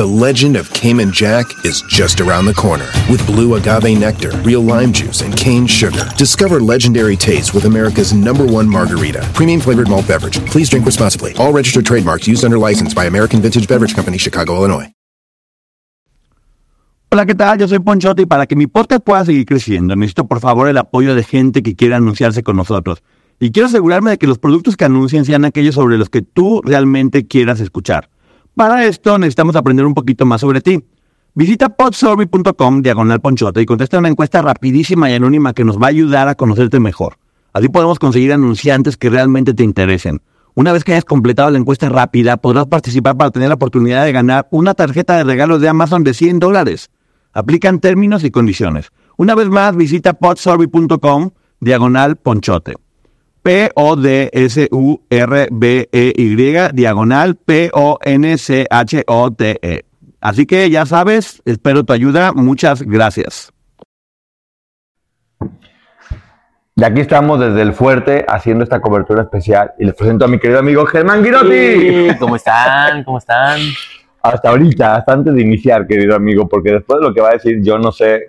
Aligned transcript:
The 0.00 0.06
legend 0.06 0.56
of 0.56 0.72
Cayman 0.72 1.12
Jack 1.12 1.44
is 1.62 1.82
just 1.82 2.22
around 2.22 2.46
the 2.46 2.54
corner. 2.54 2.88
With 3.10 3.20
blue 3.26 3.56
agave 3.56 3.98
nectar, 3.98 4.30
real 4.42 4.62
lime 4.62 4.94
juice, 4.94 5.20
and 5.20 5.36
cane 5.36 5.66
sugar. 5.66 6.08
Discover 6.16 6.60
legendary 6.60 7.16
taste 7.16 7.52
with 7.52 7.66
America's 7.66 8.14
number 8.14 8.46
one 8.46 8.66
margarita. 8.66 9.20
Premium 9.34 9.60
flavored 9.60 9.90
malt 9.90 10.08
beverage. 10.08 10.40
Please 10.46 10.70
drink 10.70 10.86
responsibly. 10.86 11.34
All 11.36 11.52
registered 11.52 11.84
trademarks 11.84 12.26
used 12.26 12.46
under 12.46 12.56
license 12.56 12.94
by 12.94 13.04
American 13.04 13.42
Vintage 13.42 13.68
Beverage 13.68 13.94
Company, 13.94 14.16
Chicago, 14.16 14.56
Illinois. 14.56 14.90
Hola, 17.12 17.26
¿qué 17.26 17.34
tal? 17.34 17.58
Yo 17.58 17.68
soy 17.68 17.80
Ponchote 17.80 18.22
y 18.22 18.24
para 18.24 18.46
que 18.46 18.56
mi 18.56 18.66
podcast 18.66 19.04
pueda 19.04 19.22
seguir 19.26 19.44
creciendo, 19.44 19.96
necesito 19.96 20.26
por 20.26 20.40
favor 20.40 20.66
el 20.68 20.78
apoyo 20.78 21.14
de 21.14 21.24
gente 21.24 21.62
que 21.62 21.76
quiera 21.76 21.98
anunciarse 21.98 22.42
con 22.42 22.56
nosotros. 22.56 23.02
Y 23.38 23.50
quiero 23.50 23.68
asegurarme 23.68 24.12
de 24.12 24.16
que 24.16 24.26
los 24.26 24.38
productos 24.38 24.78
que 24.78 24.86
anuncien 24.86 25.26
sean 25.26 25.44
aquellos 25.44 25.74
sobre 25.74 25.98
los 25.98 26.08
que 26.08 26.22
tú 26.22 26.62
realmente 26.64 27.26
quieras 27.26 27.60
escuchar. 27.60 28.08
Para 28.54 28.84
esto 28.84 29.18
necesitamos 29.18 29.56
aprender 29.56 29.86
un 29.86 29.94
poquito 29.94 30.26
más 30.26 30.40
sobre 30.40 30.60
ti. 30.60 30.84
Visita 31.34 31.68
podsurvey.com 31.68 32.82
diagonal 32.82 33.20
ponchote 33.20 33.62
y 33.62 33.66
contesta 33.66 33.98
una 33.98 34.08
encuesta 34.08 34.42
rapidísima 34.42 35.10
y 35.10 35.14
anónima 35.14 35.52
que 35.52 35.64
nos 35.64 35.78
va 35.78 35.86
a 35.86 35.90
ayudar 35.90 36.28
a 36.28 36.34
conocerte 36.34 36.80
mejor. 36.80 37.16
Así 37.52 37.68
podemos 37.68 37.98
conseguir 37.98 38.32
anunciantes 38.32 38.96
que 38.96 39.10
realmente 39.10 39.54
te 39.54 39.62
interesen. 39.62 40.20
Una 40.54 40.72
vez 40.72 40.82
que 40.82 40.92
hayas 40.92 41.04
completado 41.04 41.50
la 41.50 41.58
encuesta 41.58 41.88
rápida, 41.88 42.36
podrás 42.36 42.66
participar 42.66 43.16
para 43.16 43.30
tener 43.30 43.48
la 43.48 43.54
oportunidad 43.54 44.04
de 44.04 44.12
ganar 44.12 44.48
una 44.50 44.74
tarjeta 44.74 45.16
de 45.16 45.24
regalo 45.24 45.58
de 45.58 45.68
Amazon 45.68 46.02
de 46.02 46.14
100 46.14 46.40
dólares. 46.40 46.90
Aplican 47.32 47.78
términos 47.78 48.24
y 48.24 48.30
condiciones. 48.32 48.90
Una 49.16 49.36
vez 49.36 49.48
más, 49.48 49.76
visita 49.76 50.14
podsurvey.com 50.14 51.30
diagonal 51.60 52.16
ponchote. 52.16 52.74
P-O-D-S-U-R-B-E-Y, 53.42 54.28
diagonal 56.72 57.36
P-O-N-C-H-O-T-E. 57.36 58.04
Así 60.20 60.46
que 60.46 60.68
ya 60.68 60.84
sabes, 60.84 61.40
espero 61.44 61.84
tu 61.84 61.92
ayuda. 61.92 62.32
Muchas 62.32 62.82
gracias. 62.82 63.52
Y 66.76 66.84
aquí 66.84 67.00
estamos 67.00 67.40
desde 67.40 67.62
el 67.62 67.72
fuerte 67.74 68.24
haciendo 68.26 68.64
esta 68.64 68.80
cobertura 68.80 69.22
especial 69.22 69.72
y 69.78 69.84
les 69.84 69.94
presento 69.94 70.24
a 70.24 70.28
mi 70.28 70.38
querido 70.38 70.60
amigo 70.60 70.86
Germán 70.86 71.22
Girotti. 71.22 72.16
¿Cómo 72.18 72.36
están? 72.36 73.04
¿Cómo 73.04 73.18
están? 73.18 73.60
Hasta 74.22 74.50
ahorita, 74.50 74.96
hasta 74.96 75.12
antes 75.12 75.34
de 75.34 75.42
iniciar, 75.42 75.86
querido 75.86 76.14
amigo, 76.14 76.48
porque 76.48 76.72
después 76.72 77.00
de 77.00 77.08
lo 77.08 77.14
que 77.14 77.20
va 77.20 77.30
a 77.30 77.32
decir, 77.32 77.60
yo 77.62 77.78
no 77.78 77.92
sé, 77.92 78.22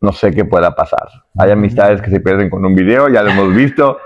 no 0.00 0.12
sé 0.12 0.32
qué 0.32 0.44
pueda 0.44 0.74
pasar. 0.74 1.08
Hay 1.38 1.50
amistades 1.50 2.00
que 2.00 2.10
se 2.10 2.20
pierden 2.20 2.50
con 2.50 2.64
un 2.64 2.74
video, 2.74 3.08
ya 3.08 3.22
lo 3.22 3.30
hemos 3.30 3.54
visto. 3.54 3.98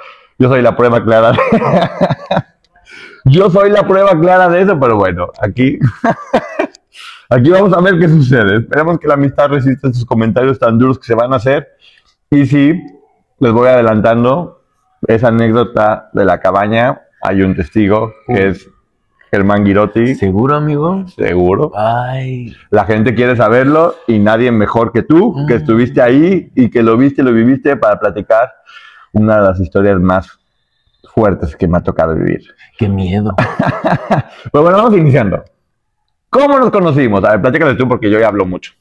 Yo 0.42 0.48
soy 0.48 0.60
la 0.60 0.76
prueba 0.76 1.04
clara 1.04 1.30
de... 1.30 1.38
Yo 3.26 3.48
soy 3.48 3.70
la 3.70 3.86
prueba 3.86 4.18
clara 4.18 4.48
de 4.48 4.62
eso, 4.62 4.80
pero 4.80 4.96
bueno, 4.96 5.28
aquí... 5.40 5.78
aquí 7.30 7.48
vamos 7.50 7.72
a 7.72 7.80
ver 7.80 7.96
qué 8.00 8.08
sucede. 8.08 8.56
Esperemos 8.56 8.98
que 8.98 9.06
la 9.06 9.14
amistad 9.14 9.50
resista 9.50 9.86
estos 9.86 10.04
comentarios 10.04 10.58
tan 10.58 10.78
duros 10.78 10.98
que 10.98 11.06
se 11.06 11.14
van 11.14 11.32
a 11.32 11.36
hacer. 11.36 11.68
Y 12.28 12.46
sí, 12.46 12.74
les 13.38 13.52
voy 13.52 13.68
adelantando 13.68 14.64
esa 15.06 15.28
anécdota 15.28 16.10
de 16.12 16.24
la 16.24 16.40
cabaña. 16.40 17.02
Hay 17.22 17.42
un 17.42 17.54
testigo 17.54 18.12
que 18.26 18.48
es 18.48 18.68
Germán 19.30 19.64
Girotti. 19.64 20.16
¿Seguro, 20.16 20.56
amigo? 20.56 21.06
Seguro. 21.06 21.70
Ay. 21.76 22.52
La 22.70 22.84
gente 22.84 23.14
quiere 23.14 23.36
saberlo 23.36 23.94
y 24.08 24.18
nadie 24.18 24.50
mejor 24.50 24.90
que 24.90 25.04
tú, 25.04 25.46
que 25.46 25.54
Mm. 25.54 25.58
estuviste 25.58 26.02
ahí 26.02 26.50
y 26.56 26.68
que 26.68 26.82
lo 26.82 26.96
viste 26.96 27.22
y 27.22 27.24
lo 27.24 27.32
viviste 27.32 27.76
para 27.76 28.00
platicar 28.00 28.50
una 29.12 29.36
de 29.36 29.48
las 29.48 29.60
historias 29.60 30.00
más 30.00 30.38
fuertes 31.12 31.56
que 31.56 31.68
me 31.68 31.78
ha 31.78 31.82
tocado 31.82 32.14
vivir. 32.14 32.42
Qué 32.78 32.88
miedo. 32.88 33.34
Pero 34.52 34.62
bueno, 34.62 34.78
vamos 34.78 34.96
iniciando. 34.96 35.44
¿Cómo 36.30 36.58
nos 36.58 36.70
conocimos? 36.70 37.22
A 37.24 37.32
ver, 37.32 37.42
platícale 37.42 37.74
tú 37.74 37.86
porque 37.86 38.10
yo 38.10 38.18
ya 38.18 38.28
hablo 38.28 38.46
mucho. 38.46 38.72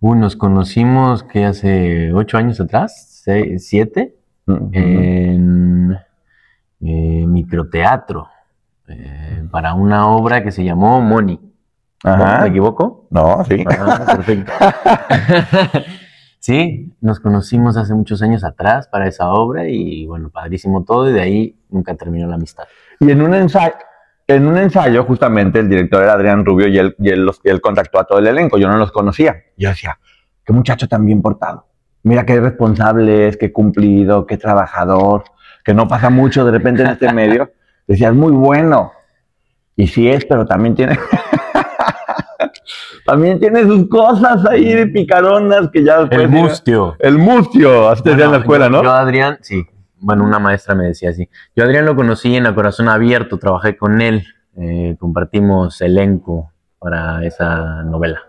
Uh, 0.00 0.14
nos 0.14 0.36
conocimos 0.36 1.22
que 1.22 1.46
hace 1.46 2.12
ocho 2.12 2.36
años 2.36 2.60
atrás, 2.60 3.22
seis, 3.24 3.66
siete, 3.66 4.14
en 4.46 5.96
eh, 6.82 7.24
microteatro, 7.26 8.28
eh, 8.88 9.42
para 9.50 9.72
una 9.72 10.08
obra 10.08 10.42
que 10.42 10.52
se 10.52 10.62
llamó 10.62 11.00
Money. 11.00 11.40
¿No? 12.04 12.10
Ajá. 12.10 12.42
¿Me 12.42 12.48
equivoco? 12.48 13.06
No, 13.08 13.42
sí. 13.48 13.64
Ah, 13.66 14.04
perfecto. 14.06 14.52
sí, 16.44 16.92
nos 17.00 17.20
conocimos 17.20 17.78
hace 17.78 17.94
muchos 17.94 18.20
años 18.20 18.44
atrás 18.44 18.86
para 18.88 19.08
esa 19.08 19.30
obra 19.30 19.66
y 19.66 20.04
bueno, 20.04 20.28
padrísimo 20.28 20.84
todo 20.84 21.08
y 21.08 21.14
de 21.14 21.20
ahí 21.22 21.56
nunca 21.70 21.94
terminó 21.94 22.28
la 22.28 22.34
amistad. 22.34 22.64
Y 23.00 23.10
en 23.10 23.22
un 23.22 23.32
ensayo, 23.32 23.72
en 24.26 24.46
un 24.46 24.58
ensayo, 24.58 25.04
justamente 25.04 25.60
el 25.60 25.70
director 25.70 26.02
era 26.02 26.12
Adrián 26.12 26.44
Rubio 26.44 26.68
y 26.68 26.76
él, 26.76 26.94
y 26.98 27.08
él, 27.08 27.24
los- 27.24 27.40
y 27.42 27.48
él 27.48 27.62
contactó 27.62 27.98
a 27.98 28.04
todo 28.04 28.18
el 28.18 28.26
elenco. 28.26 28.58
Yo 28.58 28.68
no 28.68 28.76
los 28.76 28.92
conocía. 28.92 29.36
Yo 29.56 29.70
decía, 29.70 29.98
qué 30.44 30.52
muchacho 30.52 30.86
tan 30.86 31.06
bien 31.06 31.22
portado. 31.22 31.66
Mira 32.02 32.26
qué 32.26 32.38
responsable 32.38 33.26
es, 33.28 33.38
qué 33.38 33.50
cumplido, 33.50 34.26
qué 34.26 34.36
trabajador, 34.36 35.24
que 35.64 35.72
no 35.72 35.88
pasa 35.88 36.10
mucho 36.10 36.44
de 36.44 36.50
repente 36.50 36.82
en 36.82 36.90
este 36.90 37.10
medio. 37.10 37.52
Decía, 37.86 38.08
es 38.08 38.14
muy 38.14 38.32
bueno. 38.32 38.92
Y 39.76 39.86
sí 39.86 40.10
es, 40.10 40.26
pero 40.26 40.44
también 40.44 40.74
tiene. 40.74 40.98
También 43.04 43.38
tiene 43.38 43.62
sus 43.62 43.88
cosas 43.88 44.44
ahí 44.46 44.72
de 44.72 44.86
picaronas 44.86 45.70
que 45.70 45.84
ya 45.84 46.00
después. 46.00 46.20
El 46.20 46.28
mustio. 46.28 46.96
El 46.98 47.18
mustio, 47.18 47.88
así 47.88 48.02
te 48.02 48.10
decía 48.10 48.26
en 48.26 48.32
la 48.32 48.38
escuela, 48.38 48.66
yo, 48.66 48.70
¿no? 48.70 48.82
Yo 48.82 48.90
a 48.90 49.00
Adrián, 49.00 49.38
sí. 49.42 49.66
Bueno, 49.98 50.24
una 50.24 50.38
maestra 50.38 50.74
me 50.74 50.86
decía 50.86 51.10
así. 51.10 51.28
Yo 51.56 51.64
a 51.64 51.66
Adrián 51.66 51.86
lo 51.86 51.96
conocí 51.96 52.34
en 52.36 52.44
la 52.44 52.54
Corazón 52.54 52.88
Abierto, 52.88 53.38
trabajé 53.38 53.76
con 53.76 54.00
él, 54.00 54.24
eh, 54.56 54.96
compartimos 54.98 55.80
elenco 55.80 56.50
para 56.78 57.24
esa 57.24 57.82
novela. 57.82 58.22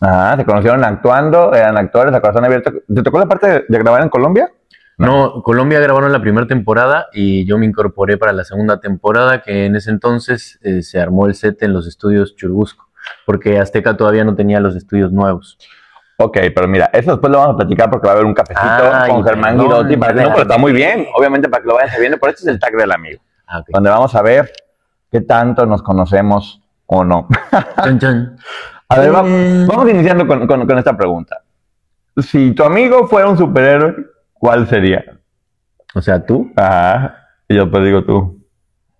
Ah, 0.00 0.34
se 0.36 0.44
conocieron 0.44 0.84
actuando, 0.84 1.54
eran 1.54 1.76
actores 1.78 2.14
a 2.14 2.20
corazón 2.20 2.44
abierto. 2.44 2.70
¿Te 2.86 3.02
tocó 3.02 3.18
la 3.18 3.26
parte 3.26 3.46
de, 3.46 3.64
de 3.66 3.78
grabar 3.78 4.02
en 4.02 4.10
Colombia? 4.10 4.50
No, 4.98 5.42
Colombia 5.42 5.78
grabaron 5.78 6.10
la 6.10 6.22
primera 6.22 6.46
temporada 6.46 7.08
y 7.12 7.44
yo 7.46 7.58
me 7.58 7.66
incorporé 7.66 8.16
para 8.16 8.32
la 8.32 8.44
segunda 8.44 8.80
temporada, 8.80 9.42
que 9.42 9.66
en 9.66 9.76
ese 9.76 9.90
entonces 9.90 10.58
eh, 10.62 10.82
se 10.82 10.98
armó 10.98 11.26
el 11.26 11.34
set 11.34 11.62
en 11.62 11.74
los 11.74 11.86
estudios 11.86 12.34
Churubusco, 12.34 12.85
porque 13.24 13.58
Azteca 13.58 13.96
todavía 13.96 14.24
no 14.24 14.34
tenía 14.34 14.60
los 14.60 14.76
estudios 14.76 15.12
nuevos. 15.12 15.58
Ok, 16.18 16.38
pero 16.54 16.66
mira, 16.66 16.88
eso 16.92 17.10
después 17.12 17.30
lo 17.30 17.38
vamos 17.38 17.54
a 17.54 17.56
platicar 17.58 17.90
porque 17.90 18.06
va 18.06 18.12
a 18.12 18.16
haber 18.16 18.26
un 18.26 18.32
cafecito 18.34 18.66
Ay, 18.66 19.10
con 19.10 19.22
Germán 19.24 19.60
Girotti. 19.60 19.96
Para 19.98 20.14
que, 20.14 20.22
no, 20.22 20.28
pero 20.30 20.42
está 20.42 20.56
muy 20.58 20.72
bien, 20.72 21.06
obviamente 21.14 21.48
para 21.48 21.62
que 21.62 21.68
lo 21.68 21.74
vayan 21.74 21.90
sabiendo. 21.90 22.18
Por 22.18 22.30
eso 22.30 22.38
es 22.40 22.46
el 22.46 22.58
tag 22.58 22.72
del 22.74 22.90
amigo, 22.92 23.20
Ah, 23.46 23.62
donde 23.68 23.90
vamos 23.90 24.14
a 24.14 24.22
ver 24.22 24.50
qué 25.12 25.20
tanto 25.20 25.66
nos 25.66 25.82
conocemos 25.82 26.62
o 26.86 27.04
no. 27.04 27.28
Chan, 27.82 27.98
chan. 27.98 28.36
A 28.88 29.00
ver, 29.00 29.12
va- 29.12 29.22
vamos 29.22 29.90
iniciando 29.90 30.26
con, 30.28 30.46
con- 30.46 30.64
con 30.66 30.78
esta 30.78 30.96
pregunta. 30.96 31.42
Si 32.18 32.52
tu 32.52 32.62
amigo 32.62 33.06
fuera 33.08 33.28
un 33.28 33.36
superhéroe, 33.36 33.94
¿cuál 34.32 34.68
sería? 34.68 35.04
O 35.94 36.00
sea, 36.00 36.24
tú. 36.24 36.50
Ajá, 36.56 37.26
y 37.48 37.56
yo 37.56 37.68
pues 37.70 37.84
digo 37.84 38.04
tú. 38.04 38.35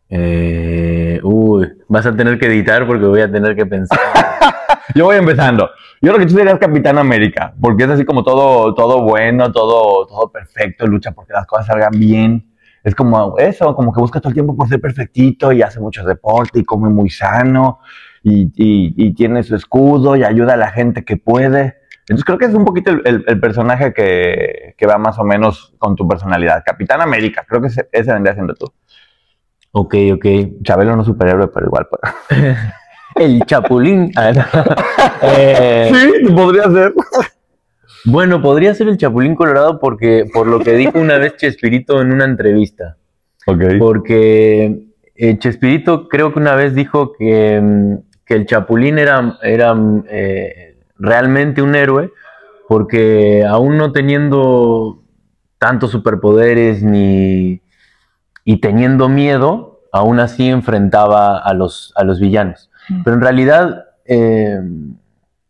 Eh, 0.08 1.20
uy, 1.22 1.66
vas 1.88 2.06
a 2.06 2.14
tener 2.16 2.38
que 2.38 2.46
editar 2.46 2.86
porque 2.86 3.04
voy 3.06 3.20
a 3.20 3.30
tener 3.30 3.56
que 3.56 3.66
pensar. 3.66 3.98
Yo 4.94 5.04
voy 5.06 5.16
empezando. 5.16 5.70
Yo 6.00 6.12
creo 6.12 6.18
que 6.18 6.26
tú 6.26 6.36
serías 6.36 6.58
Capitán 6.58 6.98
América, 6.98 7.52
porque 7.60 7.84
es 7.84 7.90
así 7.90 8.04
como 8.04 8.22
todo, 8.22 8.74
todo 8.74 9.02
bueno, 9.02 9.50
todo, 9.50 10.06
todo 10.06 10.30
perfecto, 10.30 10.86
lucha 10.86 11.12
porque 11.12 11.32
las 11.32 11.46
cosas 11.46 11.66
salgan 11.66 11.92
bien. 11.98 12.52
Es 12.84 12.94
como 12.94 13.36
eso, 13.38 13.74
como 13.74 13.92
que 13.92 14.00
busca 14.00 14.20
todo 14.20 14.28
el 14.28 14.34
tiempo 14.34 14.54
por 14.56 14.68
ser 14.68 14.80
perfectito 14.80 15.50
y 15.50 15.62
hace 15.62 15.80
mucho 15.80 16.04
deporte 16.04 16.60
y 16.60 16.64
come 16.64 16.88
muy 16.88 17.10
sano 17.10 17.80
y, 18.22 18.42
y- 18.54 18.94
y 18.96 19.12
tiene 19.14 19.42
su 19.42 19.56
escudo 19.56 20.14
y 20.16 20.22
ayuda 20.22 20.54
a 20.54 20.56
la 20.56 20.70
gente 20.70 21.04
que 21.04 21.16
puede. 21.16 21.78
Entonces 22.00 22.24
creo 22.24 22.38
que 22.38 22.44
es 22.44 22.54
un 22.54 22.64
poquito 22.64 22.92
el, 22.92 23.02
el- 23.04 23.24
el 23.26 23.40
personaje 23.40 23.92
que, 23.92 24.74
que 24.78 24.86
va 24.86 24.98
más 24.98 25.18
o 25.18 25.24
menos 25.24 25.74
con 25.78 25.96
tu 25.96 26.06
personalidad. 26.06 26.62
Capitán 26.64 27.00
América, 27.00 27.44
creo 27.48 27.60
que 27.60 27.66
ese, 27.68 27.88
ese 27.90 28.12
vendría 28.12 28.34
siendo 28.34 28.54
tú. 28.54 28.72
Ok, 29.76 29.94
ok. 30.14 30.26
Chabelo 30.62 30.96
no 30.96 31.02
es 31.02 31.06
superhéroe, 31.06 31.48
pero 31.48 31.66
igual. 31.66 31.86
pues. 31.90 32.00
El 33.16 33.44
Chapulín. 33.46 34.10
Ah. 34.16 34.32
Eh, 35.22 35.90
Sí, 35.92 36.32
podría 36.32 36.70
ser. 36.70 36.94
Bueno, 38.04 38.42
podría 38.42 38.74
ser 38.74 38.88
el 38.88 38.98
Chapulín 38.98 39.34
Colorado 39.34 39.80
porque 39.80 40.26
por 40.32 40.46
lo 40.46 40.60
que 40.60 40.72
dijo 40.72 40.98
una 40.98 41.18
vez 41.18 41.36
Chespirito 41.36 42.00
en 42.02 42.12
una 42.12 42.24
entrevista. 42.24 42.96
Ok. 43.46 43.62
Porque 43.78 44.80
eh, 45.14 45.38
Chespirito 45.38 46.08
creo 46.08 46.32
que 46.32 46.38
una 46.38 46.54
vez 46.54 46.74
dijo 46.74 47.12
que, 47.18 47.60
mm, 47.60 47.94
que 48.26 48.34
el 48.34 48.46
Chapulín 48.46 48.98
era, 48.98 49.38
era 49.42 49.74
eh, 50.08 50.78
realmente 50.98 51.62
un 51.62 51.74
héroe 51.74 52.12
porque 52.68 53.44
aún 53.48 53.76
no 53.78 53.92
teniendo 53.92 55.02
tantos 55.58 55.90
superpoderes 55.90 56.82
ni 56.82 57.62
y 58.48 58.60
teniendo 58.60 59.08
miedo, 59.08 59.80
aún 59.90 60.20
así 60.20 60.48
enfrentaba 60.48 61.36
a 61.36 61.52
los, 61.52 61.92
a 61.96 62.04
los 62.04 62.20
villanos. 62.20 62.70
Pero 63.02 63.16
en 63.16 63.20
realidad, 63.20 63.86
eh, 64.04 64.60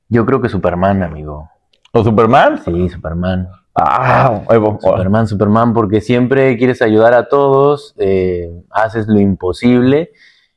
yo 0.08 0.24
creo 0.24 0.40
que 0.40 0.48
Superman, 0.48 1.02
amigo. 1.02 1.50
¿O 1.92 2.02
Superman? 2.02 2.58
Sí, 2.64 2.88
Superman. 2.88 3.48
Ah. 3.74 4.40
Superman, 4.80 5.28
Superman, 5.28 5.74
porque 5.74 6.00
siempre 6.00 6.56
quieres 6.56 6.80
ayudar 6.80 7.12
a 7.12 7.28
todos, 7.28 7.94
eh, 7.98 8.50
haces 8.70 9.06
lo 9.08 9.20
imposible 9.20 10.12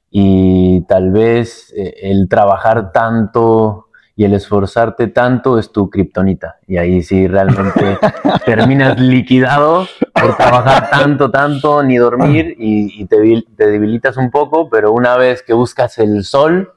y 0.10 0.86
tal 0.88 1.12
vez 1.12 1.74
eh, 1.76 1.94
el 2.04 2.30
trabajar 2.30 2.94
tanto 2.94 3.89
y 4.20 4.26
el 4.26 4.34
esforzarte 4.34 5.08
tanto 5.08 5.58
es 5.58 5.72
tu 5.72 5.90
kriptonita. 5.90 6.58
Y 6.68 6.76
ahí 6.76 7.02
sí 7.04 7.26
realmente 7.26 7.98
terminas 8.46 9.00
liquidado 9.00 9.88
por 10.12 10.36
trabajar 10.36 10.90
tanto, 10.90 11.32
tanto, 11.32 11.82
ni 11.84 11.96
dormir 11.96 12.54
y, 12.60 13.02
y 13.02 13.06
te, 13.06 13.16
debil- 13.16 13.48
te 13.56 13.68
debilitas 13.68 14.18
un 14.18 14.30
poco, 14.30 14.70
pero 14.70 14.92
una 14.92 15.16
vez 15.16 15.42
que 15.42 15.54
buscas 15.54 15.98
el 16.00 16.26
sol, 16.26 16.74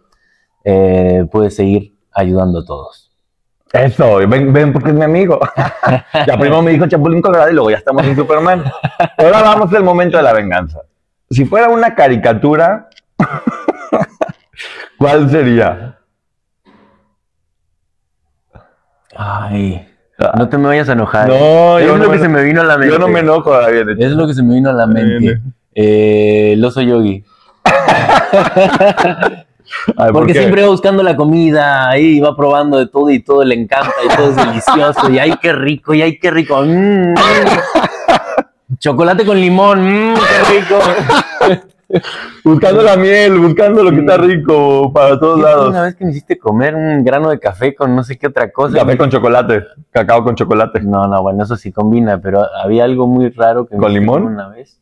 eh, 0.62 1.26
puedes 1.32 1.56
seguir 1.56 1.96
ayudando 2.12 2.60
a 2.60 2.64
todos. 2.64 3.10
Eso, 3.72 4.18
ven, 4.18 4.52
ven 4.52 4.72
porque 4.72 4.90
es 4.90 4.94
mi 4.94 5.02
amigo. 5.02 5.40
ya 6.24 6.38
primero 6.38 6.62
me 6.62 6.70
dijo 6.70 6.86
Chapulín 6.86 7.20
Colorado 7.20 7.50
y 7.50 7.54
luego 7.54 7.70
ya 7.72 7.78
estamos 7.78 8.04
en 8.04 8.14
Superman. 8.14 8.62
Ahora 9.18 9.42
vamos 9.42 9.74
al 9.74 9.82
momento 9.82 10.16
de 10.16 10.22
la 10.22 10.32
venganza. 10.32 10.78
Si 11.28 11.44
fuera 11.44 11.68
una 11.70 11.92
caricatura, 11.96 12.88
¿cuál 14.96 15.28
sería? 15.28 15.98
Ay, 19.16 19.86
no 20.36 20.48
te 20.48 20.56
me 20.58 20.68
vayas 20.68 20.88
a 20.88 20.92
enojar. 20.92 21.28
No, 21.28 21.78
es 21.78 21.86
yo 21.86 21.92
lo 21.96 21.98
no 21.98 22.10
que 22.10 22.16
me- 22.16 22.22
se 22.22 22.28
me 22.28 22.42
vino 22.44 22.60
a 22.60 22.64
la 22.64 22.78
mente. 22.78 22.92
Yo 22.94 22.98
no 22.98 23.08
me 23.08 23.20
enojo, 23.20 23.52
David. 23.52 23.90
Es 23.98 24.12
lo 24.12 24.26
que 24.26 24.34
se 24.34 24.42
me 24.42 24.54
vino 24.54 24.70
a 24.70 24.72
la 24.72 24.86
mente. 24.86 25.40
Eh, 25.74 26.52
el 26.54 26.64
oso 26.64 26.80
yogi. 26.82 27.24
Ay, 29.96 30.06
¿por 30.08 30.12
Porque 30.12 30.32
qué? 30.34 30.38
siempre 30.40 30.62
va 30.62 30.68
buscando 30.68 31.02
la 31.02 31.16
comida, 31.16 31.88
ahí 31.88 32.20
va 32.20 32.36
probando 32.36 32.78
de 32.78 32.86
todo 32.86 33.10
y 33.10 33.20
todo 33.20 33.42
le 33.42 33.54
encanta 33.54 33.90
y 34.04 34.08
todo 34.16 34.30
es 34.30 34.36
delicioso. 34.36 35.10
Y 35.10 35.18
ay, 35.18 35.34
qué 35.40 35.52
rico, 35.52 35.94
y 35.94 36.02
ay, 36.02 36.18
qué 36.18 36.30
rico. 36.30 36.62
Mm, 36.62 37.12
mm. 37.12 37.14
Chocolate 38.78 39.24
con 39.24 39.40
limón, 39.40 40.12
mm, 40.12 40.14
qué 40.14 40.58
rico. 40.60 40.78
Buscando 42.44 42.82
la 42.82 42.96
miel, 42.96 43.38
buscando 43.38 43.82
lo 43.82 43.90
que 43.90 44.00
está 44.00 44.16
rico 44.16 44.92
para 44.92 45.18
todos 45.18 45.40
lados. 45.40 45.68
Una 45.70 45.82
vez 45.82 45.94
que 45.94 46.04
me 46.04 46.10
hiciste 46.10 46.38
comer 46.38 46.74
un 46.74 47.04
grano 47.04 47.30
de 47.30 47.38
café 47.38 47.74
con 47.74 47.94
no 47.94 48.02
sé 48.02 48.18
qué 48.18 48.28
otra 48.28 48.50
cosa. 48.50 48.78
Café 48.78 48.96
con 48.96 49.10
chocolate, 49.10 49.64
cacao 49.90 50.24
con 50.24 50.34
chocolate. 50.34 50.80
No, 50.80 51.06
no, 51.06 51.22
bueno, 51.22 51.44
eso 51.44 51.56
sí 51.56 51.72
combina, 51.72 52.20
pero 52.20 52.42
había 52.62 52.84
algo 52.84 53.06
muy 53.06 53.30
raro 53.30 53.66
que 53.66 53.76
¿Con 53.76 53.92
limón? 53.92 54.24
Una 54.24 54.48
vez. 54.48 54.80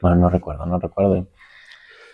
Bueno, 0.00 0.16
no 0.16 0.30
recuerdo, 0.30 0.66
no 0.66 0.78
recuerdo. 0.78 1.26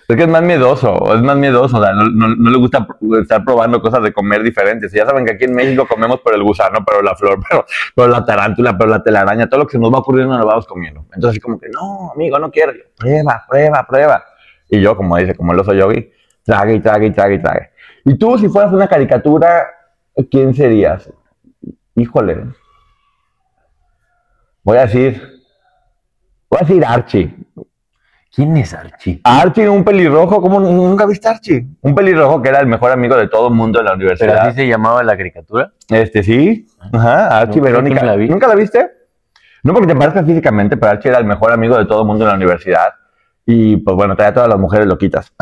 Es 0.08 0.14
que 0.14 0.22
es 0.22 0.28
más 0.28 0.42
miedoso, 0.42 1.14
es 1.14 1.20
más 1.20 1.36
miedoso, 1.36 1.78
o 1.78 1.82
sea, 1.82 1.92
no, 1.92 2.28
le 2.28 2.58
gusta 2.58 2.86
estar 3.20 3.44
probando 3.44 3.82
cosas 3.82 4.02
de 4.04 4.12
comer 4.12 4.42
diferentes. 4.44 4.92
Ya 4.92 5.04
saben 5.04 5.24
que 5.24 5.32
aquí 5.32 5.46
en 5.46 5.54
México 5.54 5.84
comemos 5.88 6.20
por 6.20 6.32
el 6.32 6.44
gusano, 6.44 6.84
pero 6.86 7.02
la 7.02 7.16
flor, 7.16 7.40
pero, 7.94 8.08
la 8.08 8.24
tarántula, 8.24 8.78
pero 8.78 8.88
la 8.88 9.02
telaraña, 9.02 9.48
todo 9.48 9.60
lo 9.60 9.66
que 9.66 9.72
se 9.72 9.78
nos 9.80 9.92
va 9.92 9.98
ocurriendo 9.98 10.36
nos 10.36 10.46
vamos 10.46 10.66
comiendo. 10.66 11.04
Entonces, 11.12 11.42
como 11.42 11.58
que, 11.58 11.68
no, 11.70 12.12
amigo, 12.12 12.38
no 12.38 12.52
quiero. 12.52 12.72
Prueba, 12.96 13.44
prueba, 13.48 13.86
prueba. 13.88 14.24
Y 14.68 14.80
yo, 14.80 14.96
como 14.96 15.16
dice, 15.16 15.34
como 15.34 15.52
el 15.52 15.58
oso 15.58 15.72
yogi, 15.74 16.12
trague 16.44 16.74
y 16.74 16.80
trague 16.80 17.06
y 17.06 17.10
trague 17.10 17.34
y 17.34 17.42
trague. 17.42 17.70
Y 18.04 18.16
tú, 18.16 18.38
si 18.38 18.48
fueras 18.48 18.72
una 18.72 18.86
caricatura, 18.86 19.66
¿quién 20.30 20.54
serías? 20.54 21.12
Híjole. 21.96 22.44
Voy 24.62 24.78
a 24.78 24.82
decir, 24.82 25.20
voy 26.48 26.58
a 26.60 26.64
decir 26.64 26.84
Archie. 26.84 27.45
¿Quién 28.36 28.54
es 28.58 28.74
Archie? 28.74 29.18
Archie, 29.24 29.66
un 29.66 29.82
pelirrojo, 29.82 30.42
¿cómo 30.42 30.60
nunca 30.60 31.06
viste 31.06 31.26
a 31.26 31.30
Archie? 31.30 31.66
Un 31.80 31.94
pelirrojo 31.94 32.42
que 32.42 32.50
era 32.50 32.60
el 32.60 32.66
mejor 32.66 32.92
amigo 32.92 33.16
de 33.16 33.28
todo 33.28 33.48
el 33.48 33.54
mundo 33.54 33.78
en 33.78 33.86
la 33.86 33.92
¿Pero 33.92 33.96
universidad. 33.96 34.38
así 34.48 34.56
se 34.56 34.68
llamaba 34.68 35.02
la 35.02 35.16
caricatura? 35.16 35.72
Este, 35.88 36.22
sí. 36.22 36.66
Ajá, 36.92 37.38
Archie, 37.38 37.54
que 37.54 37.60
Verónica. 37.62 38.04
la 38.04 38.14
vi. 38.14 38.28
¿Nunca 38.28 38.46
la 38.46 38.54
viste? 38.54 38.90
No 39.62 39.72
porque 39.72 39.88
te 39.88 39.96
parezca 39.96 40.22
físicamente, 40.22 40.76
pero 40.76 40.92
Archie 40.92 41.08
era 41.08 41.18
el 41.18 41.24
mejor 41.24 41.50
amigo 41.50 41.78
de 41.78 41.86
todo 41.86 42.02
el 42.02 42.06
mundo 42.06 42.24
en 42.24 42.28
la 42.28 42.36
universidad. 42.36 42.92
Y 43.46 43.78
pues 43.78 43.96
bueno, 43.96 44.14
traía 44.14 44.30
a 44.32 44.34
todas 44.34 44.48
las 44.50 44.58
mujeres 44.58 44.86
loquitas. 44.86 45.32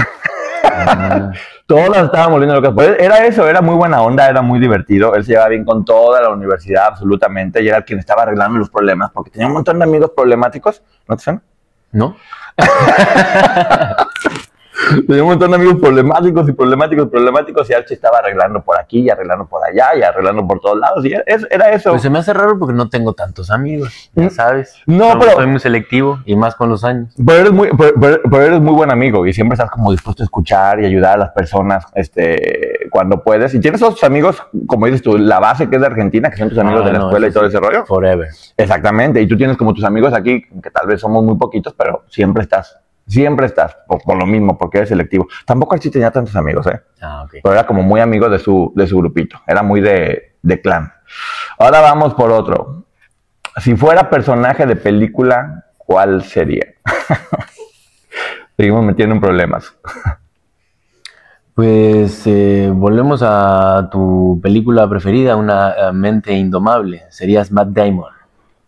Ah, 0.62 1.32
Todas 1.67 1.88
las 1.88 2.05
estaban 2.05 2.31
volviendo 2.31 2.55
locas. 2.55 2.73
Pues 2.75 2.96
era 3.00 3.25
eso, 3.26 3.49
era 3.49 3.61
muy 3.62 3.75
buena 3.75 4.02
onda, 4.02 4.29
era 4.29 4.43
muy 4.43 4.61
divertido. 4.61 5.14
Él 5.14 5.25
se 5.25 5.32
llevaba 5.32 5.49
bien 5.49 5.64
con 5.64 5.82
toda 5.85 6.20
la 6.20 6.29
universidad, 6.29 6.87
absolutamente. 6.88 7.62
Y 7.62 7.69
era 7.69 7.79
el 7.79 7.85
quien 7.85 7.99
estaba 7.99 8.23
arreglando 8.23 8.58
los 8.58 8.69
problemas, 8.70 9.11
porque 9.12 9.31
tenía 9.31 9.46
un 9.46 9.55
montón 9.55 9.79
de 9.79 9.85
amigos 9.85 10.12
problemáticos. 10.14 10.82
¿No 11.08 11.17
te 11.17 11.23
suena? 11.25 11.43
¿No? 11.94 12.17
Tenía 15.06 15.22
un 15.22 15.28
montón 15.31 15.50
de 15.50 15.56
amigos 15.56 15.76
problemáticos 15.81 16.48
y 16.48 16.52
problemáticos, 16.52 17.08
problemáticos, 17.08 17.70
y 17.70 17.75
Archie 17.75 17.94
estaba 17.94 18.19
arreglando 18.19 18.62
por 18.62 18.78
aquí 18.78 19.00
y 19.00 19.10
arreglando 19.10 19.46
por 19.46 19.62
allá 19.64 19.96
y 19.98 20.02
arreglando 20.02 20.46
por 20.46 20.60
todos 20.60 20.78
lados. 20.78 21.04
Y 21.04 21.12
era, 21.12 21.22
es- 21.26 21.46
era 21.50 21.70
eso. 21.72 21.90
Pues 21.90 22.02
se 22.02 22.10
me 22.10 22.19
hace 22.19 22.32
raro 22.32 22.58
porque 22.58 22.75
no 22.75 22.88
tengo 22.88 23.12
tantos 23.14 23.50
amigos, 23.50 24.10
ya 24.14 24.31
sabes. 24.31 24.75
No, 24.86 25.19
pero- 25.19 25.32
Soy 25.32 25.46
muy 25.46 25.60
selectivo 25.60 26.19
y 26.25 26.36
más 26.36 26.54
con 26.54 26.69
los 26.69 26.84
años. 26.84 27.14
Pero 27.25 27.38
eres, 27.40 27.52
muy, 27.52 27.69
pero, 27.76 27.92
pero- 28.00 28.20
pero 28.31 28.42
eres 28.42 28.60
muy 28.60 28.75
buen 28.75 28.90
amigo 28.90 29.26
y 29.26 29.32
siempre 29.32 29.54
estás 29.54 29.70
como 29.70 29.90
dispuesto 29.90 30.22
a 30.22 30.25
escuchar 30.25 30.81
y 30.81 30.86
ayudar 30.86 31.14
a 31.14 31.19
las 31.19 31.31
personas 31.31 31.84
este, 31.94 32.88
cuando 32.90 33.22
puedes. 33.22 33.54
Y 33.54 33.60
tienes 33.60 33.82
otros 33.82 34.02
amigos, 34.04 34.42
como 34.66 34.86
dices 34.86 35.02
tú, 35.02 35.16
la 35.19 35.40
base 35.40 35.69
que 35.69 35.76
es 35.76 35.81
de 35.81 35.86
Argentina, 35.86 36.31
que 36.31 36.36
son 36.36 36.48
tus 36.48 36.58
amigos 36.58 36.82
Ah, 36.82 36.86
de 36.86 36.92
la 36.92 36.98
no, 36.98 37.06
escuela 37.06 37.26
y 37.28 37.32
todo 37.32 37.44
sí. 37.44 37.48
ese 37.48 37.60
rollo. 37.60 37.84
Forever. 37.86 38.28
Exactamente. 38.56 39.20
Y 39.20 39.26
tú 39.26 39.36
tienes 39.36 39.56
como 39.56 39.72
tus 39.75 39.84
amigos 39.84 40.12
aquí, 40.12 40.42
que 40.62 40.70
tal 40.70 40.86
vez 40.86 41.00
somos 41.00 41.25
muy 41.25 41.36
poquitos, 41.36 41.75
pero 41.76 42.04
siempre 42.08 42.42
estás. 42.42 42.78
Siempre 43.06 43.47
estás, 43.47 43.77
por, 43.87 44.01
por 44.03 44.17
lo 44.17 44.27
mismo, 44.27 44.56
porque 44.56 44.79
eres 44.79 44.89
selectivo. 44.89 45.29
Tampoco 45.45 45.75
Archie 45.75 45.91
tenía 45.91 46.11
tantos 46.11 46.35
amigos, 46.37 46.67
¿eh? 46.67 46.81
Ah, 47.03 47.25
ok. 47.25 47.35
pero 47.43 47.53
era 47.53 47.67
como 47.67 47.83
muy 47.83 48.01
amigo 48.01 48.29
de 48.29 48.39
su, 48.39 48.73
de 48.75 48.87
su 48.87 48.97
grupito, 48.99 49.41
era 49.47 49.62
muy 49.62 49.81
de, 49.81 50.37
de 50.43 50.61
clan. 50.61 50.93
Ahora 51.59 51.81
vamos 51.81 52.15
por 52.15 52.31
otro. 52.31 52.85
Si 53.59 53.77
fuera 53.77 54.11
personaje 54.11 54.67
de 54.67 54.77
película, 54.77 55.65
¿cuál 55.77 56.25
sería? 56.25 56.75
Seguimos 58.56 58.85
metiendo 58.85 59.15
en 59.15 59.21
problemas. 59.21 59.75
Pues 61.55 62.27
eh, 62.27 62.69
volvemos 62.73 63.23
a 63.25 63.89
tu 63.91 64.41
película 64.43 64.89
preferida, 64.89 65.37
Una 65.37 65.73
eh, 65.73 65.93
mente 65.93 66.33
indomable. 66.33 67.05
Serías 67.11 67.53
Matt 67.53 67.69
Damon. 67.69 68.12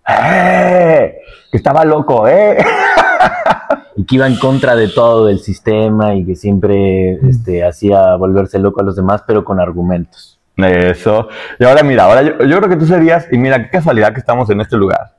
¡Eh! 0.08 1.18
Que 1.50 1.56
estaba 1.56 1.84
loco, 1.84 2.28
¿eh? 2.28 2.56
Y 3.98 4.04
que 4.04 4.16
iba 4.16 4.26
en 4.26 4.36
contra 4.36 4.76
de 4.76 4.88
todo 4.88 5.24
del 5.24 5.38
sistema 5.38 6.14
y 6.14 6.26
que 6.26 6.36
siempre 6.36 7.14
este, 7.28 7.64
hacía 7.64 8.14
volverse 8.16 8.58
loco 8.58 8.82
a 8.82 8.84
los 8.84 8.94
demás, 8.94 9.24
pero 9.26 9.42
con 9.42 9.58
argumentos. 9.58 10.38
Eso. 10.58 11.28
Y 11.58 11.64
ahora 11.64 11.82
mira, 11.82 12.04
ahora 12.04 12.20
yo, 12.20 12.44
yo 12.44 12.58
creo 12.58 12.68
que 12.68 12.76
tú 12.76 12.84
serías, 12.84 13.26
y 13.32 13.38
mira 13.38 13.62
qué 13.62 13.70
casualidad 13.70 14.12
que 14.12 14.20
estamos 14.20 14.50
en 14.50 14.60
este 14.60 14.76
lugar. 14.76 15.12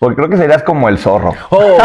Porque 0.00 0.16
creo 0.16 0.28
que 0.28 0.38
serías 0.38 0.62
como 0.64 0.88
el 0.88 0.98
zorro. 0.98 1.34
¡Oh! 1.50 1.76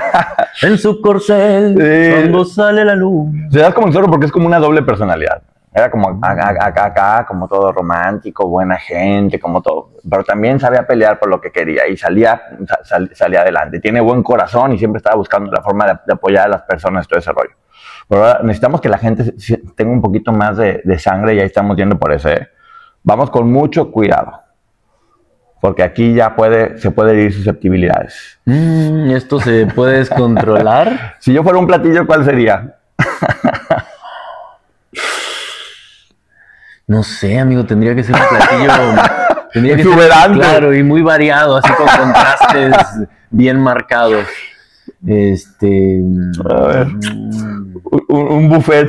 en 0.62 0.76
su 0.76 1.00
corcel, 1.00 1.76
Sí. 1.78 2.12
cuando 2.20 2.44
sale 2.44 2.84
la 2.84 2.94
luz. 2.94 3.30
Serías 3.50 3.72
como 3.72 3.86
el 3.86 3.92
zorro 3.94 4.08
porque 4.10 4.26
es 4.26 4.32
como 4.32 4.46
una 4.46 4.58
doble 4.58 4.82
personalidad. 4.82 5.42
Era 5.74 5.90
como 5.90 6.18
acá, 6.22 6.54
acá, 6.84 7.24
como 7.26 7.48
todo 7.48 7.72
romántico, 7.72 8.46
buena 8.46 8.76
gente, 8.76 9.40
como 9.40 9.62
todo. 9.62 9.92
Pero 10.08 10.22
también 10.22 10.60
sabía 10.60 10.86
pelear 10.86 11.18
por 11.18 11.30
lo 11.30 11.40
que 11.40 11.50
quería 11.50 11.86
y 11.88 11.96
salía, 11.96 12.42
sa- 12.68 12.84
sal- 12.84 13.10
salía 13.14 13.40
adelante. 13.40 13.80
Tiene 13.80 14.00
buen 14.00 14.22
corazón 14.22 14.72
y 14.72 14.78
siempre 14.78 14.98
estaba 14.98 15.16
buscando 15.16 15.50
la 15.50 15.62
forma 15.62 15.86
de, 15.86 15.94
de 16.06 16.12
apoyar 16.12 16.44
a 16.46 16.48
las 16.48 16.62
personas, 16.62 17.08
todo 17.08 17.18
ese 17.18 17.32
rollo. 17.32 17.54
Pero 18.06 18.22
ahora 18.26 18.40
necesitamos 18.42 18.82
que 18.82 18.90
la 18.90 18.98
gente 18.98 19.34
tenga 19.74 19.90
un 19.92 20.02
poquito 20.02 20.30
más 20.32 20.58
de, 20.58 20.82
de 20.84 20.98
sangre 20.98 21.34
y 21.36 21.40
ahí 21.40 21.46
estamos 21.46 21.74
yendo 21.76 21.98
por 21.98 22.12
eso. 22.12 22.28
¿eh? 22.28 22.48
Vamos 23.02 23.30
con 23.30 23.50
mucho 23.50 23.90
cuidado. 23.90 24.40
Porque 25.60 25.82
aquí 25.84 26.12
ya 26.12 26.34
puede, 26.36 26.76
se 26.78 26.90
puede 26.90 27.12
herir 27.12 27.32
susceptibilidades. 27.32 28.38
Mm, 28.44 29.10
¿Esto 29.12 29.40
se 29.40 29.64
puede 29.66 29.98
descontrolar? 29.98 31.14
Si 31.20 31.32
yo 31.32 31.42
fuera 31.42 31.58
un 31.58 31.66
platillo, 31.66 32.04
¿cuál 32.06 32.24
sería? 32.26 32.74
No 36.92 37.02
sé, 37.02 37.38
amigo, 37.38 37.64
tendría 37.64 37.94
que 37.94 38.02
ser 38.04 38.14
un 38.14 38.20
platillo. 38.28 38.72
tendría 39.52 39.76
que 39.76 39.82
ser 39.82 39.92
Exuberante. 39.92 40.38
claro 40.38 40.74
y 40.74 40.82
muy 40.82 41.00
variado, 41.02 41.56
así 41.56 41.72
con 41.72 41.86
contrastes 41.86 43.08
bien 43.30 43.58
marcados. 43.60 44.26
Este. 45.06 46.02
A 46.50 46.60
ver. 46.66 46.86
mm, 46.88 47.76
Un, 48.08 48.28
un 48.28 48.48
buffet. 48.48 48.88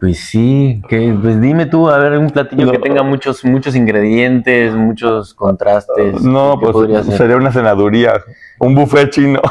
Pues 0.00 0.18
sí, 0.20 0.82
que, 0.88 1.16
pues 1.22 1.40
dime 1.40 1.66
tú, 1.66 1.88
a 1.88 1.96
ver, 1.98 2.18
un 2.18 2.28
platillo 2.30 2.66
No. 2.66 2.72
que 2.72 2.78
tenga 2.78 3.02
muchos, 3.02 3.42
muchos 3.44 3.74
ingredientes, 3.74 4.74
muchos 4.74 5.32
contrastes. 5.34 6.20
No, 6.20 6.58
¿qué 6.58 6.64
pues 6.66 6.72
podría 6.72 7.02
ser? 7.04 7.16
sería 7.16 7.36
una 7.36 7.50
cenaduría. 7.52 8.14
Un 8.60 8.74
buffet 8.74 9.10
chino. 9.10 9.40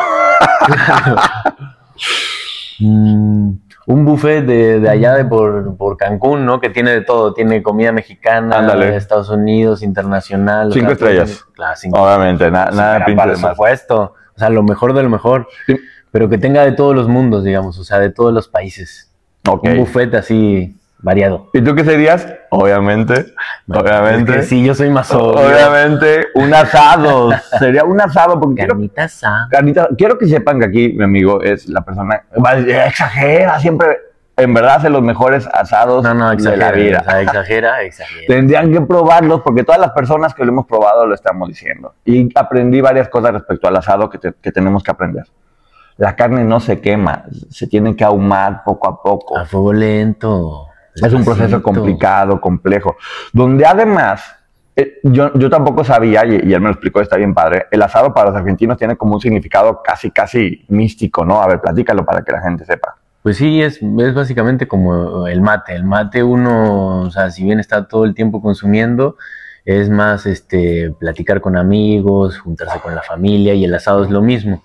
Mm, 2.80 3.52
un 3.86 4.06
buffet 4.06 4.42
de, 4.46 4.80
de 4.80 4.90
allá 4.90 5.14
de 5.16 5.26
por, 5.26 5.76
por 5.78 5.98
Cancún, 5.98 6.46
¿no? 6.46 6.60
Que 6.62 6.70
tiene 6.70 6.92
de 6.92 7.02
todo, 7.02 7.34
tiene 7.34 7.62
comida 7.62 7.92
mexicana, 7.92 8.60
Ándale. 8.60 8.92
de 8.92 8.96
Estados 8.98 9.30
Unidos, 9.30 9.84
internacional. 9.84 10.70
o 10.70 10.72
Cinco 10.72 10.86
sea, 10.88 10.94
estrellas. 10.94 11.26
tiene- 11.30 11.42
Claro, 11.56 11.74
cinco 11.78 12.02
Obviamente, 12.02 12.50
na- 12.52 12.66
nada 12.72 13.06
pinta 13.06 13.24
por 13.26 13.38
supuesto. 13.38 14.14
O 14.36 14.40
sea, 14.40 14.50
lo 14.50 14.64
mejor 14.64 14.94
de 14.94 15.04
lo 15.04 15.10
mejor. 15.10 15.48
Sí. 15.68 15.76
Pero 16.12 16.30
que 16.30 16.38
tenga 16.38 16.64
de 16.64 16.72
todos 16.74 16.96
los 16.96 17.08
mundos, 17.08 17.44
digamos, 17.44 17.78
o 17.80 17.84
sea, 17.84 18.00
de 18.00 18.10
todos 18.10 18.34
los 18.34 18.48
países. 18.48 19.12
Un 19.46 19.78
buffet 19.78 20.14
así 20.16 20.78
variado. 21.04 21.50
¿Y 21.54 21.62
tú 21.62 21.76
qué 21.76 21.84
serías? 21.84 22.26
Obviamente, 22.50 23.26
obviamente. 23.68 24.32
Es 24.32 24.38
que 24.38 24.44
sí, 24.44 24.66
yo 24.66 24.74
soy 24.74 24.90
más 24.90 25.12
obvio. 25.12 25.46
Obviamente, 25.48 26.28
un 26.36 26.52
asado. 26.54 27.30
Sería 27.60 27.84
un 27.84 28.00
asado 28.02 28.40
porque 28.40 28.66
Carnita 28.66 29.04
asada. 29.04 29.48
carnita- 29.52 29.90
quiero 29.98 30.18
que 30.18 30.26
sepan 30.28 30.60
que 30.60 30.66
aquí 30.66 30.94
mi 30.94 31.04
amigo 31.04 31.42
es 31.42 31.68
la 31.68 31.82
persona. 31.82 32.24
Exagera, 32.88 33.60
siempre. 33.60 33.98
En 34.36 34.52
verdad 34.52 34.78
hace 34.78 34.90
los 34.90 35.04
mejores 35.04 35.48
asados 35.54 36.04
No, 36.04 36.16
no, 36.16 36.30
de 36.30 36.36
exagera. 36.36 36.66
la 36.66 36.72
vida. 36.72 37.04
o 37.06 37.10
sea, 37.12 37.22
exagera, 37.22 37.82
exagera. 37.84 38.26
Tendrían 38.28 38.72
que 38.72 38.82
probarlos 38.82 39.42
porque 39.42 39.64
todas 39.64 39.80
las 39.80 39.92
personas 39.92 40.34
que 40.34 40.44
lo 40.44 40.52
hemos 40.52 40.66
probado 40.66 41.06
lo 41.06 41.14
estamos 41.14 41.48
diciendo. 41.50 41.94
Y 42.04 42.30
aprendí 42.34 42.82
varias 42.82 43.10
cosas 43.10 43.32
respecto 43.34 43.68
al 43.68 43.76
asado 43.78 44.10
que, 44.10 44.18
te- 44.18 44.34
que 44.42 44.52
tenemos 44.52 44.82
que 44.82 44.90
aprender. 44.90 45.26
La 45.98 46.16
carne 46.16 46.44
no 46.44 46.60
se 46.60 46.82
quema, 46.82 47.26
se 47.52 47.68
tiene 47.68 47.96
que 47.96 48.04
ahumar 48.04 48.64
poco 48.64 48.88
a 48.88 49.00
poco. 49.04 49.38
A 49.38 49.46
fuego 49.46 49.72
lento. 49.72 50.66
Es 50.96 51.14
un 51.14 51.24
proceso 51.26 51.62
complicado, 51.62 52.40
complejo. 52.40 52.98
Donde 53.32 53.66
además, 53.66 54.24
eh, 54.76 55.00
yo, 55.04 55.34
yo 55.34 55.50
tampoco 55.50 55.84
sabía, 55.84 56.26
y, 56.26 56.50
y 56.50 56.54
él 56.54 56.62
me 56.62 56.68
lo 56.68 56.72
explicó, 56.72 57.02
está 57.02 57.18
bien 57.18 57.34
padre, 57.34 57.66
el 57.72 57.82
asado 57.82 58.14
para 58.14 58.30
los 58.30 58.38
argentinos 58.38 58.78
tiene 58.78 58.96
como 58.96 59.16
un 59.16 59.22
significado 59.22 59.82
casi, 59.84 60.12
casi 60.12 60.66
místico, 60.68 61.26
¿no? 61.26 61.42
A 61.42 61.48
ver, 61.48 61.62
platícalo 61.62 62.06
para 62.06 62.22
que 62.24 62.32
la 62.32 62.42
gente 62.42 62.66
sepa. 62.66 62.96
Pues 63.24 63.38
sí, 63.38 63.62
es, 63.62 63.80
es 63.82 64.14
básicamente 64.14 64.68
como 64.68 65.28
el 65.28 65.42
mate. 65.42 65.74
El 65.74 65.86
mate 65.86 66.22
uno, 66.22 67.04
o 67.04 67.12
sea, 67.12 67.32
si 67.32 67.44
bien 67.44 67.60
está 67.60 67.88
todo 67.88 68.04
el 68.04 68.14
tiempo 68.14 68.42
consumiendo, 68.42 69.16
es 69.64 69.90
más 69.90 70.26
este 70.26 70.94
platicar 71.00 71.40
con 71.40 71.56
amigos, 71.56 72.38
juntarse 72.40 72.80
con 72.82 72.94
la 72.94 73.02
familia 73.02 73.54
y 73.54 73.64
el 73.64 73.74
asado 73.74 74.04
es 74.04 74.12
lo 74.12 74.22
mismo. 74.22 74.62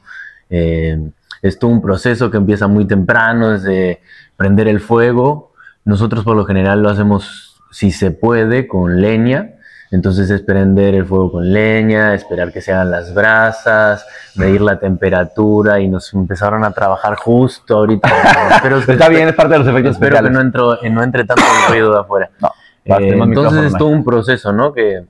Eh, 0.50 0.98
es 1.40 1.58
todo 1.60 1.70
un 1.70 1.80
proceso 1.80 2.32
que 2.32 2.36
empieza 2.36 2.66
muy 2.66 2.84
temprano, 2.84 3.50
desde 3.50 4.00
prender 4.36 4.66
el 4.66 4.80
fuego. 4.80 5.47
Nosotros 5.88 6.22
por 6.22 6.36
lo 6.36 6.44
general 6.44 6.82
lo 6.82 6.90
hacemos, 6.90 7.56
si 7.70 7.90
se 7.92 8.10
puede, 8.10 8.68
con 8.68 9.00
leña. 9.00 9.54
Entonces 9.90 10.28
es 10.28 10.42
prender 10.42 10.94
el 10.94 11.06
fuego 11.06 11.32
con 11.32 11.50
leña, 11.50 12.12
esperar 12.12 12.52
que 12.52 12.60
se 12.60 12.72
hagan 12.74 12.90
las 12.90 13.14
brasas, 13.14 14.04
medir 14.34 14.60
la 14.60 14.78
temperatura 14.78 15.80
y 15.80 15.88
nos 15.88 16.12
empezaron 16.12 16.62
a 16.62 16.72
trabajar 16.72 17.14
justo 17.16 17.74
ahorita. 17.78 18.06
Espero 18.56 18.84
que- 18.84 18.92
Está 18.92 19.08
bien, 19.08 19.28
es 19.28 19.34
parte 19.34 19.54
de 19.54 19.60
los 19.60 19.68
efectos 19.68 19.92
Espero 19.92 20.22
que 20.22 20.30
no, 20.30 20.42
entro, 20.42 20.82
eh, 20.82 20.90
no 20.90 21.02
entre 21.02 21.24
tanto 21.24 21.42
el 21.42 21.72
ruido 21.72 21.92
de 21.94 22.00
afuera. 22.00 22.28
No, 22.38 22.48
Eh, 22.84 23.18
entonces 23.18 23.64
es 23.64 23.72
todo 23.78 23.88
un 23.88 24.04
proceso, 24.04 24.52
¿no? 24.52 24.74
Que 24.74 25.06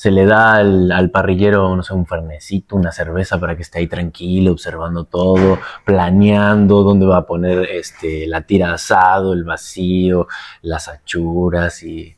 se 0.00 0.10
le 0.10 0.24
da 0.24 0.54
al, 0.54 0.90
al 0.92 1.10
parrillero, 1.10 1.76
no 1.76 1.82
sé, 1.82 1.92
un 1.92 2.06
fernecito, 2.06 2.74
una 2.74 2.90
cerveza 2.90 3.38
para 3.38 3.54
que 3.54 3.60
esté 3.60 3.80
ahí 3.80 3.86
tranquilo, 3.86 4.52
observando 4.52 5.04
todo, 5.04 5.58
planeando 5.84 6.82
dónde 6.82 7.04
va 7.04 7.18
a 7.18 7.26
poner 7.26 7.68
este, 7.70 8.26
la 8.26 8.40
tira 8.40 8.68
de 8.68 8.72
asado, 8.76 9.34
el 9.34 9.44
vacío, 9.44 10.26
las 10.62 10.88
achuras 10.88 11.82
y, 11.82 12.16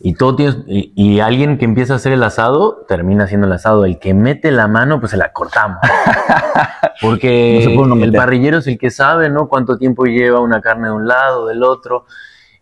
y 0.00 0.14
todo 0.14 0.34
tiene- 0.34 0.64
y, 0.66 0.92
y 0.96 1.20
alguien 1.20 1.58
que 1.58 1.64
empieza 1.64 1.92
a 1.92 1.96
hacer 1.96 2.12
el 2.12 2.24
asado 2.24 2.84
termina 2.88 3.22
haciendo 3.22 3.46
el 3.46 3.52
asado. 3.52 3.84
El 3.84 4.00
que 4.00 4.12
mete 4.12 4.50
la 4.50 4.66
mano, 4.66 4.98
pues 4.98 5.12
se 5.12 5.16
la 5.16 5.32
cortamos. 5.32 5.78
Porque 7.00 7.60
No 7.86 7.94
el 8.04 8.10
parrillero 8.18 8.58
es 8.58 8.66
el 8.66 8.78
que 8.78 8.90
sabe, 8.90 9.30
¿no? 9.30 9.46
Cuánto 9.48 9.78
tiempo 9.78 10.06
lleva 10.06 10.40
una 10.40 10.60
carne 10.60 10.88
de 10.88 10.94
un 10.94 11.06
lado, 11.06 11.46
del 11.46 11.62
otro. 11.62 12.04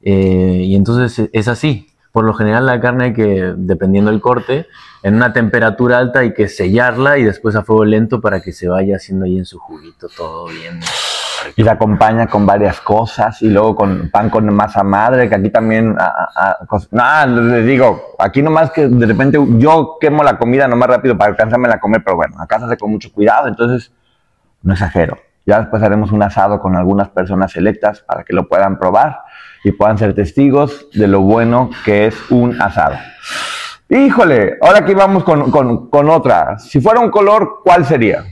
Eh, 0.03 0.61
y 0.65 0.77
entonces 0.77 1.31
es 1.33 1.49
así. 1.49 1.87
Por 2.15 2.25
lo 2.25 2.33
general 2.33 2.65
la 2.65 2.81
carne 2.81 3.07
hay 3.07 3.13
que, 3.13 3.55
dependiendo 3.57 4.13
del 4.13 4.21
corte, 4.21 4.69
en 5.03 5.17
una 5.17 5.33
temperatura 5.33 5.99
alta 5.99 6.21
hay 6.21 6.33
que 6.33 6.47
sellarla 6.47 7.19
y 7.19 7.25
después 7.25 7.57
a 7.57 7.65
fuego 7.65 7.85
lento 7.85 8.21
para 8.21 8.41
que 8.41 8.53
se 8.53 8.69
vaya 8.69 8.95
haciendo 8.95 9.25
ahí 9.25 9.37
en 9.37 9.45
su 9.45 9.59
juguito 9.59 10.07
todo 10.17 10.47
bien. 10.47 10.79
Y 11.57 11.65
se 11.65 11.69
acompaña 11.69 12.29
con 12.29 12.47
varias 12.47 12.81
cosas 12.81 13.43
y 13.43 13.49
luego 13.49 13.75
con 13.75 14.11
pan 14.11 14.31
con 14.31 14.47
masa 14.55 14.85
madre, 14.85 15.29
que 15.29 15.35
aquí 15.35 15.51
también... 15.51 15.97
ah, 15.99 16.29
ah, 16.37 16.57
ah, 16.71 16.79
Nada, 16.93 17.27
les 17.27 17.67
digo, 17.67 18.15
aquí 18.21 18.43
nomás 18.43 18.71
que 18.71 18.87
de 18.87 19.07
repente 19.07 19.37
yo 19.59 19.97
quemo 20.01 20.23
la 20.23 20.39
comida 20.39 20.69
nomás 20.69 20.91
rápido 20.91 21.19
para 21.19 21.33
alcanzarme 21.33 21.69
a 21.69 21.81
comer, 21.81 22.05
pero 22.05 22.15
bueno, 22.15 22.37
acá 22.39 22.61
se 22.61 22.67
hace 22.67 22.77
con 22.77 22.93
mucho 22.93 23.13
cuidado, 23.13 23.49
entonces 23.49 23.91
no 24.63 24.75
exagero. 24.75 25.19
Ya 25.47 25.59
después 25.59 25.83
haremos 25.83 26.13
un 26.13 26.23
asado 26.23 26.61
con 26.61 26.77
algunas 26.77 27.09
personas 27.09 27.51
selectas 27.51 28.03
para 28.03 28.23
que 28.23 28.35
lo 28.35 28.47
puedan 28.47 28.79
probar 28.79 29.19
y 29.65 29.73
puedan 29.73 29.99
ser 29.99 30.15
testigos 30.15 30.87
de 30.93 31.09
lo 31.09 31.21
bueno 31.23 31.71
que 31.85 32.07
es 32.07 32.31
un 32.31 32.61
asado. 32.63 32.97
Híjole, 33.89 34.57
ahora 34.63 34.79
aquí 34.81 34.95
vamos 34.95 35.25
con, 35.25 35.51
con- 35.51 35.89
con 35.91 36.09
otra. 36.11 36.59
Si 36.59 36.81
fuera 36.81 37.01
un 37.01 37.11
color, 37.11 37.61
¿cuál 37.65 37.85
sería? 37.85 38.25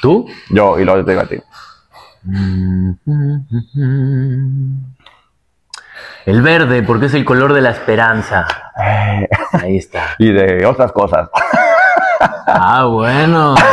¿Tú? 0.00 0.26
Yo, 0.48 0.78
y 0.78 0.84
luego 0.84 1.04
te 1.04 1.10
digo 1.12 1.22
a 1.22 1.26
ti. 1.26 1.36
El 6.26 6.42
verde, 6.42 6.82
porque 6.82 7.06
es 7.06 7.14
el 7.14 7.24
color 7.24 7.52
de 7.52 7.60
la 7.62 7.70
esperanza. 7.70 8.46
Eh, 8.82 9.28
Ahí 9.52 9.76
está. 9.78 10.14
y 10.18 10.30
de 10.32 10.64
otras 10.66 10.92
cosas. 10.92 11.28
Ah, 12.20 12.84
bueno. 12.84 13.54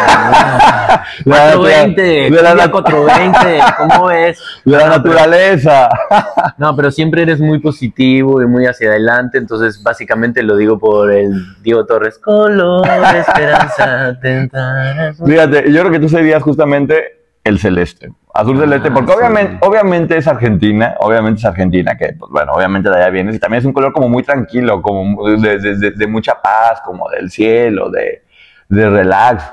La 1.25 1.53
420, 1.55 2.29
natura- 2.29 2.37
de 2.37 2.41
la 2.41 2.49
cumbia 2.51 2.55
nat- 2.65 2.71
420, 2.71 3.59
¿cómo 3.77 4.05
ves? 4.07 4.41
De 4.65 4.71
la 4.71 4.77
No, 4.77 5.03
pero- 5.03 5.13
naturaleza. 5.15 5.89
No, 6.57 6.75
pero 6.75 6.89
siempre 6.91 7.21
eres 7.23 7.39
muy 7.39 7.59
positivo 7.59 8.41
y 8.41 8.47
muy 8.47 8.65
hacia 8.65 8.89
adelante, 8.89 9.37
entonces 9.37 9.81
básicamente 9.83 10.41
lo 10.43 10.55
digo 10.55 10.79
por 10.79 11.11
el 11.11 11.31
Diego 11.61 11.85
Torres. 11.85 12.17
Color 12.19 12.87
esperanza, 13.15 14.17
tentarás. 14.21 15.17
Fíjate, 15.23 15.71
yo 15.71 15.79
creo 15.81 15.91
que 15.91 15.99
tú 15.99 16.09
serías 16.09 16.41
justamente 16.41 17.19
el 17.43 17.59
celeste. 17.59 18.11
Azul 18.33 18.59
celeste, 18.59 18.89
Ah, 18.89 18.93
porque 18.93 19.11
sí. 19.11 19.17
obviamente, 19.17 19.57
obviamente 19.61 20.17
es 20.17 20.27
Argentina, 20.27 20.95
obviamente 20.99 21.39
es 21.39 21.45
Argentina, 21.45 21.97
que 21.97 22.13
pues 22.17 22.31
bueno, 22.31 22.53
obviamente 22.53 22.89
de 22.89 22.95
allá 22.97 23.09
vienes, 23.09 23.35
y 23.35 23.39
también 23.39 23.59
es 23.59 23.65
un 23.65 23.73
color 23.73 23.91
como 23.93 24.09
muy 24.09 24.23
tranquilo, 24.23 24.81
como 24.81 25.27
de, 25.29 25.57
de- 25.59 25.75
de- 25.77 25.91
de 25.91 26.07
mucha 26.07 26.39
paz, 26.41 26.81
como 26.85 27.09
del 27.09 27.29
cielo, 27.31 27.89
de, 27.89 28.23
de 28.69 28.89
relax. 28.89 29.43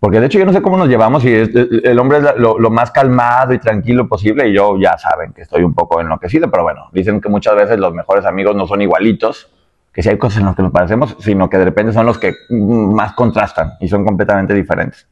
Porque 0.00 0.20
de 0.20 0.26
hecho 0.26 0.38
yo 0.38 0.44
no 0.44 0.52
sé 0.52 0.60
cómo 0.60 0.76
nos 0.76 0.88
llevamos 0.88 1.24
y 1.24 1.32
es- 1.34 1.50
el 1.54 1.98
hombre 1.98 2.18
es 2.18 2.24
lo, 2.36 2.58
lo 2.58 2.70
más 2.70 2.90
calmado 2.90 3.54
y 3.54 3.58
tranquilo 3.58 4.06
posible 4.06 4.48
y 4.48 4.52
yo 4.54 4.76
ya 4.78 4.98
saben 4.98 5.32
que 5.32 5.42
estoy 5.42 5.62
un 5.62 5.72
poco 5.72 6.00
enloquecido, 6.00 6.50
pero 6.50 6.62
bueno, 6.62 6.88
dicen 6.92 7.20
que 7.22 7.28
muchas 7.30 7.54
veces 7.56 7.78
los 7.78 7.94
mejores 7.94 8.26
amigos 8.26 8.54
no 8.54 8.66
son 8.66 8.82
igualitos, 8.82 9.50
que 9.92 10.02
si 10.02 10.10
hay 10.10 10.18
cosas 10.18 10.40
en 10.40 10.46
las 10.46 10.56
que 10.56 10.62
nos 10.62 10.72
parecemos, 10.72 11.16
sino 11.20 11.48
que 11.48 11.56
de 11.56 11.64
repente 11.64 11.92
son 11.92 12.04
los 12.04 12.18
que 12.18 12.34
mm, 12.50 12.94
más 12.94 13.12
contrastan 13.14 13.74
y 13.80 13.88
son 13.88 14.04
completamente 14.04 14.52
diferentes. 14.52 15.06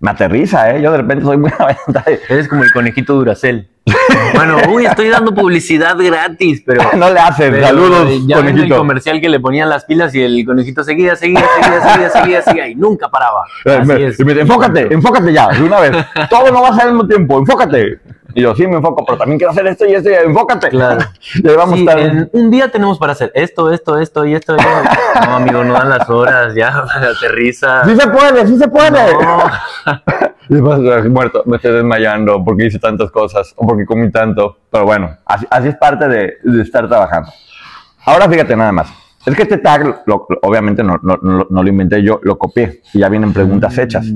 Me 0.00 0.10
aterriza, 0.12 0.70
¿eh? 0.74 0.80
Yo 0.82 0.92
de 0.92 0.98
repente 0.98 1.24
soy 1.24 1.36
muy. 1.36 1.50
Eres 2.28 2.48
como 2.48 2.64
el 2.64 2.72
conejito 2.72 3.14
Duracel. 3.14 3.68
Bueno, 4.34 4.56
uy, 4.72 4.86
estoy 4.86 5.08
dando 5.08 5.34
publicidad 5.34 5.96
gratis, 5.98 6.62
pero. 6.64 6.82
No 6.96 7.10
le 7.10 7.20
pero 7.36 7.60
saludos, 7.66 8.08
ya 8.26 8.36
ven 8.38 8.46
el 8.46 8.52
conejito. 8.54 8.76
comercial 8.78 9.20
que 9.20 9.28
le 9.28 9.40
ponían 9.40 9.68
las 9.68 9.84
pilas 9.84 10.14
y 10.14 10.22
el 10.22 10.44
conejito 10.46 10.84
seguía, 10.84 11.16
seguía, 11.16 11.42
seguía, 11.60 11.80
seguía, 11.82 12.10
seguía, 12.10 12.42
seguía 12.42 12.68
y 12.68 12.74
nunca 12.76 13.08
paraba. 13.08 13.40
Eh, 13.64 13.76
Así 13.80 13.86
me- 13.92 14.06
es. 14.06 14.20
me 14.20 14.32
enfócate, 14.32 14.92
enfócate 14.94 15.32
ya, 15.32 15.48
de 15.48 15.62
una 15.62 15.80
vez. 15.80 15.92
Todo 16.30 16.50
no 16.52 16.62
va 16.62 16.68
a 16.68 16.74
ser 16.74 16.82
al 16.84 16.92
mismo 16.92 17.06
tiempo, 17.08 17.38
enfócate. 17.38 18.00
Y 18.34 18.42
yo, 18.42 18.54
sí, 18.54 18.66
me 18.66 18.76
enfoco, 18.76 19.04
pero 19.04 19.18
también 19.18 19.38
quiero 19.38 19.50
hacer 19.52 19.66
esto 19.66 19.86
y 19.86 19.94
esto, 19.94 20.10
y 20.10 20.14
enfócate. 20.14 20.68
Claro. 20.70 21.00
y 21.34 21.48
ahí 21.48 21.56
vamos 21.56 21.78
Sí, 21.78 21.88
a 21.88 21.92
estar. 21.92 22.06
en 22.06 22.30
un 22.32 22.50
día 22.50 22.68
tenemos 22.68 22.98
para 22.98 23.12
hacer 23.12 23.30
esto, 23.34 23.70
esto, 23.72 23.98
esto 23.98 24.24
y 24.26 24.34
esto. 24.34 24.56
y. 24.56 24.60
No, 25.26 25.36
amigo, 25.36 25.62
no 25.64 25.74
dan 25.74 25.88
las 25.90 26.08
horas, 26.08 26.54
ya, 26.54 26.68
aterriza. 27.18 27.84
Sí 27.84 27.96
se 27.96 28.08
puede, 28.08 28.46
sí 28.46 28.56
se 28.56 28.68
puede. 28.68 29.12
No. 29.14 29.44
Y 30.48 30.60
vas 30.60 30.78
a- 30.80 31.08
muerto, 31.08 31.42
me 31.46 31.56
estoy 31.56 31.72
desmayando 31.72 32.42
porque 32.44 32.66
hice 32.66 32.78
tantas 32.78 33.10
cosas 33.10 33.52
o 33.56 33.66
porque 33.66 33.84
comí 33.84 34.10
tanto. 34.10 34.58
Pero 34.70 34.84
bueno, 34.84 35.16
así, 35.26 35.46
así 35.50 35.68
es 35.68 35.76
parte 35.76 36.08
de, 36.08 36.34
de 36.42 36.62
estar 36.62 36.88
trabajando. 36.88 37.30
Ahora 38.04 38.28
fíjate 38.28 38.56
nada 38.56 38.72
más. 38.72 38.88
Es 39.26 39.36
que 39.36 39.42
este 39.42 39.58
tag, 39.58 39.84
lo- 40.06 40.26
lo- 40.28 40.38
obviamente 40.42 40.82
no, 40.82 40.96
no- 41.02 41.18
no- 41.20 41.46
no 41.50 41.62
lo 41.62 41.68
inventé 41.68 42.02
yo, 42.02 42.18
lo 42.22 42.38
copié 42.38 42.80
y 42.94 43.00
ya 43.00 43.08
vienen 43.10 43.32
preguntas 43.34 43.76
hechas. 43.78 44.06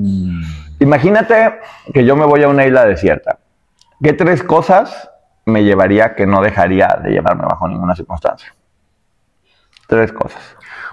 Imagínate 0.79 1.59
que 1.93 2.03
yo 2.03 2.15
me 2.15 2.25
voy 2.25 2.43
a 2.43 2.47
una 2.47 2.65
isla 2.65 2.85
desierta. 2.85 3.37
¿Qué 4.03 4.13
tres 4.13 4.43
cosas 4.43 5.09
me 5.45 5.63
llevaría 5.63 6.15
que 6.15 6.25
no 6.25 6.41
dejaría 6.41 6.99
de 7.03 7.11
llevarme 7.11 7.43
bajo 7.43 7.67
ninguna 7.67 7.95
circunstancia? 7.95 8.53
Tres 9.87 10.11
cosas. 10.11 10.41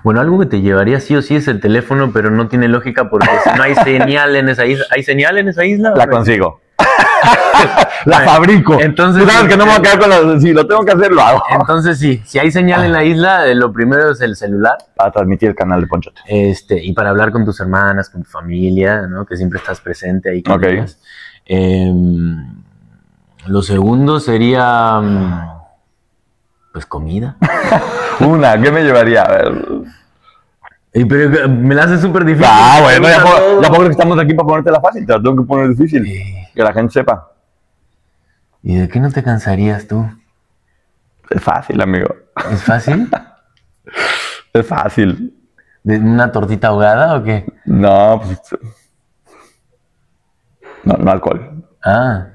Bueno, 0.05 0.21
algo 0.21 0.39
que 0.41 0.47
te 0.47 0.61
llevaría 0.61 1.01
sí 1.01 1.15
o 1.17 1.23
sí 1.23 1.37
es 1.37 1.49
el 1.49 1.61
teléfono, 1.61 2.11
pero 2.13 2.31
no 2.31 2.49
tiene 2.49 2.69
lógica 2.69 3.09
porque 3.09 3.29
si 3.45 3.57
no 3.57 3.63
hay 3.63 3.75
señal 3.85 4.35
en 4.37 4.49
esa 4.49 4.67
isla. 4.67 4.85
¿Hay 4.91 5.03
señal 5.03 5.39
en 5.39 5.49
esa 5.49 5.65
isla? 5.65 5.93
La 5.97 6.09
consigo. 6.09 6.61
la 8.07 8.17
Bueno, 8.19 8.33
fabrico. 8.33 8.81
entonces- 8.81 9.23
Tú 9.25 9.31
sabes 9.31 9.49
que 9.49 9.57
no 9.57 9.65
me 9.65 9.71
voy 9.73 9.79
a 9.79 9.83
quedar 9.83 9.99
con 10.01 10.11
la... 10.11 10.41
Si 10.41 10.53
lo 10.53 10.67
tengo 10.67 10.85
que 10.85 10.93
hacer, 10.93 11.13
lo 11.13 11.23
hago. 11.23 11.43
Entonces 11.51 11.99
sí, 11.99 12.21
si 12.25 12.39
hay 12.41 12.51
señal 12.51 12.85
en 12.85 12.93
la 12.93 13.05
isla, 13.05 13.47
eh, 13.47 13.55
lo 13.55 13.73
primero 13.73 14.11
es 14.11 14.21
el 14.21 14.35
celular. 14.37 14.77
Para 14.97 15.13
transmitir 15.13 15.51
el 15.51 15.55
canal 15.55 15.81
de 15.81 15.87
Ponchote. 15.87 16.21
Este, 16.27 16.83
y 16.83 16.93
para 16.93 17.11
hablar 17.11 17.31
con 17.31 17.45
tus 17.45 17.61
hermanas, 17.61 18.11
con 18.11 18.25
tu 18.25 18.29
familia, 18.31 19.03
¿no? 19.03 19.25
Que 19.25 19.37
siempre 19.37 19.59
estás 19.61 19.81
presente 19.81 20.31
ahí 20.31 20.43
con 20.43 20.63
ellas. 20.65 20.99
Em, 21.47 22.63
lo 23.47 23.63
segundo 23.63 24.21
sería, 24.21 25.01
mm, 25.01 25.51
pues, 26.73 26.87
comida. 26.87 27.37
Una, 28.21 28.61
¿qué 28.61 28.71
me 28.71 28.83
llevaría? 28.83 29.23
A 29.23 29.31
ver. 29.31 29.63
Pero 30.93 31.49
me 31.49 31.75
la 31.75 31.85
hace 31.85 31.99
súper 31.99 32.25
difícil. 32.25 32.49
Ah, 32.49 32.81
bueno, 32.83 33.09
ya 33.09 33.23
puedo, 33.23 33.63
ya 33.63 33.69
puedo 33.69 33.85
que 33.85 33.91
estamos 33.91 34.19
aquí 34.19 34.35
para 34.35 34.47
ponerte 34.47 34.71
la 34.71 34.81
fácil. 34.81 35.07
Te 35.07 35.13
la 35.13 35.23
tengo 35.23 35.43
que 35.43 35.49
poner 35.49 35.69
difícil. 35.71 36.05
Que 36.55 36.63
la 36.63 36.73
gente 36.73 36.93
sepa. 36.93 37.33
¿Y 38.63 38.77
de 38.77 38.89
qué 38.89 39.01
no 39.01 39.11
te 39.11 39.23
cansarías 39.23 39.89
tú? 39.89 40.07
Es 41.31 41.43
fácil, 41.43 41.81
amigo. 41.81 42.15
¿Es 42.51 42.63
fácil? 42.63 43.09
Es 44.55 44.67
fácil. 44.67 45.35
¿De 45.83 45.99
una 45.99 46.31
tortita 46.31 46.69
ahogada 46.69 47.17
o 47.17 47.25
qué? 47.25 47.51
No, 47.65 48.21
pues. 48.23 48.39
No, 50.85 50.95
no 50.99 51.11
alcohol. 51.11 51.65
Ah. 51.83 52.27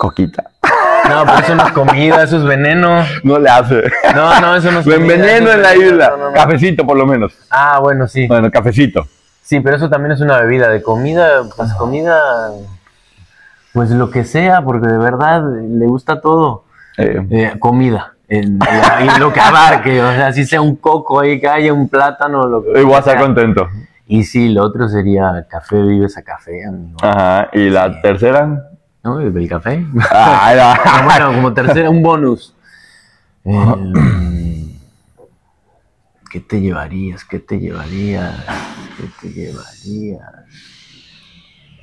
Coquita. 0.00 0.44
No, 1.10 1.26
pero 1.26 1.38
eso 1.40 1.54
no 1.56 1.66
es 1.66 1.72
comida, 1.72 2.22
eso 2.22 2.38
es 2.38 2.44
veneno. 2.44 3.04
No 3.22 3.38
le 3.38 3.50
hace. 3.50 3.82
No, 4.14 4.40
no, 4.40 4.56
eso 4.56 4.70
no 4.72 4.80
es 4.80 4.86
Lo 4.86 4.94
comida, 4.94 5.14
enveneno 5.14 5.50
en 5.52 5.60
la 5.62 5.76
isla. 5.76 6.08
no, 6.08 6.16
no, 6.16 6.24
no. 6.30 6.32
Cafecito, 6.32 6.86
por 6.86 6.96
lo 6.96 7.04
menos. 7.06 7.34
Ah, 7.50 7.78
bueno, 7.82 8.08
sí. 8.08 8.26
Bueno, 8.26 8.50
cafecito. 8.50 9.06
Sí, 9.42 9.60
pero 9.60 9.76
eso 9.76 9.90
también 9.90 10.12
es 10.12 10.22
una 10.22 10.38
bebida. 10.40 10.70
De 10.70 10.80
comida, 10.82 11.42
pues 11.54 11.74
comida, 11.74 12.18
pues 13.74 13.90
lo 13.90 14.08
que 14.10 14.24
sea, 14.24 14.62
porque 14.62 14.88
de 14.88 14.96
verdad 14.96 15.42
le 15.68 15.86
gusta 15.86 16.22
todo. 16.22 16.64
Eh, 16.96 17.26
Eh, 17.30 17.52
comida. 17.58 18.14
En- 18.28 18.58
y 19.02 19.18
lo 19.18 19.32
que 19.34 19.40
abarque, 19.40 20.00
o 20.02 20.12
sea, 20.12 20.32
si 20.32 20.46
sea 20.46 20.62
un 20.62 20.76
coco 20.76 21.20
ahí 21.20 21.38
que 21.40 21.48
haya 21.48 21.74
un 21.74 21.88
plátano, 21.90 22.46
lo 22.46 22.62
que 22.64 22.80
estar 22.80 23.02
sea. 23.04 23.16
contento. 23.18 23.68
Y 24.06 24.24
sí, 24.24 24.48
lo 24.48 24.62
otro 24.64 24.88
sería 24.88 25.44
café, 25.48 25.76
vives 25.82 26.16
a 26.16 26.22
café, 26.22 26.64
amigo. 26.66 26.96
Ajá. 27.02 27.48
¿Y 27.52 27.68
la 27.68 27.92
Sí. 27.92 27.98
tercera? 28.02 28.69
¿No? 29.02 29.20
¿El 29.20 29.48
café? 29.48 29.84
Ah, 30.10 30.74
no. 30.94 31.04
bueno, 31.04 31.32
como 31.34 31.52
tercera, 31.54 31.88
un 31.90 32.02
bonus. 32.02 32.54
Eh, 33.44 34.76
¿Qué 36.30 36.40
te 36.40 36.60
llevarías? 36.60 37.24
¿Qué 37.24 37.38
te 37.40 37.58
llevarías? 37.58 38.34
¿Qué 38.96 39.04
te 39.20 39.32
llevarías? 39.34 40.20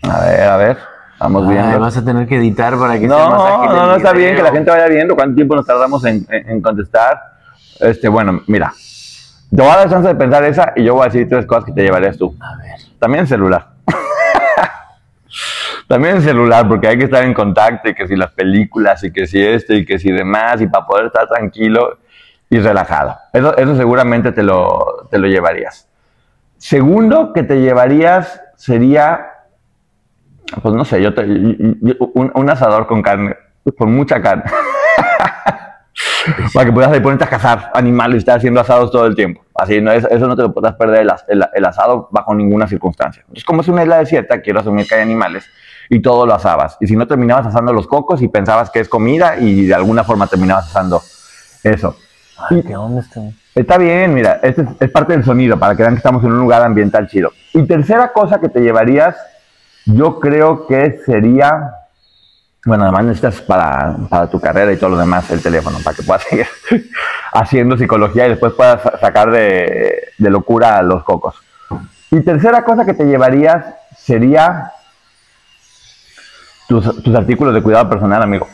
A 0.04 0.20
ver, 0.26 0.42
a 0.44 0.58
ver. 0.58 0.78
Vamos 1.20 1.48
Ay, 1.48 1.56
viendo. 1.56 1.80
vas 1.80 1.98
a 1.98 2.06
tener 2.06 2.28
que 2.28 2.38
editar 2.38 2.78
para 2.78 2.94
que 2.94 3.08
sea 3.08 3.08
No, 3.08 3.30
más 3.32 3.42
ágil 3.42 3.70
no, 3.76 3.88
no 3.88 3.96
está 3.96 4.14
bien 4.14 4.36
que 4.36 4.44
la 4.44 4.52
gente 4.52 4.70
vaya 4.70 4.88
viendo 4.88 5.16
cuánto 5.16 5.34
tiempo 5.36 5.56
nos 5.56 5.66
tardamos 5.66 6.06
en, 6.06 6.26
en- 6.30 6.50
en 6.50 6.62
contestar. 6.62 7.20
Este, 7.80 8.08
bueno, 8.08 8.42
mira. 8.48 8.72
Te 9.50 9.62
voy 9.62 9.72
a 9.72 9.78
dar 9.78 9.90
chance 9.90 10.08
de 10.10 10.16
pensar 10.16 10.44
esa 10.44 10.74
y 10.76 10.84
yo 10.84 10.94
voy 10.94 11.04
a 11.04 11.06
decir 11.06 11.28
tres 11.28 11.46
cosas 11.48 11.66
que 11.66 11.72
te 11.72 11.82
llevarías 11.82 12.18
tú. 12.18 12.36
A 12.40 12.56
ver. 12.58 12.76
También 13.00 13.22
el 13.24 13.28
celular. 13.28 13.70
También 15.88 16.18
el 16.18 16.22
celular, 16.24 16.68
porque 16.68 16.88
hay 16.88 16.98
que 16.98 17.06
estar 17.06 17.24
en 17.24 17.34
contacto 17.34 17.90
y 17.90 17.94
que 17.96 18.08
si 18.08 18.16
las 18.16 18.32
películas 18.32 19.04
y 19.04 19.12
que 19.12 19.26
si 19.26 19.42
esto 19.42 19.74
y 19.74 19.86
que 19.86 19.98
si 20.00 20.12
demás 20.12 20.62
y 20.62 20.68
para 20.68 20.86
poder 20.86 21.06
estar 21.08 21.28
tranquilo 21.28 21.98
y 22.50 22.60
relajado. 22.60 23.16
Eso, 23.32 23.56
eso 23.58 23.76
seguramente 23.78 24.32
te 24.34 24.44
lo, 24.44 25.08
te 25.10 25.18
lo 25.18 25.28
llevarías. 25.28 25.88
Segundo 26.58 27.32
que 27.34 27.44
te 27.44 27.62
llevarías 27.62 28.42
sería, 28.56 29.28
pues 30.62 30.74
no 30.76 30.84
sé, 30.84 31.02
yo, 31.02 31.12
un, 31.18 32.32
un 32.34 32.50
asador 32.50 32.88
con 32.88 33.02
carne, 33.02 33.36
con 33.78 33.94
mucha 33.94 34.22
carne. 34.22 34.44
Para 36.54 36.66
que 36.66 36.74
puedas 36.74 36.92
ahí 36.92 37.00
ponerte 37.00 37.24
a 37.24 37.30
cazar 37.30 37.72
animales 37.74 38.16
y 38.16 38.18
estar 38.20 38.38
haciendo 38.38 38.60
asados 38.60 38.92
todo 38.92 39.06
el 39.06 39.16
tiempo. 39.16 39.42
Así, 39.56 39.80
no, 39.82 39.92
eso, 39.92 40.10
eso 40.10 40.28
no 40.28 40.36
te 40.36 40.42
lo 40.42 40.54
podrás 40.54 40.76
perder 40.76 41.02
el, 41.04 41.12
el- 41.30 41.48
el 41.54 41.66
asado 41.66 42.10
bajo 42.12 42.36
ninguna 42.36 42.68
circunstancia. 42.68 43.22
Entonces, 43.22 43.46
como 43.46 43.62
es 43.62 43.68
una 43.70 43.84
isla 43.84 44.00
desierta, 44.00 44.42
quiero 44.42 44.60
asumir 44.60 44.86
que 44.88 44.96
hay 44.96 45.02
animales 45.02 45.50
y 45.90 46.02
todo 46.02 46.26
lo 46.26 46.34
asabas. 46.34 46.78
Y 46.80 46.88
si 46.88 46.96
no, 46.96 47.08
terminabas 47.08 47.48
asando 47.48 47.74
los 47.74 47.88
cocos 47.88 48.22
y 48.22 48.28
pensabas 48.28 48.70
que 48.70 48.80
es 48.80 48.90
comida 48.90 49.38
y 49.38 49.66
de 49.66 49.74
alguna 49.76 50.04
forma 50.04 50.28
terminabas 50.28 50.68
asando 50.68 51.02
eso. 51.64 51.96
Ay, 52.50 52.64
¿qué 52.64 52.76
onda 52.76 53.02
esto? 53.02 53.22
Está 53.56 53.78
bien, 53.78 54.14
mira, 54.14 54.40
este 54.44 54.62
es, 54.62 54.68
es 54.80 54.92
parte 54.92 55.14
del 55.14 55.24
sonido, 55.24 55.58
para 55.58 55.76
que 55.76 55.82
vean 55.82 55.96
que 55.96 56.00
estamos 56.00 56.24
en 56.24 56.32
un 56.32 56.40
lugar 56.40 56.62
ambiental 56.62 57.08
chido. 57.08 57.32
Y 57.54 57.66
tercera 57.66 58.14
cosa 58.14 58.40
que 58.40 58.50
te 58.50 58.60
llevarías, 58.62 59.16
yo 59.86 60.20
creo 60.20 60.68
que 60.68 61.00
sería, 61.06 61.72
bueno, 62.66 62.84
además 62.84 63.06
necesitas 63.06 63.42
para, 63.42 63.96
para 64.10 64.28
tu 64.30 64.40
carrera 64.40 64.72
y 64.72 64.78
todo 64.78 64.92
lo 64.92 64.98
demás 64.98 65.32
el 65.32 65.42
teléfono, 65.42 65.80
para 65.84 65.96
que 65.96 66.04
puedas 66.04 66.22
seguir 66.24 66.46
haciendo 67.34 67.78
psicología 67.78 68.28
y 68.28 68.30
después 68.30 68.54
puedas 68.54 68.82
sa- 68.84 69.00
sacar 69.00 69.32
de, 69.32 70.10
de 70.18 70.30
locura 70.30 70.78
a 70.78 70.84
los 70.84 71.04
cocos. 71.04 71.36
Y 72.12 72.22
tercera 72.22 72.64
cosa 72.64 72.86
que 72.86 72.94
te 72.94 73.06
llevarías 73.06 73.66
sería 73.98 74.72
tus, 76.68 77.04
tus 77.04 77.16
artículos 77.16 77.54
de 77.54 77.62
cuidado 77.62 77.90
personal, 77.90 78.22
amigo. 78.22 78.48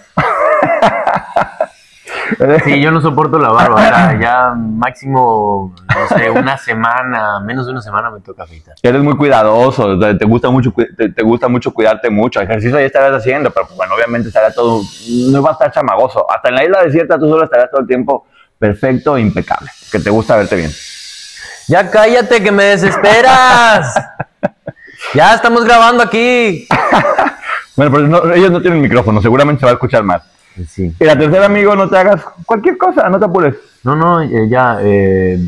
Sí, 2.64 2.82
yo 2.82 2.92
no 2.92 3.02
soporto 3.02 3.38
la 3.38 3.50
barba. 3.50 4.20
ya 4.20 4.54
máximo, 4.56 5.74
no 5.88 6.18
sé, 6.18 6.30
una 6.30 6.58
semana, 6.58 7.40
menos 7.40 7.66
de 7.66 7.72
una 7.72 7.82
semana 7.82 8.10
me 8.10 8.20
toca 8.22 8.44
afeitar. 8.44 8.76
Eres 8.82 9.02
muy 9.02 9.16
cuidadoso, 9.16 9.98
te, 10.00 10.26
gusta 10.26 10.50
mucho, 10.50 10.74
te 10.98 11.24
gusta 11.24 11.48
mucho 11.48 11.74
cuidarte 11.74 12.10
mucho. 12.10 12.42
Ejercicio 12.42 12.80
ya 12.80 12.86
estarás 12.86 13.14
haciendo, 13.14 13.52
pero 13.52 13.68
pues, 13.68 13.78
bueno, 13.78 13.96
obviamente 13.96 14.28
estará 14.30 14.52
todo, 14.52 14.82
no 15.32 15.42
va 15.42 15.52
a 15.52 15.54
estar 15.54 15.72
chamagoso. 15.72 16.30
Hasta 16.30 16.50
en 16.50 16.56
la 16.56 16.64
isla 16.64 16.84
desierta 16.84 17.18
tú 17.18 17.30
solo 17.30 17.44
estarás 17.44 17.70
todo 17.70 17.82
el 17.82 17.88
tiempo 17.88 18.26
perfecto 18.58 19.18
e 19.18 19.22
impecable, 19.22 19.70
que 19.92 20.00
te 20.00 20.10
gusta 20.10 20.36
verte 20.36 20.56
bien. 20.56 20.72
Ya 21.68 21.90
cállate, 21.90 22.44
que 22.44 22.52
me 22.52 22.66
desesperas. 22.66 23.96
Ya 25.14 25.34
estamos 25.36 25.64
grabando 25.64 26.04
aquí. 26.04 26.68
Bueno, 27.76 27.92
pero 27.92 28.08
no- 28.08 28.34
ellos 28.34 28.52
no 28.52 28.62
tienen 28.62 28.82
micrófono, 28.82 29.22
seguramente 29.22 29.62
se 29.62 29.66
va 29.66 29.72
a 29.72 29.74
escuchar 29.76 30.04
más. 30.04 30.22
Sí. 30.68 30.94
Y 31.00 31.04
la 31.06 31.18
tercera, 31.18 31.46
amigo, 31.48 31.76
no 31.76 31.90
te 31.90 31.98
hagas 31.98 32.24
cualquier 32.46 32.78
cosa, 32.78 33.10
no 33.10 33.18
te 33.20 33.26
apures. 33.26 33.56
No, 33.84 33.96
no, 33.96 34.22
eh, 34.22 34.48
ya, 34.48 34.78
eh, 34.82 35.40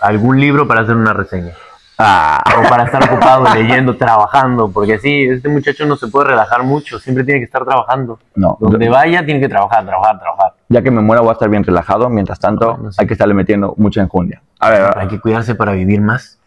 algún 0.00 0.38
libro 0.40 0.68
para 0.68 0.82
hacer 0.82 0.94
una 0.96 1.12
reseña. 1.12 1.52
Ah, 1.98 2.42
O 2.58 2.68
para 2.68 2.84
estar 2.84 3.04
ocupado 3.04 3.44
leyendo, 3.54 3.96
trabajando, 3.96 4.70
porque 4.70 4.98
sí, 4.98 5.24
este 5.24 5.48
muchacho 5.48 5.84
no 5.86 5.96
se 5.96 6.08
puede 6.08 6.28
relajar 6.28 6.62
mucho, 6.62 6.98
siempre 6.98 7.22
tiene 7.24 7.40
que 7.40 7.44
estar 7.44 7.64
trabajando. 7.64 8.18
no, 8.34 8.56
Donde 8.60 8.88
vaya 8.88 9.24
tiene 9.24 9.40
que 9.40 9.48
trabajar, 9.48 9.84
trabajar, 9.84 10.18
trabajar. 10.18 10.52
ya 10.68 10.80
que 10.82 10.90
me 10.90 11.00
muera 11.02 11.20
voy 11.22 11.30
a 11.30 11.32
estar 11.34 11.48
bien 11.48 11.64
relajado, 11.64 12.08
mientras 12.08 12.38
tanto 12.40 12.78
hay 12.96 13.06
que 13.06 13.14
estarle 13.14 13.34
metiendo 13.34 13.74
mucha 13.76 14.00
enjundia. 14.00 14.40
A 14.60 14.70
ver, 14.70 14.98
Hay 14.98 15.08
que 15.08 15.20
cuidarse 15.20 15.54
para 15.54 15.72
vivir 15.72 16.00
más. 16.00 16.38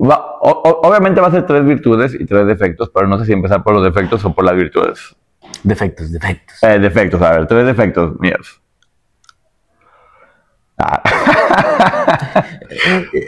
Va- 0.00 0.36
o- 0.40 0.62
o- 0.64 0.88
obviamente 0.88 1.20
va 1.20 1.28
a 1.28 1.30
ser 1.30 1.46
tres 1.46 1.64
virtudes 1.64 2.14
y 2.14 2.24
tres 2.26 2.46
defectos, 2.46 2.90
pero 2.94 3.06
no 3.06 3.18
sé 3.18 3.24
si 3.26 3.32
empezar 3.32 3.62
por 3.62 3.74
los 3.74 3.82
defectos 3.84 4.24
o 4.24 4.32
por 4.34 4.44
las 4.44 4.54
virtudes. 4.56 5.14
Defectos, 5.62 6.10
defectos. 6.12 6.62
Eh, 6.62 6.78
defectos, 6.78 7.22
a 7.22 7.30
ver, 7.32 7.46
tres 7.46 7.66
defectos 7.66 8.18
míos. 8.20 8.60
Ah. 10.78 11.02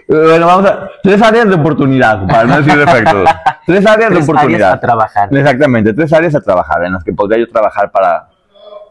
bueno, 0.09 0.47
vamos 0.47 0.67
a. 0.71 0.91
Tres 1.03 1.23
áreas 1.23 1.49
de 1.49 1.55
oportunidad, 1.55 2.27
para 2.27 2.45
no 2.45 2.57
decir 2.63 2.77
defectos. 2.79 3.29
Tres 3.67 3.87
áreas 3.87 4.11
de 4.11 4.17
Tres 4.17 4.29
áreas 4.29 4.29
oportunidad. 4.29 4.73
a 4.73 4.81
trabajar. 4.81 5.29
Exactamente, 5.35 5.95
tres 5.95 6.13
áreas 6.13 6.35
a 6.35 6.41
trabajar, 6.41 6.85
en 6.85 6.93
las 6.93 7.05
que 7.05 7.13
podría 7.13 7.39
yo 7.39 7.49
trabajar 7.51 7.91
para, 7.91 8.29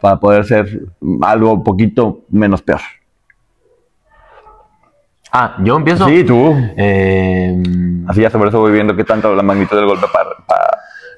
para 0.01 0.15
poder 0.19 0.45
ser 0.45 0.81
algo 1.21 1.53
un 1.53 1.63
poquito 1.63 2.21
menos 2.29 2.61
peor. 2.63 2.81
Ah, 5.31 5.57
yo 5.63 5.75
empiezo. 5.77 6.07
Sí, 6.07 6.23
tú. 6.23 6.55
Eh, 6.77 7.55
Así 8.07 8.21
ya 8.21 8.29
sobre 8.29 8.49
eso 8.49 8.59
voy 8.59 8.71
viendo 8.71 8.95
qué 8.95 9.03
tanto 9.03 9.35
la 9.35 9.43
magnitud 9.43 9.75
del 9.75 9.85
golpe 9.85 10.05
para. 10.13 10.29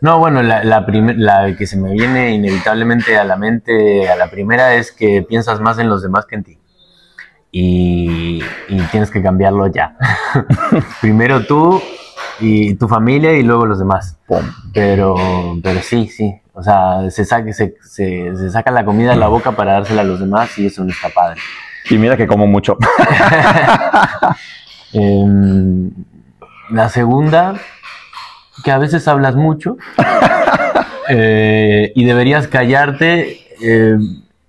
no, 0.02 0.18
bueno, 0.20 0.42
la, 0.42 0.64
la, 0.64 0.86
la 1.16 1.56
que 1.56 1.68
se 1.68 1.78
me 1.78 1.94
viene 1.94 2.32
inevitablemente 2.32 3.18
a 3.18 3.24
la 3.24 3.36
mente 3.38 4.10
a 4.10 4.16
la 4.16 4.28
primera 4.30 4.74
es 4.74 4.92
que 4.92 5.22
piensas 5.22 5.60
más 5.62 5.78
en 5.80 5.90
los 5.90 6.02
demás 6.02 6.26
que 6.26 6.36
en 6.36 6.44
ti. 6.44 6.58
Y, 7.52 8.44
y 8.68 8.82
tienes 8.92 9.10
que 9.12 9.22
cambiarlo 9.22 9.68
ya. 9.68 9.96
Primero 11.02 11.46
tú 11.46 11.82
y 12.40 12.76
tu 12.76 12.88
familia 12.88 13.34
y 13.34 13.44
luego 13.44 13.66
los 13.66 13.80
demás. 13.80 14.18
pum. 14.28 14.42
Pero, 14.74 15.16
pero 15.64 15.82
sí, 15.82 16.08
sí. 16.08 16.34
O 16.54 16.64
sea, 16.64 17.10
se, 17.10 17.26
saca, 17.26 17.52
se, 17.54 17.76
se, 17.82 18.36
se 18.36 18.50
saca 18.50 18.70
la 18.72 18.84
comida 18.86 19.12
de 19.12 19.16
la 19.18 19.28
boca 19.28 19.52
para 19.54 19.74
dársela 19.74 20.02
a 20.02 20.06
los 20.06 20.20
demás 20.20 20.58
y 20.58 20.66
eso 20.68 20.84
no 20.84 20.90
está 20.92 21.10
padre. 21.10 21.40
Y 21.90 21.98
mira 21.98 22.16
que 22.16 22.28
como 22.28 22.48
mucho. 22.48 22.78
Em, 24.92 25.92
la 26.72 26.90
segunda, 26.90 27.54
que 28.64 28.72
a 28.72 28.80
veces 28.80 29.08
hablas 29.08 29.36
mucho 29.36 29.78
eh, 31.10 31.92
y 31.94 32.06
deberías 32.06 32.48
callarte 32.48 33.40
eh, 33.62 33.98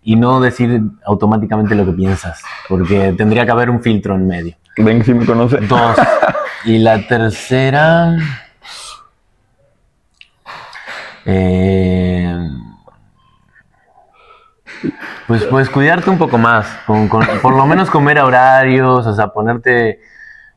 y 0.02 0.16
no 0.16 0.40
decir 0.40 0.80
automáticamente 1.04 1.74
lo 1.74 1.84
que 1.84 1.92
piensas, 1.92 2.42
porque 2.70 3.12
tendría 3.18 3.44
que 3.44 3.50
haber 3.50 3.68
un 3.68 3.82
filtro 3.82 4.14
en 4.14 4.26
medio. 4.26 4.56
Ven 4.78 5.04
si 5.04 5.12
me 5.12 5.26
conoce. 5.26 5.58
Dos. 5.58 5.96
Y 6.64 6.78
la 6.78 7.06
tercera. 7.06 8.16
eh, 11.26 12.48
pues, 15.30 15.44
pues 15.44 15.70
cuidarte 15.70 16.10
un 16.10 16.18
poco 16.18 16.38
más. 16.38 16.66
con- 16.88 17.06
con- 17.08 17.24
por 17.40 17.54
lo 17.54 17.64
menos 17.66 17.88
comer 17.88 18.18
a 18.18 18.24
horarios, 18.26 19.06
o 19.06 19.14
sea, 19.14 19.28
ponerte. 19.28 20.00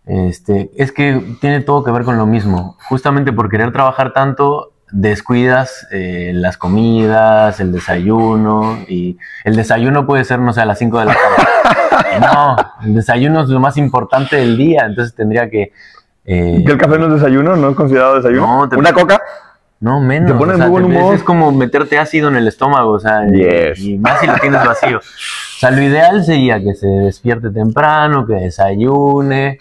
Este, 0.08 0.72
es 0.76 0.92
que 0.92 1.38
tiene 1.40 1.62
todo 1.62 1.84
que 1.84 1.92
ver 1.92 2.04
con 2.04 2.18
lo 2.18 2.26
mismo. 2.26 2.76
Justamente 2.90 3.32
por 3.32 3.50
querer 3.50 3.72
trabajar 3.72 4.14
tanto, 4.14 4.72
descuidas 4.92 5.88
eh, 5.92 6.32
las 6.34 6.58
comidas, 6.58 7.60
el 7.60 7.72
desayuno. 7.72 8.80
Y 8.88 9.20
el 9.44 9.56
desayuno 9.56 10.08
puede 10.08 10.24
ser, 10.24 10.40
no 10.40 10.54
sé, 10.54 10.62
a 10.62 10.66
las 10.66 10.80
5 10.80 11.00
de 11.00 11.06
la 11.06 11.14
tarde. 11.14 11.48
No, 12.20 12.56
el 12.84 12.96
desayuno 12.96 13.42
es 13.42 13.50
lo 13.50 13.60
más 13.60 13.76
importante 13.78 14.36
del 14.38 14.56
día, 14.58 14.86
entonces 14.86 15.16
tendría 15.16 15.50
que... 15.50 15.72
eh, 16.26 16.64
¿Que 16.66 16.72
el 16.72 16.78
café 16.78 16.98
no 17.00 17.08
es 17.08 17.14
desayuno? 17.14 17.56
¿No 17.56 17.70
es 17.72 17.76
considerado 17.76 18.16
desayuno? 18.16 18.68
No, 18.68 18.78
¿Una 18.78 18.94
coca? 18.94 19.20
No, 19.84 20.00
menos. 20.00 20.32
Te 20.32 20.38
pone 20.38 20.54
o 20.54 20.56
sea, 20.56 20.67
muy 20.69 20.82
buen 20.82 20.98
humor. 20.98 21.13
Es 21.13 21.24
como 21.24 21.52
meterte 21.52 22.00
ácido 22.00 22.30
en 22.30 22.38
el 22.38 22.48
estómago, 22.48 22.91
o 22.91 23.00
sea, 23.02 23.28
y 23.28 23.98
más 23.98 24.22
si 24.22 24.28
lo 24.28 24.36
tienes 24.36 24.65
vacío. 24.65 25.00
O 25.56 25.65
sea, 25.65 25.72
lo 25.72 25.82
ideal 25.82 26.26
sería 26.26 26.62
que 26.62 26.76
se 26.76 26.88
despierte 26.88 27.50
temprano, 27.50 28.26
que 28.26 28.34
desayune, 28.34 29.60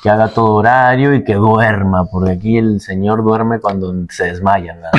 que 0.00 0.08
haga 0.08 0.28
todo 0.28 0.54
horario 0.54 1.14
y 1.14 1.24
que 1.24 1.34
duerma, 1.34 2.04
porque 2.04 2.30
aquí 2.30 2.58
el 2.58 2.80
señor 2.80 3.24
duerme 3.24 3.58
cuando 3.58 3.92
se 4.08 4.26
desmaya. 4.26 4.76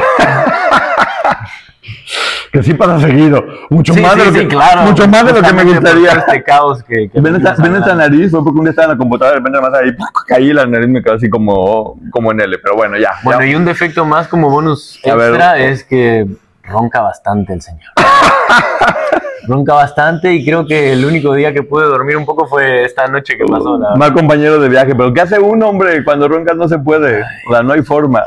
Que 2.54 2.62
sí 2.62 2.76
pasa 2.76 3.00
seguido. 3.00 3.44
Mucho 3.72 3.96
Sí, 3.96 4.02
más 4.02 4.16
de 4.16 4.26
sí, 4.26 4.28
lo 4.28 4.34
que, 4.42 4.48
claro. 4.48 4.82
mucho 4.84 5.08
más 5.08 5.26
de 5.26 5.34
lo 5.34 5.42
que 5.42 5.54
me 5.54 5.64
gustaría. 5.64 6.12
Este 6.12 6.44
caos 6.44 6.84
que, 6.84 7.10
que 7.10 7.20
Ven 7.20 7.36
esta, 7.36 7.56
venimos 7.56 7.88
ven 7.88 7.98
nariz, 7.98 8.30
fue 8.30 8.44
porque 8.44 8.60
un 8.60 8.66
día 8.66 8.70
estaba 8.70 8.86
en 8.86 8.92
la 8.92 8.98
computadora, 9.00 9.40
de 9.40 9.44
repente 9.44 9.60
más 9.60 9.74
ahí, 9.74 9.92
¡puc! 9.94 10.26
caí 10.28 10.52
y 10.52 10.54
la 10.54 10.68
nariz 10.68 10.88
me 10.88 11.02
quedó 11.02 11.16
así 11.16 11.32
como, 11.32 12.00
como 12.12 12.32
en 12.32 12.42
L, 12.42 12.56
pero 12.60 12.76
bueno, 12.76 12.96
ya. 13.00 13.14
Bueno, 13.24 13.42
ya. 13.42 13.48
y 13.48 13.56
un 13.56 13.66
defecto 13.66 14.06
más 14.06 14.28
como 14.28 14.52
bonus 14.52 15.00
ver. 15.04 15.30
extra 15.30 15.58
es 15.58 15.84
que 15.84 16.28
ronca 16.62 17.02
bastante 17.02 17.54
el 17.54 17.62
señor. 17.64 17.90
ronca 19.48 19.74
bastante 19.74 20.32
y 20.32 20.46
creo 20.46 20.68
que 20.68 20.94
el 20.94 21.04
único 21.06 21.34
día 21.34 21.54
que 21.54 21.64
pude 21.64 21.86
dormir 21.86 22.18
un 22.18 22.26
poco 22.26 22.48
fue 22.48 22.84
esta 22.84 23.08
noche 23.08 23.36
que 23.36 23.46
pasó. 23.46 23.80
La... 23.80 23.96
Mal 23.96 24.14
compañero 24.14 24.60
de 24.60 24.70
viaje, 24.70 24.94
pero 24.94 25.12
¿qué 25.12 25.22
hace 25.22 25.40
un 25.40 25.64
hombre 25.64 26.04
cuando 26.04 26.28
roncas 26.28 26.56
no 26.56 26.68
se 26.70 26.78
puede? 26.78 27.24
O 27.48 27.52
sea, 27.52 27.64
no 27.64 27.74
hay 27.74 27.82
forma. 27.82 28.24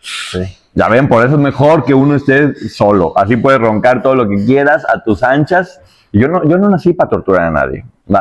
Sí. 0.00 0.58
Ya 0.74 0.88
ven, 0.88 1.08
por 1.08 1.24
eso 1.24 1.34
es 1.34 1.40
mejor 1.40 1.84
que 1.84 1.92
uno 1.92 2.14
esté 2.14 2.54
solo. 2.68 3.12
Así 3.16 3.36
puedes 3.36 3.60
roncar 3.60 4.02
todo 4.02 4.14
lo 4.14 4.28
que 4.28 4.44
quieras 4.44 4.84
a 4.88 5.02
tus 5.02 5.22
anchas. 5.22 5.80
Yo 6.12 6.28
no, 6.28 6.44
yo 6.48 6.58
no 6.58 6.68
nací 6.68 6.92
para 6.94 7.10
torturar 7.10 7.42
a 7.48 7.50
nadie. 7.50 7.84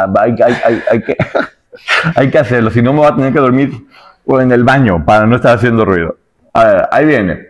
Hay, 2.15 2.29
que, 2.29 2.37
hacerlo, 2.37 2.69
si 2.69 2.81
no 2.81 2.93
me 2.93 2.99
voy 2.99 3.07
a 3.07 3.15
tener 3.15 3.33
que 3.33 3.39
dormir 3.39 3.87
en 4.27 4.51
el 4.51 4.63
baño 4.63 5.03
para 5.05 5.25
no 5.25 5.37
estar 5.37 5.55
haciendo 5.55 5.85
ruido. 5.85 6.17
Ahí 6.53 7.05
viene. 7.05 7.47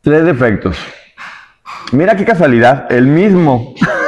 Tres 0.00 0.24
defectos. 0.24 0.76
Mira 1.92 2.16
qué 2.16 2.24
casualidad, 2.24 2.90
el 2.90 3.06
mismo. 3.06 3.74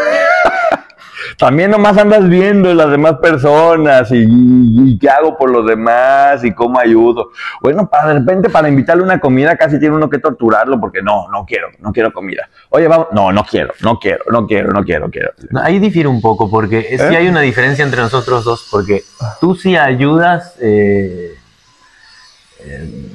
También 1.38 1.70
nomás 1.70 1.97
andas 1.99 2.29
viendo 2.29 2.73
las 2.75 2.90
demás 2.90 3.14
personas 3.23 4.11
y, 4.12 4.18
y- 4.25 4.90
y 4.92 4.99
qué 4.99 5.09
hago 5.11 5.37
por 5.37 5.51
los 5.51 5.66
demás 5.66 6.44
y 6.44 6.53
cómo 6.53 6.79
ayudo. 6.79 7.31
Bueno, 7.61 7.88
para 7.88 8.09
de 8.09 8.14
repente 8.20 8.49
para 8.51 8.68
invitarle 8.68 9.03
una 9.03 9.18
comida 9.20 9.57
casi 9.57 9.79
tiene 9.81 9.94
uno 9.97 10.09
que 10.11 10.18
torturarlo 10.18 10.79
porque 10.81 11.03
no, 11.03 11.29
no 11.31 11.44
quiero, 11.44 11.68
no 11.81 11.92
quiero 11.92 12.12
comida. 12.12 12.49
Oye, 12.70 12.87
vamos, 12.88 13.09
no, 13.12 13.33
no 13.33 13.44
quiero, 13.44 13.73
no 13.83 13.99
quiero, 13.99 14.25
no 14.31 14.47
quiero, 14.47 14.73
no 14.73 14.83
quiero, 14.85 15.11
quiero. 15.11 15.31
Ahí 15.62 15.79
difiere 15.79 16.09
un 16.09 16.20
poco 16.20 16.49
porque 16.51 16.83
sí 16.83 17.03
¿Eh? 17.14 17.16
hay 17.16 17.29
una 17.29 17.40
diferencia 17.40 17.85
entre 17.85 18.01
nosotros 18.01 18.44
dos 18.44 18.68
porque 18.70 19.03
tú 19.40 19.55
sí 19.57 19.77
ayudas, 19.77 20.55
eh, 20.61 21.35
eh, 22.61 23.11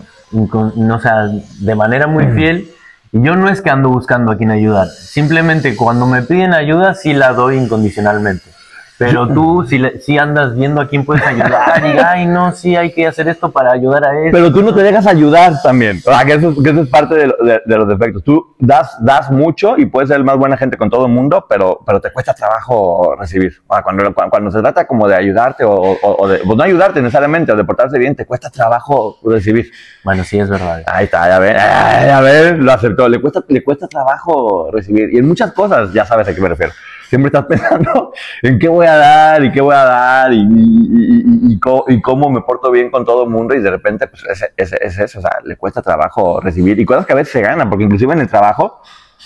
con- 0.50 0.74
no, 0.76 0.96
o 0.96 1.00
sea, 1.00 1.28
de 1.60 1.76
manera 1.76 2.08
muy 2.08 2.26
fiel 2.28 2.70
yo 3.12 3.36
no 3.36 3.50
es 3.50 3.62
que 3.62 3.70
ando 3.70 3.90
buscando 3.90 4.32
a 4.32 4.38
quien 4.38 4.52
ayudar, 4.52 4.88
simplemente 4.88 5.76
cuando 5.76 6.06
me 6.06 6.22
piden 6.22 6.54
ayuda 6.54 6.94
sí 6.94 7.14
la 7.14 7.34
doy 7.34 7.58
incondicionalmente. 7.58 8.59
Pero 9.00 9.28
tú 9.30 9.66
sí, 9.68 9.78
le- 9.80 10.00
sí 10.02 10.18
andas 10.18 10.56
viendo 10.56 10.82
a 10.82 10.88
quién 10.90 11.06
puedes 11.06 11.26
ayudar 11.26 11.82
y, 11.86 11.98
ay, 11.98 12.26
no, 12.26 12.52
sí 12.52 12.76
hay 12.76 12.92
que 12.92 13.08
hacer 13.08 13.30
esto 13.30 13.50
para 13.50 13.72
ayudar 13.72 14.04
a 14.04 14.12
él. 14.20 14.30
Pero 14.32 14.52
tú 14.52 14.62
no 14.62 14.76
te 14.76 14.84
dejas 14.84 15.08
ayudar 15.08 15.54
también. 15.64 16.00
O 16.06 16.12
sea, 16.12 16.26
que 16.26 16.34
eso, 16.34 16.54
que 16.62 16.70
eso 16.72 16.82
es 16.82 16.90
parte 16.90 17.16
de, 17.16 17.28
lo- 17.28 17.38
de- 17.42 17.62
de 17.66 17.78
los 17.78 17.88
defectos. 17.88 18.24
Tú 18.26 18.56
das, 18.60 18.98
das 19.00 19.32
mucho 19.32 19.78
y 19.78 19.86
puedes 19.86 20.10
ser 20.10 20.18
el 20.18 20.26
más 20.26 20.38
buena 20.38 20.58
gente 20.58 20.76
con 20.76 20.90
todo 20.90 21.06
el 21.06 21.12
mundo, 21.14 21.46
pero, 21.48 21.80
pero 21.86 22.02
te 22.02 22.12
cuesta 22.12 22.34
trabajo 22.34 23.16
recibir. 23.18 23.54
O 23.68 23.74
sea, 23.74 23.84
cuando, 23.84 24.14
cuando, 24.14 24.30
cuando 24.30 24.52
se 24.52 24.60
trata 24.60 24.86
como 24.86 25.08
de 25.08 25.16
ayudarte 25.16 25.64
o, 25.64 25.72
o- 25.72 25.98
o 26.24 26.28
de, 26.28 26.40
pues 26.40 26.58
no 26.58 26.64
ayudarte 26.64 27.02
necesariamente 27.02 27.54
o 27.54 27.56
de 27.56 27.64
portarse 27.64 27.98
bien, 27.98 28.16
te 28.18 28.26
cuesta 28.26 28.50
trabajo 28.50 29.18
recibir. 29.24 29.72
Bueno, 30.04 30.26
sí 30.26 30.38
es 30.40 30.50
verdad. 30.50 30.84
Ahí 30.88 31.06
está, 31.06 31.26
ya 31.30 31.40
ven, 31.40 31.56
ah, 31.58 32.04
ya 32.06 32.20
ven, 32.22 32.66
lo 32.66 32.72
acertó. 32.74 33.08
Le 33.08 33.22
cuesta, 33.22 33.42
le 33.48 33.64
cuesta 33.64 33.88
trabajo 33.88 34.70
recibir. 34.74 35.14
Y 35.14 35.20
en 35.20 35.28
muchas 35.28 35.54
cosas, 35.54 35.94
ya 35.94 36.06
sabes 36.06 36.28
a 36.28 36.36
qué 36.36 36.42
me 36.42 36.50
refiero. 36.50 36.74
Siempre 37.10 37.28
estás 37.30 37.46
pensando 37.50 38.14
en 38.44 38.60
qué 38.60 38.68
voy 38.70 38.86
a 38.86 38.96
dar 38.96 39.44
y 39.44 39.52
qué 39.52 39.62
voy 39.62 39.76
a 39.76 39.84
dar 39.84 40.32
y, 40.32 40.38
y, 40.42 41.54
y- 41.54 41.60
y 41.88 42.02
cómo 42.02 42.30
me 42.30 42.42
porto 42.42 42.70
bien 42.72 42.90
con 42.92 43.04
todo 43.04 43.24
el 43.24 43.30
mundo 43.30 43.56
y 43.56 43.60
de 43.62 43.70
repente, 43.72 44.08
pues 44.08 44.24
es, 44.26 44.46
es, 44.56 44.74
es 44.74 45.00
eso, 45.00 45.20
o 45.20 45.22
sea, 45.22 45.32
le 45.44 45.56
cuesta 45.58 45.82
trabajo 45.82 46.40
recibir. 46.40 46.80
Y 46.80 46.86
cosas 46.86 47.06
que 47.06 47.14
a 47.14 47.16
veces 47.16 47.34
se 47.34 47.42
ganan, 47.42 47.70
porque 47.70 47.84
inclusive 47.86 48.14
en 48.14 48.20
el 48.22 48.28
trabajo, 48.30 48.82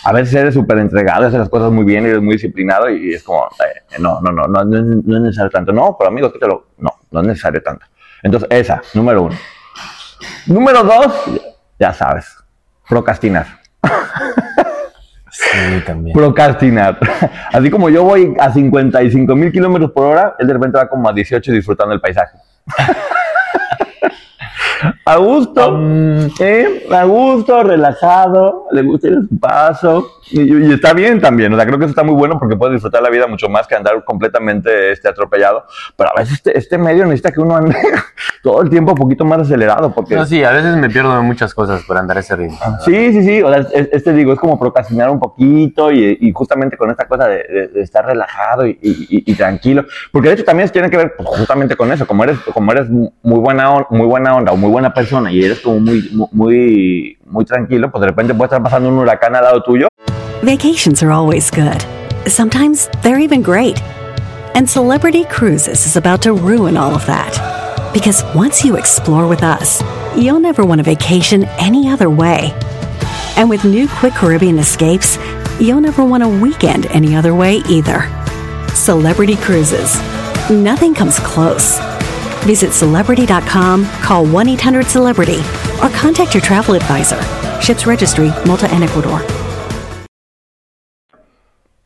a 0.06 0.12
veces 0.14 0.34
eres 0.36 0.54
súper 0.54 0.78
entregado, 0.80 1.28
haces 1.28 1.40
las 1.40 1.50
cosas 1.50 1.72
muy 1.72 1.84
bien 1.86 2.06
eres 2.06 2.22
muy 2.22 2.34
disciplinado 2.34 2.90
y, 2.90 3.14
es 3.14 3.24
como, 3.24 3.46
eh, 3.46 4.00
no, 4.00 4.20
no, 4.22 4.32
no, 4.32 4.48
no, 4.48 4.64
no 4.64 4.78
es 5.18 5.22
necesario 5.22 5.52
tanto. 5.52 5.72
No, 5.72 5.96
pero 5.98 6.10
amigo, 6.10 6.32
quítalo. 6.32 6.68
No, 6.78 6.90
no 7.12 7.22
es 7.22 7.28
necesario 7.28 7.62
tanto. 7.62 7.86
Entonces, 8.24 8.48
esa, 8.52 8.82
número 8.94 9.24
uno. 9.24 9.36
Número 10.48 10.84
dos, 10.84 11.14
ya 11.80 11.94
sabes, 11.94 12.36
procrastinar. 12.88 13.46
También. 15.86 16.14
Procrastinar. 16.14 17.00
Así 17.52 17.70
como 17.70 17.90
yo 17.90 18.04
voy 18.04 18.36
a 18.40 18.52
55 18.52 19.36
mil 19.36 19.52
kilómetros 19.52 19.92
por 19.92 20.06
hora, 20.06 20.36
él 20.40 20.48
de 20.48 20.54
repente 20.54 20.78
va 20.78 20.88
como 20.88 21.10
a 21.10 21.14
18 21.14 21.52
disfrutando 21.52 21.94
el 21.94 22.02
paisaje. 22.02 22.38
A 25.06 25.18
gusto, 25.18 25.80
¿eh? 26.40 26.88
a 26.90 27.04
gusto, 27.04 27.62
relajado, 27.64 28.68
le 28.72 28.84
gusta 28.84 29.08
ir 29.10 29.18
a 29.18 29.22
su 29.28 29.38
paso 29.38 30.08
y, 30.32 30.42
y 30.70 30.72
está 30.72 30.94
bien 30.94 31.20
también. 31.20 31.52
O 31.54 31.58
sea, 31.58 31.66
creo 31.66 31.78
que 31.78 31.84
eso 31.86 31.90
está 31.92 32.04
muy 32.04 32.16
bueno 32.16 32.40
porque 32.40 32.56
puedes 32.56 32.76
disfrutar 32.76 33.02
la 33.04 33.10
vida 33.10 33.28
mucho 33.28 33.50
más 33.50 33.68
que 33.68 33.76
andar 33.76 34.02
completamente 34.06 34.92
este, 34.94 35.10
atropellado. 35.10 35.66
Pero 35.98 36.10
a 36.10 36.20
veces 36.20 36.36
este, 36.36 36.58
este 36.58 36.78
medio 36.78 37.04
necesita 37.04 37.34
que 37.34 37.42
uno 37.42 37.58
ande 37.58 37.76
todo 38.44 38.62
el 38.62 38.70
tiempo 38.70 38.94
un 38.94 38.98
poquito 38.98 39.26
más 39.26 39.40
acelerado 39.42 39.92
porque 39.94 40.16
No, 40.16 40.26
sí, 40.26 40.42
a 40.42 40.52
veces 40.52 40.78
me 40.78 40.90
pierdo 40.90 41.14
de 41.18 41.22
muchas 41.22 41.54
cosas 41.54 41.84
por 41.84 41.98
andar 41.98 42.18
ese 42.18 42.38
ritmo. 42.38 42.58
Sí, 42.86 43.12
sí, 43.12 43.24
sí. 43.24 43.44
O 43.44 43.50
sea, 43.50 43.60
es- 43.74 43.90
este 43.92 44.14
digo, 44.14 44.32
es 44.32 44.40
como 44.40 44.58
procrastinar 44.58 45.10
un 45.10 45.20
poquito 45.20 45.92
y, 45.92 46.18
y 46.22 46.32
justamente 46.32 46.78
con 46.78 46.90
esta 46.90 47.10
cosa 47.10 47.28
de, 47.28 47.44
de- 47.44 47.68
de 47.68 47.82
estar 47.82 48.06
relajado 48.06 48.66
y- 48.66 48.78
y 48.82 49.34
tranquilo. 49.36 49.84
Porque 50.14 50.30
de 50.30 50.36
hecho 50.36 50.46
también 50.46 50.70
tiene 50.70 50.90
que 50.90 50.96
ver 50.98 51.14
pues, 51.18 51.28
justamente 51.28 51.76
con 51.76 51.92
eso. 51.92 52.08
Como 52.08 52.24
eres, 52.24 52.40
como 52.54 52.72
eres 52.72 52.90
muy 52.90 53.12
buena, 53.40 53.70
on- 53.74 53.86
muy 53.90 54.08
buena 54.08 54.36
onda 54.36 54.54
o 54.54 54.56
muy 54.58 54.70
buena 54.72 54.93
persona 54.94 55.32
y 55.32 55.44
eres 55.44 55.60
como 55.60 55.80
muy, 55.80 56.10
muy, 56.32 57.18
muy 57.26 57.46
tranquilo, 57.46 57.92
pues 57.92 58.02
de 58.02 58.08
repente 58.08 58.34
puede 58.34 58.48
estar 58.48 58.64
pasando 58.64 58.90
un 58.90 58.98
huracán 58.98 59.36
al 59.36 59.44
lado 59.44 59.64
tuyo. 59.64 59.88
Vacations 60.44 61.02
are 61.02 61.12
always 61.12 61.50
good. 61.50 61.84
Sometimes 62.28 62.90
they're 63.02 63.20
even 63.20 63.42
great. 63.42 63.82
And 64.56 64.70
Celebrity 64.70 65.26
Cruises 65.26 65.86
is 65.86 65.96
about 65.96 66.22
to 66.24 66.34
ruin 66.34 66.78
all 66.78 66.94
of 66.94 67.06
that. 67.08 67.34
Because 67.94 68.24
once 68.36 68.64
you 68.64 68.76
explore 68.76 69.28
with 69.28 69.44
us, 69.44 69.82
you'll 70.16 70.40
never 70.40 70.66
want 70.66 70.82
a 70.82 70.84
vacation 70.84 71.46
any 71.60 71.90
other 71.90 72.10
way. 72.10 72.54
And 73.36 73.50
with 73.50 73.64
new 73.66 73.88
Quick 73.88 74.14
Caribbean 74.14 74.60
escapes, 74.60 75.18
you'll 75.60 75.82
never 75.82 76.04
want 76.04 76.24
a 76.24 76.28
weekend 76.28 76.86
any 76.88 77.16
other 77.16 77.34
way 77.34 77.58
either. 77.70 78.10
Celebrity 78.76 79.36
Cruises. 79.36 79.96
Nothing 80.50 80.94
comes 80.94 81.20
close. 81.20 81.80
Visit 82.46 82.72
celebrity.com, 82.74 83.86
call 84.02 84.26
1 84.26 84.48
800 84.50 84.86
Celebrity, 84.86 85.40
or 85.82 85.90
contact 85.90 86.34
your 86.36 86.42
travel 86.42 86.76
advisor. 86.76 87.20
Ships 87.62 87.86
Registry, 87.88 88.30
Malta 88.46 88.68
and 88.74 88.84
Ecuador. 88.84 89.22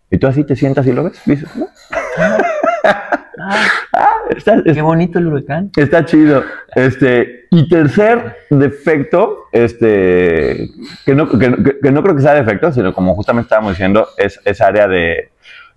Y 0.10 0.18
tú 0.18 0.28
así 0.28 0.44
te 0.44 0.56
sientas 0.56 0.88
y 0.88 0.94
lo 0.94 1.04
ves. 1.04 1.22
Dices, 1.26 1.50
¿no? 1.56 1.68
Ah, 3.94 4.16
está- 4.36 4.64
Qué 4.64 4.82
bonito 4.82 5.20
el 5.20 5.28
huracán. 5.28 5.70
Está 5.76 6.04
chido. 6.06 6.44
Este, 6.76 7.46
y 7.52 7.68
tercer 7.70 8.38
defecto, 8.50 9.44
este, 9.52 10.70
que 11.06 11.14
no, 11.14 11.30
que, 11.30 11.38
que- 11.38 11.80
que 11.82 11.92
no 11.92 12.02
creo 12.02 12.16
que 12.16 12.22
sea 12.22 12.34
defecto, 12.34 12.72
sino 12.72 12.94
como 12.94 13.16
justamente 13.16 13.46
estábamos 13.48 13.74
diciendo, 13.74 14.08
es 14.18 14.40
esa 14.46 14.68
área 14.68 14.88
de, 14.88 15.30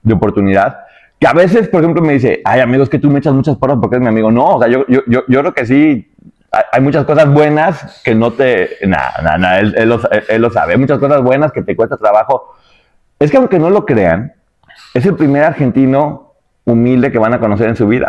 de 0.02 0.14
oportunidad. 0.14 0.78
Que 1.20 1.26
a 1.26 1.34
veces, 1.34 1.68
por 1.68 1.82
ejemplo, 1.82 2.02
me 2.02 2.14
dice, 2.14 2.40
ay, 2.44 2.60
amigo, 2.60 2.82
es 2.82 2.88
que 2.88 2.98
tú 2.98 3.10
me 3.10 3.18
echas 3.18 3.34
muchas 3.34 3.56
porras 3.58 3.76
porque 3.80 3.96
eres 3.96 4.02
mi 4.02 4.08
amigo. 4.08 4.30
No, 4.32 4.56
o 4.56 4.58
sea, 4.58 4.68
yo, 4.70 4.86
yo, 4.88 5.00
yo, 5.06 5.22
yo 5.28 5.40
creo 5.40 5.52
que 5.52 5.66
sí, 5.66 6.10
hay, 6.72 6.80
muchas 6.80 7.04
cosas 7.04 7.30
buenas 7.30 8.00
que 8.02 8.14
no 8.14 8.32
te. 8.32 8.70
Nada, 8.86 9.12
nada, 9.22 9.38
nada, 9.38 9.60
él, 9.60 9.74
él 9.76 9.88
lo, 9.90 9.96
él- 10.10 10.24
él 10.28 10.40
lo 10.42 10.50
sabe. 10.50 10.72
Hay 10.72 10.78
muchas 10.78 10.98
cosas 10.98 11.22
buenas 11.22 11.52
que 11.52 11.62
te 11.62 11.76
cuesta 11.76 11.98
trabajo. 11.98 12.54
Es 13.18 13.30
que 13.30 13.36
aunque 13.36 13.58
no 13.58 13.68
lo 13.68 13.84
crean, 13.84 14.32
es 14.94 15.04
el 15.04 15.14
primer 15.14 15.44
argentino 15.44 16.32
humilde 16.64 17.12
que 17.12 17.18
van 17.18 17.34
a 17.34 17.38
conocer 17.38 17.68
en 17.68 17.76
su 17.76 17.86
vida. 17.86 18.06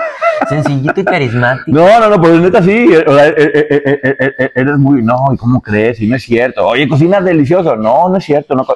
Sencillito 0.48 1.00
y 1.00 1.04
carismático. 1.04 1.70
No, 1.78 2.00
no, 2.00 2.08
no, 2.08 2.20
pero 2.20 2.38
neta 2.40 2.62
sí, 2.62 2.88
o 3.06 3.14
sea, 3.14 3.28
eh, 3.28 3.34
eh, 3.36 3.68
eh, 3.70 4.00
eh, 4.02 4.34
eh, 4.38 4.50
eres 4.54 4.78
muy, 4.78 5.02
no, 5.02 5.26
¿y 5.32 5.36
cómo 5.36 5.60
crees? 5.60 6.00
Y 6.00 6.08
no 6.08 6.16
es 6.16 6.22
cierto. 6.24 6.66
Oye, 6.66 6.88
cocinas 6.88 7.24
delicioso. 7.24 7.76
No, 7.76 8.08
no 8.08 8.16
es 8.16 8.24
cierto. 8.24 8.54
No, 8.54 8.66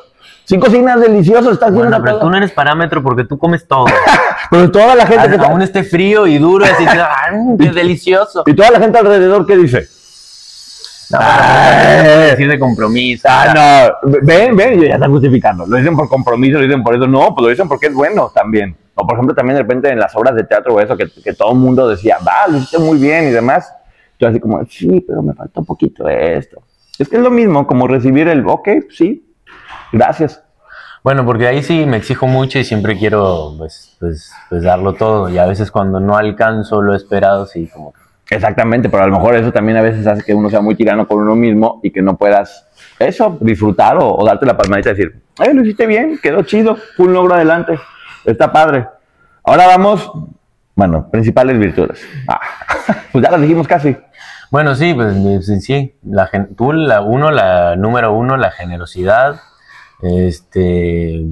sí 0.53 0.59
cocinas 0.59 1.01
delicioso, 1.01 1.51
estás 1.51 1.73
Bueno, 1.73 1.99
pero 2.03 2.13
todo. 2.17 2.21
tú 2.27 2.31
no 2.31 2.37
eres 2.37 2.53
parámetro 2.53 3.03
porque 3.03 3.25
tú 3.25 3.39
comes 3.39 3.67
todo. 3.67 3.87
Pero 4.51 4.71
toda 4.71 4.95
la 4.95 5.07
gente 5.07 5.29
que 5.29 5.35
está- 5.37 5.47
Aún 5.47 5.63
esté 5.63 5.83
frío 5.83 6.27
y 6.27 6.37
duro, 6.37 6.65
así, 6.67 6.85
¡ay, 6.87 7.39
qué 7.59 7.71
delicioso! 7.73 8.43
y 8.45 8.55
toda 8.55 8.71
la 8.71 8.79
gente 8.81 8.99
alrededor, 8.99 9.47
¿qué 9.47 9.57
dice? 9.57 9.89
No, 11.11 11.19
decir 11.19 12.49
de 12.49 12.59
compromiso. 12.59 13.29
Ah, 13.31 13.93
no, 14.03 14.11
ven, 14.23 14.55
ven, 14.57 14.81
ya 14.81 14.95
están 14.95 15.11
justificando. 15.11 15.67
Lo 15.67 15.77
dicen 15.77 15.97
por 15.97 16.09
compromiso, 16.09 16.59
lo 16.59 16.65
dicen 16.65 16.83
por 16.83 16.95
eso. 16.95 17.07
No, 17.07 17.35
pues 17.35 17.43
lo 17.45 17.49
dicen 17.49 17.69
porque 17.69 17.87
es 17.87 17.95
bueno 17.95 18.31
también. 18.35 18.77
O 18.95 19.07
por 19.07 19.15
ejemplo, 19.15 19.35
también 19.35 19.57
de 19.57 19.63
repente 19.63 19.91
en 19.91 19.99
las 19.99 20.15
obras 20.17 20.35
de 20.35 20.45
teatro 20.45 20.75
o 20.75 20.81
eso, 20.81 20.97
que, 20.97 21.07
que 21.23 21.33
todo 21.35 21.53
el 21.53 21.59
mundo 21.59 21.89
decía, 21.89 22.19
va, 22.27 22.47
lo 22.51 22.59
hiciste 22.59 22.79
muy 22.79 22.99
bien 22.99 23.29
y 23.29 23.31
demás. 23.31 23.73
Yo 24.19 24.29
así 24.29 24.39
como, 24.41 24.63
sí, 24.67 25.03
pero 25.07 25.23
me 25.23 25.33
faltó 25.35 25.61
un 25.61 25.67
poquito 25.67 26.09
esto. 26.09 26.63
Es 26.99 27.09
que 27.09 27.17
es 27.17 27.23
lo 27.23 27.31
mismo 27.31 27.67
como 27.67 27.87
recibir 27.89 28.29
el, 28.29 28.47
ok, 28.47 28.69
sí, 28.91 29.32
gracias. 29.93 30.43
Bueno, 31.03 31.25
porque 31.25 31.49
ahí 31.49 31.63
sí 31.63 31.85
me 31.85 31.97
exijo 31.97 32.27
mucho 32.27 32.59
y 32.59 32.65
siempre 32.65 32.97
quiero 32.97 33.55
pues, 33.59 33.97
pues, 33.99 34.33
pues 34.49 34.63
darlo 34.63 34.95
todo. 34.95 35.29
Y 35.29 35.39
a 35.39 35.47
veces 35.47 35.71
cuando 35.71 35.99
no 35.99 36.17
alcanzo 36.17 36.81
lo 36.81 36.95
esperado, 36.95 37.47
sí, 37.47 37.69
como 37.73 37.93
Exactamente, 38.33 38.89
pero 38.89 39.03
a 39.03 39.07
lo 39.07 39.13
mejor 39.13 39.35
eso 39.35 39.53
también 39.53 39.77
a 39.77 39.83
veces 39.83 40.07
hace 40.07 40.23
que 40.23 40.33
uno 40.33 40.49
sea 40.49 40.63
muy 40.63 40.75
tirano 40.75 41.07
con 41.07 41.19
uno 41.19 41.35
mismo 41.35 41.81
y 41.83 41.91
que 41.91 42.01
no 42.01 42.17
puedas 42.17 42.67
eso, 42.99 43.37
disfrutar 43.41 43.99
o, 43.99 44.17
o 44.17 44.25
darte 44.25 44.47
la 44.47 44.57
palmadita 44.57 44.91
y 44.91 44.95
decir, 44.95 45.23
ay, 45.39 45.53
lo 45.53 45.63
hiciste 45.63 45.87
bien, 45.87 46.19
quedó 46.23 46.43
chido, 46.43 46.79
un 46.97 47.13
logro 47.13 47.35
adelante, 47.35 47.79
está 48.25 48.51
padre. 48.51 48.87
Ahora 49.45 49.67
vamos, 49.67 50.11
bueno, 50.75 51.11
principales 51.11 51.59
virtudes. 51.59 52.03
Ah, 52.27 52.41
pues 53.13 53.23
ya 53.23 53.31
las 53.31 53.41
dijimos 53.41 53.69
casi. 53.69 53.97
Bueno, 54.51 54.75
sí, 54.75 54.95
pues 54.95 55.47
sí. 55.63 55.95
La, 56.03 56.31
tú, 56.57 56.73
la 56.73 57.01
uno, 57.01 57.31
la 57.31 57.77
número 57.77 58.13
uno, 58.13 58.37
la 58.37 58.51
generosidad. 58.51 59.41
Este, 60.03 61.23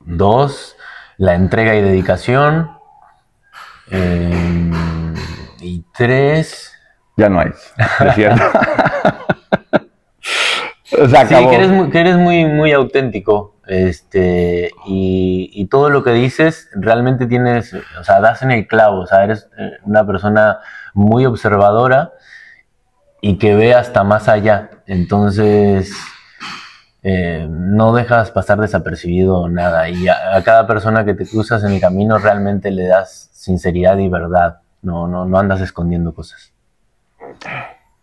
dos, 0.00 0.76
la 1.16 1.34
entrega 1.34 1.74
y 1.76 1.82
dedicación. 1.82 2.70
Em, 3.90 4.72
y 5.60 5.84
tres, 5.94 6.72
Ya 7.16 7.28
no 7.28 7.40
hay, 7.40 7.48
es 7.48 8.14
cierto. 8.14 8.42
Se 10.84 11.08
sí, 11.08 11.16
acabó. 11.16 11.50
que 11.50 11.56
eres, 11.56 11.70
muy, 11.70 11.90
que 11.90 12.00
eres 12.00 12.16
muy, 12.16 12.44
muy 12.46 12.72
auténtico. 12.72 13.56
Este, 13.66 14.72
y, 14.86 15.50
y 15.54 15.66
todo 15.66 15.88
lo 15.88 16.02
que 16.02 16.10
dices 16.10 16.68
realmente 16.74 17.26
tienes, 17.26 17.72
o 17.72 18.02
sea, 18.02 18.20
das 18.20 18.42
en 18.42 18.50
el 18.50 18.66
clavo. 18.66 19.02
O 19.02 19.06
sea, 19.06 19.22
eres 19.22 19.48
eh, 19.56 19.78
una 19.84 20.04
persona 20.04 20.58
muy 20.92 21.26
observadora 21.26 22.12
y 23.20 23.38
que 23.38 23.54
ve 23.54 23.74
hasta 23.74 24.02
más 24.02 24.28
allá. 24.28 24.70
Entonces, 24.86 25.92
eh, 27.02 27.46
no 27.48 27.92
dejas 27.94 28.30
pasar 28.30 28.60
desapercibido 28.60 29.48
nada. 29.48 29.88
Y 29.88 30.08
a, 30.08 30.36
a 30.36 30.42
cada 30.42 30.66
persona 30.66 31.04
que 31.04 31.14
te 31.14 31.26
cruzas 31.26 31.64
en 31.64 31.72
el 31.72 31.80
camino 31.80 32.18
realmente 32.18 32.70
le 32.70 32.86
das 32.86 33.30
sinceridad 33.32 33.98
y 33.98 34.08
verdad. 34.08 34.60
No, 34.82 35.06
no, 35.06 35.24
no 35.24 35.38
andas 35.38 35.60
escondiendo 35.60 36.14
cosas. 36.14 36.52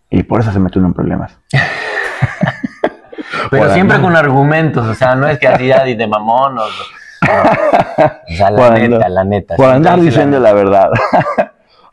Y 0.10 0.24
por 0.24 0.42
eso 0.42 0.52
se 0.52 0.60
mete 0.60 0.80
uno 0.80 0.90
en 0.90 0.94
problemas. 0.94 1.38
Pero 3.52 3.74
siempre 3.74 4.02
con 4.02 4.16
argumentos, 4.16 4.86
o 4.86 4.94
sea, 4.94 5.16
no 5.16 5.28
es 5.28 5.40
que 5.40 5.48
así 5.48 5.68
ya 5.68 5.84
de 5.84 6.08
mamón 6.08 6.58
o, 6.58 6.64
o 6.64 8.36
sea, 8.36 8.52
la 8.52 8.72
neta, 8.72 9.10
la 9.10 9.24
neta. 9.24 9.56
Por 9.56 9.70
andar 9.70 10.00
diciendo 10.00 10.40
la 10.40 10.54
verdad. 10.54 10.90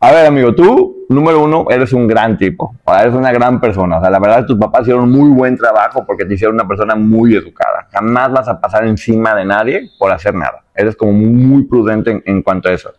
A 0.05 0.13
ver, 0.13 0.27
amigo, 0.27 0.55
tú, 0.55 1.07
número 1.09 1.43
uno, 1.43 1.65
eres 1.71 1.95
un 1.95 2.07
gran 2.07 2.37
tipo. 2.37 2.77
Eres 2.87 3.15
una 3.15 3.33
gran 3.33 3.59
persona. 3.59 3.97
O 3.97 4.01
sea, 4.03 4.11
la 4.11 4.19
verdad, 4.19 4.45
tus 4.45 4.59
papás 4.59 4.83
hicieron 4.83 5.11
muy 5.11 5.31
buen 5.31 5.57
trabajo 5.57 6.05
porque 6.05 6.27
te 6.27 6.35
hicieron 6.35 6.57
una 6.57 6.69
persona 6.69 6.95
muy 6.95 7.35
educada. 7.35 7.89
Jamás 7.91 8.31
vas 8.31 8.47
a 8.49 8.61
pasar 8.61 8.87
encima 8.87 9.35
de 9.35 9.47
nadie 9.47 9.89
por 9.99 10.13
hacer 10.13 10.35
nada. 10.35 10.63
Eres 10.75 10.95
como 10.95 11.13
muy 11.13 11.63
prudente 11.63 12.11
en, 12.11 12.23
en 12.27 12.43
cuanto 12.43 12.69
a 12.69 12.73
eso. 12.75 12.93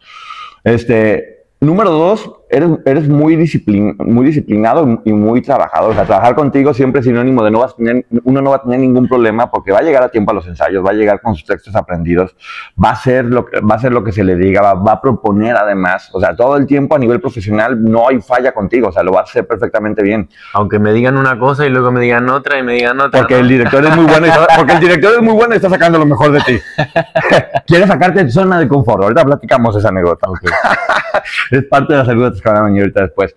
Este, 0.64 1.46
número 1.60 1.92
dos, 1.92 2.38
eres, 2.50 2.70
eres 2.86 3.10
muy, 3.10 3.36
disciplin, 3.36 3.96
muy 4.00 4.26
disciplinado 4.26 5.02
y 5.04 5.14
muy 5.14 5.42
trabajador. 5.42 5.92
O 5.92 5.94
sea, 5.94 6.06
trabajar 6.06 6.36
contigo 6.36 6.74
siempre 6.74 7.00
es 7.00 7.06
sinónimo 7.06 7.44
de 7.44 7.52
no 7.52 7.60
vas 7.60 7.74
a 7.74 7.76
tener, 7.76 8.06
uno 8.24 8.42
no 8.42 8.52
va 8.52 8.58
a 8.58 8.62
tener 8.62 8.80
ningún 8.80 9.08
problema 9.08 9.50
porque 9.50 9.72
va 9.72 9.80
a 9.80 9.84
llegar 9.84 10.04
a 10.04 10.10
tiempo 10.10 10.32
a 10.32 10.34
los 10.36 10.48
ensayos, 10.48 10.86
va 10.86 10.92
a 10.92 10.94
llegar 10.94 11.22
con 11.22 11.36
sus 11.36 11.46
textos 11.46 11.76
aprendidos, 11.76 12.36
va 12.82 12.90
a 12.90 12.94
hacer 12.94 13.26
lo 13.26 13.46
que, 13.46 13.60
va 13.60 13.76
a 13.76 13.78
hacer 13.78 13.92
lo 13.92 14.04
que 14.04 14.12
se 14.12 14.24
le 14.24 14.36
diga, 14.36 14.62
va, 14.62 14.74
va 14.74 14.94
a 14.94 15.02
proponer 15.02 15.56
además. 15.56 16.10
O 16.14 16.20
sea, 16.20 16.36
todo 16.36 16.58
el 16.58 16.66
tiempo 16.66 16.96
a 16.96 17.00
nivel 17.00 17.20
profesional 17.20 17.82
no 17.84 18.08
hay 18.08 18.22
falla 18.22 18.52
contigo. 18.54 18.90
O 18.90 18.92
sea, 18.92 19.04
lo 19.04 19.12
va 19.12 19.22
a 19.22 19.24
hacer 19.24 19.48
perfectamente 19.48 20.04
bien. 20.04 20.30
Aunque 20.54 20.80
me 20.80 20.94
digan 20.94 21.18
una 21.18 21.38
cosa 21.38 21.66
y 21.66 21.70
luego 21.70 21.92
me 21.92 22.02
digan 22.02 22.30
otra 22.30 22.60
y 22.60 22.64
me 22.64 22.74
digan 22.74 23.00
otra. 23.00 23.22
Porque 23.22 23.36
¿no? 23.36 23.42
el 23.42 23.50
director 23.50 23.86
es 23.86 23.96
muy 23.96 24.06
bueno 24.06 24.26
y 24.26 24.30
está, 24.30 24.48
porque 24.56 24.74
el 24.74 24.80
director 24.80 25.14
es 25.14 25.22
muy 25.22 25.34
bueno 25.34 25.54
y 25.54 25.58
está 25.58 25.70
sacando 25.70 26.00
lo 26.00 26.06
mejor 26.06 26.32
de 26.32 26.42
ti. 26.42 26.60
Quiere 27.68 27.88
sacarte 27.88 28.24
de 28.24 28.32
zona 28.32 28.60
de 28.60 28.68
confort. 28.68 29.04
Ahorita 29.04 29.24
platicamos 29.24 29.76
esa 29.76 29.90
anécdota. 29.90 30.30
Ok. 30.30 30.42
es 31.52 31.64
parte 31.66 31.94
de 31.94 32.00
las 32.00 32.08
anécdotas 32.40 32.42
que 32.42 32.50
van 32.50 32.58
a 32.58 32.66
venir 32.66 32.82
ahorita 32.84 33.02
después. 33.02 33.36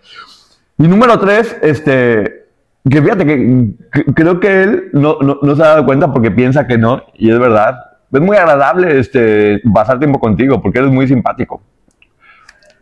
Y 0.79 0.87
número 0.89 1.19
tres, 1.19 1.57
este, 1.63 2.47
que 2.89 3.03
fíjate 3.03 3.27
que, 3.27 3.67
que- 3.93 4.05
creo 4.15 4.39
que 4.41 4.63
él 4.63 4.91
no, 4.93 5.19
no, 5.21 5.39
no 5.43 5.57
se 5.57 5.63
ha 5.63 5.67
dado 5.69 5.85
cuenta 5.87 6.13
porque 6.13 6.31
piensa 6.31 6.67
que 6.67 6.79
no, 6.79 7.03
y 7.15 7.31
es 7.31 7.39
verdad. 7.39 7.77
Es 8.13 8.21
muy 8.21 8.37
agradable 8.37 8.99
este, 8.99 9.61
pasar 9.75 9.99
tiempo 9.99 10.19
contigo 10.19 10.63
porque 10.63 10.79
eres 10.79 10.91
muy 10.91 11.07
simpático. 11.07 11.61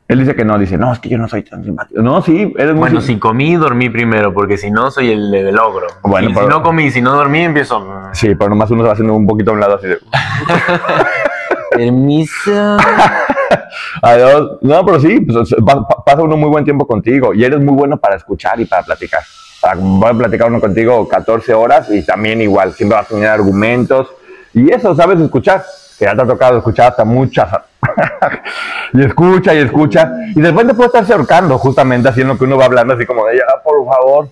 Él 0.08 0.20
dice 0.20 0.36
que 0.36 0.44
no, 0.44 0.56
dice, 0.56 0.78
no, 0.78 0.92
es 0.92 1.00
que 1.00 1.08
yo 1.08 1.18
no 1.18 1.26
soy 1.26 1.42
tan 1.42 1.64
simpático. 1.64 2.00
No, 2.00 2.22
sí, 2.22 2.54
eres 2.56 2.74
muy 2.74 2.80
Bueno, 2.82 3.00
si 3.00 3.18
comí, 3.18 3.56
dormí 3.56 3.90
primero, 3.90 4.32
porque 4.32 4.56
si 4.56 4.70
no, 4.70 4.88
soy 4.92 5.10
el 5.10 5.32
del 5.32 5.58
ogro. 5.58 5.88
Bueno, 6.04 6.30
Y 6.30 6.32
pero- 6.32 6.46
si 6.46 6.50
no 6.52 6.62
comí, 6.62 6.92
si 6.92 7.00
no 7.02 7.12
dormí, 7.12 7.40
empiezo. 7.40 7.84
Sí, 8.12 8.36
pero 8.36 8.50
nomás 8.50 8.70
uno 8.70 8.82
se 8.82 8.86
va 8.86 8.92
haciendo 8.92 9.14
un 9.14 9.26
poquito 9.26 9.50
a 9.50 9.54
un 9.54 9.60
lado 9.60 9.74
así 9.76 9.88
de... 9.88 9.98
Permiso. 11.76 12.76
Adiós. 14.02 14.58
No, 14.62 14.84
pero 14.84 15.00
sí, 15.00 15.20
pues, 15.20 15.54
pa- 15.64 15.86
pa- 15.86 16.04
pasa 16.04 16.22
uno 16.22 16.36
muy 16.36 16.48
buen 16.50 16.64
tiempo 16.64 16.86
contigo 16.86 17.32
y 17.34 17.44
eres 17.44 17.60
muy 17.60 17.74
bueno 17.74 17.96
para 17.96 18.16
escuchar 18.16 18.60
y 18.60 18.64
para 18.64 18.82
platicar. 18.82 19.22
Sea, 19.60 19.74
va 19.74 20.10
a 20.10 20.14
platicar 20.14 20.48
uno 20.48 20.60
contigo 20.60 21.06
14 21.08 21.54
horas 21.54 21.88
y 21.90 22.04
también 22.04 22.40
igual, 22.42 22.72
siempre 22.72 22.96
vas 22.98 23.06
a 23.06 23.08
tener 23.14 23.28
argumentos 23.28 24.08
y 24.52 24.70
eso, 24.72 24.94
sabes 24.94 25.20
escuchar, 25.20 25.64
que 25.98 26.04
ya 26.04 26.14
te 26.14 26.22
ha 26.22 26.26
tocado 26.26 26.58
escuchar 26.58 26.90
hasta 26.90 27.04
muchas. 27.04 27.48
y 28.92 29.04
escucha 29.04 29.54
y 29.54 29.58
escucha 29.58 30.10
y 30.34 30.40
de 30.40 30.50
repente 30.50 30.74
puede 30.74 30.88
estarse 30.88 31.12
ahorcando 31.12 31.56
justamente 31.58 32.08
haciendo 32.08 32.36
que 32.36 32.44
uno 32.44 32.56
va 32.56 32.64
hablando 32.66 32.94
así 32.94 33.06
como 33.06 33.24
de, 33.26 33.36
ya, 33.38 33.44
por 33.62 33.84
favor, 33.86 34.28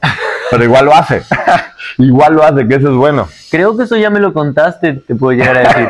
pero 0.50 0.64
igual 0.64 0.86
lo 0.86 0.94
hace. 0.94 1.22
igual 1.98 2.34
lo 2.34 2.42
hace, 2.44 2.66
que 2.66 2.74
eso 2.74 2.88
es 2.90 2.96
bueno. 2.96 3.28
Creo 3.50 3.76
que 3.76 3.84
eso 3.84 3.96
ya 3.96 4.10
me 4.10 4.20
lo 4.20 4.32
contaste, 4.32 4.94
te 5.06 5.14
puedo 5.14 5.32
llegar 5.38 5.56
a 5.56 5.60
decir. 5.60 5.88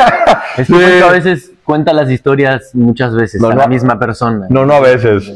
Es 0.56 0.66
que 0.68 0.74
Sí. 0.74 1.02
A 1.02 1.10
veces 1.10 1.50
cuenta 1.64 1.92
las 1.92 2.10
historias 2.10 2.74
muchas 2.74 3.14
veces 3.14 3.40
No, 3.40 3.48
a 3.48 3.54
no. 3.54 3.60
la 3.60 3.66
misma 3.68 3.98
persona. 3.98 4.46
No, 4.50 4.66
no 4.66 4.74
a 4.74 4.80
veces, 4.80 5.32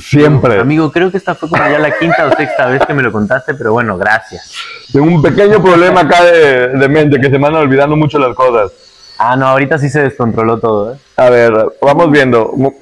siempre. 0.00 0.60
Amigo, 0.60 0.92
creo 0.92 1.10
que 1.10 1.16
esta 1.16 1.34
fue 1.34 1.48
como 1.48 1.62
ya 1.62 1.78
la 1.78 1.96
quinta 1.98 2.26
o 2.26 2.36
sexta 2.36 2.66
vez 2.66 2.84
que 2.86 2.94
me 2.94 3.02
lo 3.02 3.10
contaste, 3.12 3.54
pero 3.54 3.72
bueno, 3.72 3.96
gracias. 3.96 4.52
Tengo 4.92 5.06
un 5.06 5.22
pequeño 5.22 5.62
problema 5.62 6.02
acá 6.02 6.24
de, 6.24 6.68
de 6.68 6.88
mente, 6.88 7.18
que 7.20 7.30
se 7.30 7.38
me 7.38 7.46
andan 7.46 7.62
olvidando 7.62 7.96
mucho 7.96 8.18
las 8.18 8.34
cosas. 8.36 8.70
Ah, 9.18 9.36
no, 9.36 9.46
ahorita 9.46 9.78
sí 9.78 9.88
se 9.88 10.02
descontroló 10.02 10.58
todo, 10.58 10.94
¿eh? 10.94 10.96
A 11.16 11.30
ver, 11.30 11.52
vamos 11.80 12.10
viendo. 12.10 12.52
Mo- 12.56 12.74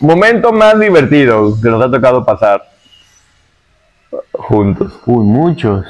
momento 0.00 0.52
más 0.52 0.78
divertido 0.78 1.54
que 1.60 1.68
nos 1.68 1.82
ha 1.84 1.90
tocado 1.90 2.24
pasar 2.24 2.62
juntos. 4.32 4.92
Uy, 5.06 5.24
muchos. 5.24 5.84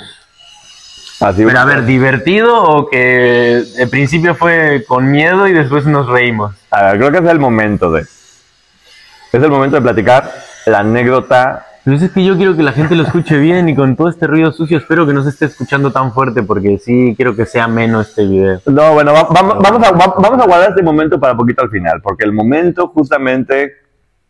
Así 1.20 1.44
Pero 1.44 1.58
a 1.58 1.64
ver, 1.64 1.84
¿divertido 1.84 2.62
o 2.62 2.88
que 2.88 3.64
el 3.76 3.88
principio 3.90 4.34
fue 4.36 4.84
con 4.86 5.10
miedo 5.10 5.48
y 5.48 5.52
después 5.52 5.84
nos 5.86 6.06
reímos? 6.08 6.54
A 6.70 6.84
ver, 6.92 6.98
creo 6.98 7.10
que 7.12 7.18
es 7.18 7.24
el 7.32 7.40
momento 7.40 7.90
de. 7.90 8.02
Es 8.02 9.42
el 9.42 9.50
momento 9.50 9.76
de 9.76 9.82
platicar 9.82 10.32
la 10.66 10.78
anécdota. 10.80 11.64
Pero 11.84 11.96
es 11.96 12.10
que 12.12 12.24
yo 12.24 12.36
quiero 12.36 12.54
que 12.56 12.62
la 12.62 12.72
gente 12.72 12.94
lo 12.94 13.02
escuche 13.02 13.36
bien 13.38 13.68
y 13.68 13.74
con 13.74 13.96
todo 13.96 14.08
este 14.10 14.26
ruido 14.26 14.52
sucio 14.52 14.78
espero 14.78 15.06
que 15.06 15.12
no 15.14 15.22
se 15.24 15.30
esté 15.30 15.46
escuchando 15.46 15.90
tan 15.90 16.12
fuerte 16.12 16.42
porque 16.42 16.78
sí 16.78 17.14
quiero 17.16 17.34
que 17.34 17.46
sea 17.46 17.66
menos 17.66 18.10
este 18.10 18.26
video. 18.26 18.60
No, 18.66 18.92
bueno, 18.92 19.12
va- 19.12 19.22
va- 19.24 19.54
vamos, 19.58 19.82
a, 19.86 19.90
va- 19.92 20.14
vamos 20.18 20.40
a 20.40 20.46
guardar 20.46 20.70
este 20.70 20.82
momento 20.82 21.18
para 21.18 21.34
poquito 21.36 21.62
al 21.62 21.70
final, 21.70 22.00
porque 22.02 22.24
el 22.24 22.32
momento 22.32 22.88
justamente 22.88 23.72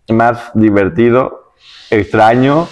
más 0.08 0.50
divertido, 0.54 1.52
extraño, 1.90 2.66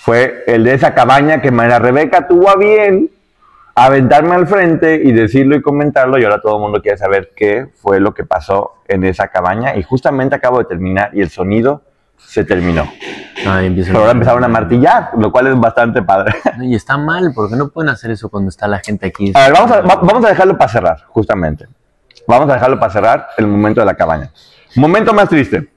fue 0.00 0.42
el 0.46 0.64
de 0.64 0.74
esa 0.74 0.94
cabaña 0.94 1.40
que 1.42 1.50
María 1.50 1.78
Rebeca 1.78 2.26
tuvo 2.26 2.48
a 2.48 2.56
bien 2.56 3.10
aventarme 3.74 4.34
al 4.34 4.46
frente 4.46 5.00
y 5.02 5.12
decirlo 5.12 5.56
y 5.56 5.62
comentarlo 5.62 6.18
y 6.18 6.24
ahora 6.24 6.40
todo 6.40 6.56
el 6.56 6.62
mundo 6.62 6.82
quiere 6.82 6.98
saber 6.98 7.30
qué 7.34 7.68
fue 7.74 8.00
lo 8.00 8.12
que 8.14 8.24
pasó 8.24 8.74
en 8.88 9.04
esa 9.04 9.28
cabaña 9.28 9.76
y 9.76 9.82
justamente 9.82 10.34
acabo 10.36 10.58
de 10.58 10.64
terminar 10.66 11.10
y 11.14 11.22
el 11.22 11.30
sonido 11.30 11.82
se 12.18 12.44
terminó. 12.44 12.88
Pero 13.34 13.98
ahora 13.98 14.12
empezaron 14.12 14.44
a 14.44 14.48
martillar, 14.48 15.10
lo 15.18 15.32
cual 15.32 15.48
es 15.48 15.58
bastante 15.58 16.02
padre. 16.02 16.34
Y 16.62 16.74
está 16.74 16.96
mal, 16.96 17.32
porque 17.34 17.56
no 17.56 17.68
pueden 17.68 17.90
hacer 17.90 18.10
eso 18.12 18.28
cuando 18.28 18.48
está 18.50 18.68
la 18.68 18.78
gente 18.78 19.06
aquí. 19.06 19.32
A 19.34 19.40
ver, 19.48 19.52
vamos 19.52 19.70
a, 19.72 19.80
va- 19.80 19.96
vamos 20.02 20.24
a 20.24 20.28
dejarlo 20.28 20.56
para 20.56 20.70
cerrar, 20.70 21.04
justamente. 21.08 21.66
Vamos 22.28 22.48
a 22.50 22.54
dejarlo 22.54 22.78
para 22.78 22.92
cerrar 22.92 23.26
el 23.36 23.46
momento 23.48 23.80
de 23.80 23.86
la 23.86 23.94
cabaña. 23.94 24.30
Momento 24.76 25.12
más 25.12 25.28
triste. 25.28 25.68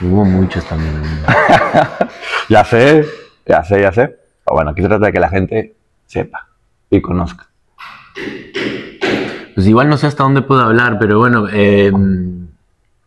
Hubo 0.00 0.24
muchos 0.24 0.64
también. 0.64 1.02
Ya 2.50 2.64
sé, 2.64 3.04
ya 3.48 3.64
sé, 3.64 3.80
ya 3.80 3.92
sé. 3.92 4.06
Pero 4.44 4.54
bueno, 4.54 4.70
aquí 4.70 4.82
se 4.82 4.88
trata 4.88 5.06
de 5.06 5.12
que 5.12 5.20
la 5.20 5.30
gente 5.30 5.74
sepa 6.06 6.48
y 6.90 7.00
conozca. 7.00 7.48
Pues 9.54 9.66
igual 9.66 9.88
no 9.88 9.96
sé 9.96 10.06
hasta 10.06 10.22
dónde 10.22 10.42
puedo 10.42 10.60
hablar, 10.60 10.98
pero 11.00 11.18
bueno, 11.18 11.46
eh, 11.52 11.90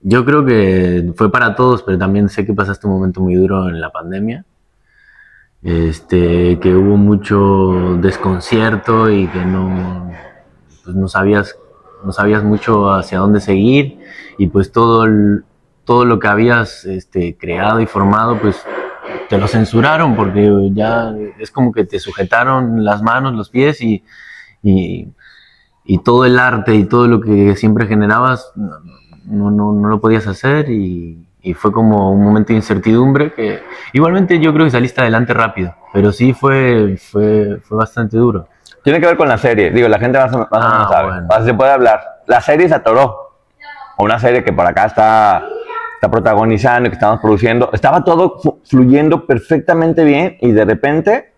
yo 0.02 0.26
creo 0.26 0.44
que 0.44 1.14
fue 1.16 1.32
para 1.32 1.56
todos, 1.56 1.84
pero 1.84 1.98
también 1.98 2.28
sé 2.28 2.46
que 2.46 2.54
pasaste 2.54 2.88
un 2.88 2.94
momento 2.94 3.22
muy 3.22 3.36
duro 3.36 3.70
en 3.70 3.80
la 3.80 3.92
pandemia. 3.92 4.44
Este, 5.64 6.60
que 6.60 6.74
hubo 6.74 6.98
mucho 6.98 7.98
desconcierto 8.02 9.12
y 9.12 9.28
que 9.28 9.46
no, 9.46 10.12
pues 10.84 10.96
no 10.96 11.08
sabías, 11.08 11.56
no 12.04 12.12
sabías 12.12 12.44
mucho 12.44 12.92
hacia 12.92 13.20
dónde 13.20 13.40
seguir 13.40 14.00
y 14.40 14.48
pues 14.48 14.72
todo 14.72 15.06
todo 15.86 16.06
lo 16.06 16.20
que 16.20 16.28
habías 16.28 16.86
este, 16.86 17.38
creado 17.38 17.80
y 17.80 17.86
formado, 17.86 18.40
pues 18.40 18.66
te 19.30 19.38
lo 19.38 19.48
censuraron 19.48 20.16
porque 20.16 20.70
ya 20.74 21.14
es 21.40 21.52
como 21.52 21.72
que 21.72 21.86
te 21.86 22.00
sujetaron 22.00 22.84
las 22.84 23.02
manos, 23.02 23.34
los 23.34 23.50
pies 23.50 23.82
y, 23.82 24.04
y, 24.64 25.08
y 25.86 25.98
todo 26.00 26.26
el 26.26 26.38
arte 26.40 26.76
y 26.76 26.86
todo 26.86 27.08
lo 27.08 27.22
que 27.22 27.56
siempre 27.56 27.88
generabas 27.88 28.52
no, 28.56 29.52
no, 29.52 29.72
no 29.74 29.88
lo 29.88 30.00
podías 30.02 30.28
hacer 30.28 30.70
y, 30.70 31.26
y 31.42 31.54
fue 31.54 31.72
como 31.72 32.12
un 32.12 32.24
momento 32.24 32.50
de 32.50 32.58
incertidumbre 32.58 33.34
que 33.34 33.62
igualmente 33.94 34.40
yo 34.40 34.54
creo 34.54 34.66
que 34.66 34.72
saliste 34.72 35.02
adelante 35.02 35.34
rápido, 35.34 35.76
pero 35.94 36.12
sí 36.12 36.34
fue, 36.34 36.98
fue, 36.98 37.60
fue 37.64 37.78
bastante 37.78 38.18
duro. 38.18 38.48
Tiene 38.84 39.00
que 39.00 39.06
ver 39.06 39.18
con 39.18 39.28
la 39.28 39.38
serie. 39.38 39.70
Digo, 39.70 39.88
la 39.88 40.00
gente 40.00 40.18
más 40.18 40.32
más 40.32 40.48
Ah, 40.52 40.88
sabe. 40.92 41.08
bueno. 41.12 41.28
Más 41.30 41.46
se 41.46 41.54
puede 41.54 41.72
hablar. 41.72 42.02
La 42.26 42.42
serie 42.42 42.68
se 42.68 42.74
atoró. 42.74 43.16
Una 44.00 44.18
serie 44.18 44.44
que 44.44 44.52
por 44.52 44.66
acá 44.66 44.86
está, 44.86 45.44
está 45.94 46.10
protagonizando 46.10 46.90
que 46.90 46.96
estamos 46.96 47.20
produciendo. 47.20 47.70
Estaba 47.74 48.04
todo 48.04 48.38
fluyendo 48.66 49.26
perfectamente 49.26 50.04
bien 50.04 50.38
y 50.42 50.52
de 50.52 50.66
repente, 50.66 51.34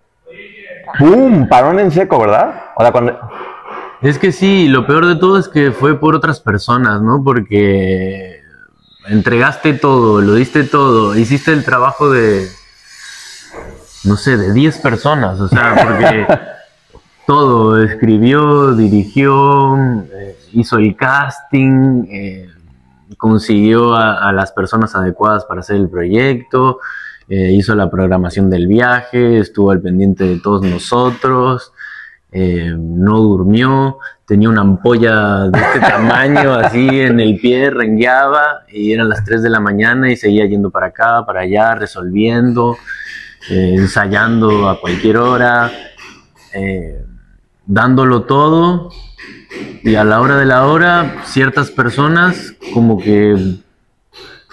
¡pum! 1.00 1.48
Parón 1.48 1.80
en 1.80 1.92
seco, 1.92 2.20
¿verdad? 2.20 2.72
O 2.76 2.82
sea, 2.82 2.92
cuando... 2.92 3.20
Es 4.02 4.20
que 4.20 4.34
sí, 4.34 4.68
lo 4.68 4.86
peor 4.86 5.06
de 5.06 5.16
todo 5.16 5.38
es 5.38 5.48
que 5.48 5.72
fue 5.72 5.98
por 5.98 6.14
otras 6.14 6.42
personas, 6.42 7.02
¿no? 7.02 7.24
Porque 7.24 8.42
entregaste 9.08 9.74
todo, 9.74 10.22
lo 10.22 10.36
diste 10.36 10.64
todo, 10.64 11.16
hiciste 11.16 11.52
el 11.54 11.64
trabajo 11.64 12.10
de, 12.10 12.48
no 14.04 14.18
sé, 14.18 14.38
de 14.38 14.54
10 14.54 14.78
personas, 14.80 15.40
o 15.40 15.48
sea, 15.48 15.76
porque 15.84 16.28
todo, 17.28 17.82
escribió, 17.82 18.76
dirigió, 18.76 19.78
eh, 19.78 20.38
hizo 20.52 20.78
el 20.78 20.96
casting, 20.96 22.06
eh, 22.10 22.50
consiguió 23.18 23.96
a, 23.96 24.28
a 24.28 24.32
las 24.34 24.52
personas 24.52 24.96
adecuadas 24.96 25.46
para 25.46 25.62
hacer 25.62 25.78
el 25.78 25.90
proyecto, 25.90 26.80
eh, 27.30 27.52
hizo 27.52 27.76
la 27.76 27.90
programación 27.90 28.50
del 28.50 28.68
viaje, 28.68 29.40
estuvo 29.40 29.72
al 29.72 29.82
pendiente 29.82 30.24
de 30.26 30.40
todos 30.40 30.64
nosotros, 30.64 31.74
eh, 32.36 32.74
no 32.76 33.20
durmió, 33.20 34.00
tenía 34.26 34.50
una 34.50 34.62
ampolla 34.62 35.50
de 35.50 35.60
este 35.60 35.80
tamaño 35.82 36.54
así 36.56 36.88
en 37.02 37.20
el 37.20 37.40
pie, 37.40 37.70
rengueaba 37.70 38.64
y 38.70 38.92
eran 38.92 39.10
las 39.10 39.24
3 39.24 39.44
de 39.44 39.52
la 39.52 39.60
mañana 39.60 40.12
y 40.12 40.16
seguía 40.16 40.48
yendo 40.48 40.72
para 40.72 40.88
acá, 40.88 41.24
para 41.28 41.42
allá, 41.42 41.76
resolviendo, 41.76 42.76
eh, 43.52 43.76
ensayando 43.76 44.68
a 44.68 44.82
cualquier 44.82 45.18
hora, 45.18 45.72
eh, 46.54 47.06
dándolo 47.68 48.24
todo. 48.24 48.90
Y 49.84 49.94
a 49.94 50.04
la 50.04 50.20
hora 50.20 50.38
de 50.38 50.46
la 50.46 50.66
hora 50.66 51.18
ciertas 51.26 51.70
personas 51.70 52.56
como 52.74 52.98
que 52.98 53.60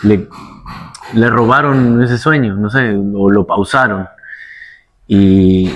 le, 0.03 0.29
le 1.15 1.29
robaron 1.31 2.03
ese 2.03 2.19
sueño, 2.19 2.55
no 2.55 2.71
sé, 2.71 2.95
o 3.15 3.31
lo 3.31 3.47
pausaron. 3.47 4.09
Y, 5.07 5.69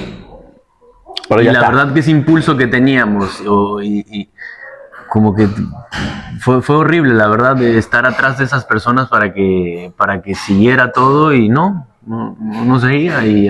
Pero 1.28 1.40
y 1.42 1.44
la 1.46 1.52
está. 1.52 1.68
verdad 1.70 1.92
que 1.92 2.00
ese 2.00 2.10
impulso 2.10 2.56
que 2.56 2.66
teníamos, 2.66 3.40
o- 3.46 3.80
y, 3.82 4.04
y 4.08 4.30
como 5.08 5.34
que 5.34 5.48
fue, 6.40 6.62
fue 6.62 6.76
horrible, 6.76 7.14
la 7.14 7.28
verdad, 7.28 7.56
de 7.56 7.78
estar 7.78 8.06
atrás 8.06 8.38
de 8.38 8.44
esas 8.44 8.64
personas 8.64 9.08
para 9.08 9.32
que, 9.32 9.92
para 9.96 10.22
que 10.22 10.34
siguiera 10.34 10.92
todo 10.92 11.32
y 11.32 11.48
no, 11.48 11.86
no, 12.06 12.36
no 12.40 12.80
seguía. 12.80 13.24
Y, 13.26 13.48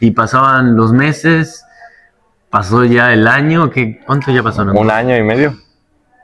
y- 0.00 0.10
pasaban 0.10 0.76
los 0.76 0.92
meses, 0.92 1.64
pasó 2.50 2.84
ya 2.84 3.12
el 3.12 3.26
año, 3.26 3.70
¿qué, 3.70 4.02
¿cuánto 4.04 4.30
ya 4.30 4.42
pasó? 4.42 4.62
Un 4.62 4.90
año 4.90 5.16
y 5.16 5.22
medio. 5.22 5.54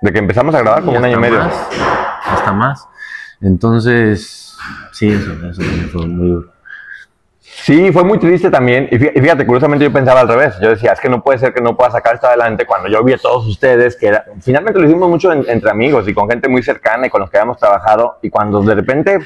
De 0.03 0.13
que 0.13 0.19
empezamos 0.19 0.55
a 0.55 0.61
grabar 0.61 0.83
como 0.85 0.99
un 0.99 1.05
año 1.05 1.21
y 1.21 1.25
hasta 1.25 1.31
medio. 1.31 1.39
más, 1.45 1.69
hasta 2.27 2.53
más. 2.53 2.89
Entonces, 3.43 4.50
sí, 5.01 5.09
eso, 5.09 5.33
eso 5.49 5.63
también 5.63 5.89
fue 5.91 6.07
muy 6.07 6.29
duro. 6.29 6.49
Sí, 7.41 7.91
fue 7.93 8.05
muy 8.05 8.19
triste 8.19 8.51
también. 8.51 8.89
Y 8.91 8.97
fí- 8.99 9.13
y 9.15 9.21
fíjate, 9.21 9.45
curiosamente 9.47 9.85
yo 9.85 9.93
pensaba 9.93 10.21
al 10.21 10.29
revés. 10.29 10.55
Yo 10.63 10.71
decía, 10.71 10.93
es 10.93 11.01
que 11.01 11.09
no 11.09 11.23
puede 11.23 11.39
ser 11.39 11.53
que 11.53 11.61
no 11.61 11.77
pueda 11.77 11.91
sacar 11.91 12.15
esto 12.15 12.27
adelante 12.27 12.65
cuando 12.67 12.89
yo 12.89 13.03
vi 13.03 13.13
a 13.15 13.19
todos 13.19 13.47
ustedes, 13.47 13.97
que 13.97 14.07
era- 14.09 14.25
finalmente 14.41 14.79
lo 14.81 14.87
hicimos 14.87 15.09
mucho 15.09 15.33
en- 15.33 15.45
entre 15.49 15.71
amigos 15.71 16.07
y 16.09 16.15
con 16.15 16.29
gente 16.29 16.49
muy 16.49 16.63
cercana 16.63 17.07
y 17.07 17.11
con 17.11 17.21
los 17.21 17.31
que 17.31 17.39
habíamos 17.39 17.59
trabajado. 17.59 18.19
Y 18.23 18.31
cuando 18.31 18.61
de 18.63 18.75
repente 18.75 19.19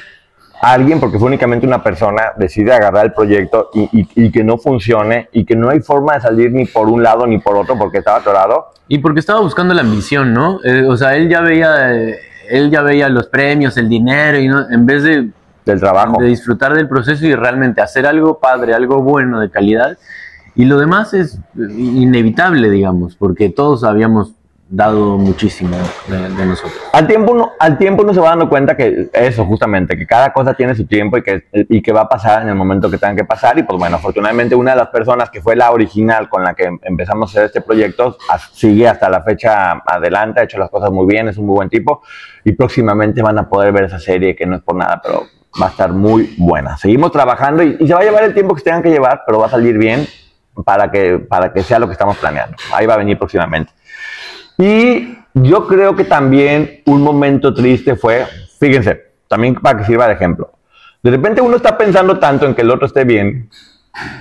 alguien, 0.61 0.99
porque 0.99 1.19
fue 1.19 1.27
únicamente 1.27 1.67
una 1.67 1.83
persona, 1.83 2.31
decide 2.37 2.73
agarrar 2.73 3.05
el 3.05 3.13
proyecto 3.13 3.69
y, 3.73 3.89
y- 3.91 4.07
y 4.27 4.31
que 4.31 4.43
no 4.43 4.57
funcione 4.57 5.29
y 5.33 5.45
que 5.45 5.55
no 5.55 5.69
hay 5.69 5.81
forma 5.81 6.15
de 6.15 6.21
salir 6.21 6.51
ni 6.51 6.65
por 6.65 6.87
un 6.87 7.03
lado 7.03 7.27
ni 7.27 7.37
por 7.39 7.55
otro 7.57 7.77
porque 7.77 7.97
estaba 7.99 8.17
atorado, 8.17 8.71
Y 8.87 8.99
porque 8.99 9.19
estaba 9.19 9.39
buscando 9.41 9.73
la 9.73 9.81
ambición, 9.81 10.33
¿no? 10.33 10.59
Eh, 10.63 10.85
o 10.87 10.95
sea, 10.95 11.15
él 11.15 11.27
ya 11.27 11.41
veía, 11.41 11.93
eh, 11.95 12.19
él 12.49 12.69
ya 12.71 12.81
veía 12.81 13.09
los 13.09 13.27
premios, 13.27 13.77
el 13.77 13.89
dinero, 13.89 14.37
y 14.39 14.47
no, 14.47 14.69
en 14.69 14.85
vez 14.85 15.03
de, 15.03 15.29
del 15.65 15.79
trabajo. 15.79 16.21
de 16.21 16.27
disfrutar 16.27 16.73
del 16.73 16.87
proceso 16.87 17.25
y 17.25 17.35
realmente 17.35 17.81
hacer 17.81 18.05
algo 18.05 18.39
padre, 18.39 18.73
algo 18.73 19.01
bueno, 19.01 19.39
de 19.39 19.49
calidad. 19.49 19.97
Y 20.55 20.65
lo 20.65 20.77
demás 20.77 21.13
es 21.13 21.39
inevitable, 21.55 22.69
digamos, 22.69 23.15
porque 23.15 23.49
todos 23.49 23.83
habíamos 23.83 24.35
dado 24.67 25.17
muchísimo 25.17 25.77
de, 26.07 26.29
de 26.29 26.45
nosotros. 26.45 26.73
Al 26.91 27.05
tiempo, 27.05 27.33
uno, 27.33 27.51
al 27.59 27.77
tiempo 27.77 28.01
uno 28.01 28.13
se 28.13 28.19
va 28.19 28.29
dando 28.29 28.49
cuenta 28.49 28.75
que 28.75 29.09
eso, 29.13 29.45
justamente, 29.45 29.95
que 29.95 30.07
cada 30.07 30.33
cosa 30.33 30.53
tiene 30.53 30.73
su 30.73 30.85
tiempo 30.87 31.17
y 31.17 31.23
que, 31.23 31.43
y 31.51 31.81
que 31.81 31.91
va 31.91 32.01
a 32.01 32.09
pasar 32.09 32.41
en 32.41 32.49
el 32.49 32.55
momento 32.55 32.89
que 32.89 32.97
tenga 32.97 33.15
que 33.15 33.25
pasar. 33.25 33.57
Y 33.59 33.63
pues 33.63 33.77
bueno, 33.77 33.97
afortunadamente 33.97 34.55
una 34.55 34.71
de 34.71 34.77
las 34.77 34.87
personas 34.87 35.29
que 35.29 35.41
fue 35.41 35.55
la 35.55 35.71
original 35.71 36.29
con 36.29 36.43
la 36.43 36.55
que 36.55 36.69
empezamos 36.81 37.29
a 37.29 37.31
hacer 37.31 37.45
este 37.45 37.61
proyecto 37.61 38.17
sigue 38.53 38.87
hasta 38.87 39.09
la 39.09 39.21
fecha 39.21 39.83
adelante, 39.85 40.39
ha 40.39 40.43
hecho 40.43 40.57
las 40.57 40.69
cosas 40.69 40.89
muy 40.89 41.05
bien, 41.05 41.27
es 41.27 41.37
un 41.37 41.45
muy 41.45 41.55
buen 41.55 41.69
tipo. 41.69 42.01
Y 42.43 42.53
próximamente 42.53 43.21
van 43.21 43.37
a 43.37 43.47
poder 43.47 43.71
ver 43.71 43.83
esa 43.83 43.99
serie 43.99 44.35
que 44.35 44.45
no 44.45 44.55
es 44.55 44.63
por 44.63 44.75
nada, 44.75 44.99
pero 45.03 45.25
va 45.61 45.67
a 45.67 45.69
estar 45.69 45.91
muy 45.91 46.35
buena. 46.37 46.77
Seguimos 46.77 47.11
trabajando 47.11 47.63
y, 47.63 47.77
y 47.79 47.87
se 47.87 47.93
va 47.93 48.01
a 48.01 48.03
llevar 48.03 48.23
el 48.23 48.33
tiempo 48.33 48.55
que 48.55 48.61
tengan 48.61 48.83
que 48.83 48.89
llevar, 48.89 49.23
pero 49.25 49.39
va 49.39 49.47
a 49.47 49.49
salir 49.49 49.77
bien 49.77 50.07
para 50.63 50.89
que, 50.89 51.19
para 51.19 51.51
que 51.51 51.63
sea 51.63 51.79
lo 51.79 51.87
que 51.87 51.93
estamos 51.93 52.17
planeando. 52.17 52.55
Ahí 52.73 52.85
va 52.85 52.93
a 52.93 52.97
venir 52.97 53.17
próximamente. 53.17 53.73
Y 54.57 55.17
yo 55.33 55.67
creo 55.67 55.95
que 55.95 56.05
también 56.05 56.81
un 56.85 57.01
momento 57.01 57.53
triste 57.53 57.95
fue, 57.95 58.25
fíjense, 58.59 59.03
también 59.27 59.55
para 59.55 59.79
que 59.79 59.85
sirva 59.85 60.07
de 60.07 60.13
ejemplo. 60.13 60.51
De 61.03 61.11
repente 61.11 61.41
uno 61.41 61.57
está 61.57 61.77
pensando 61.77 62.19
tanto 62.19 62.45
en 62.45 62.55
que 62.55 62.61
el 62.61 62.71
otro 62.71 62.87
esté 62.87 63.03
bien, 63.03 63.49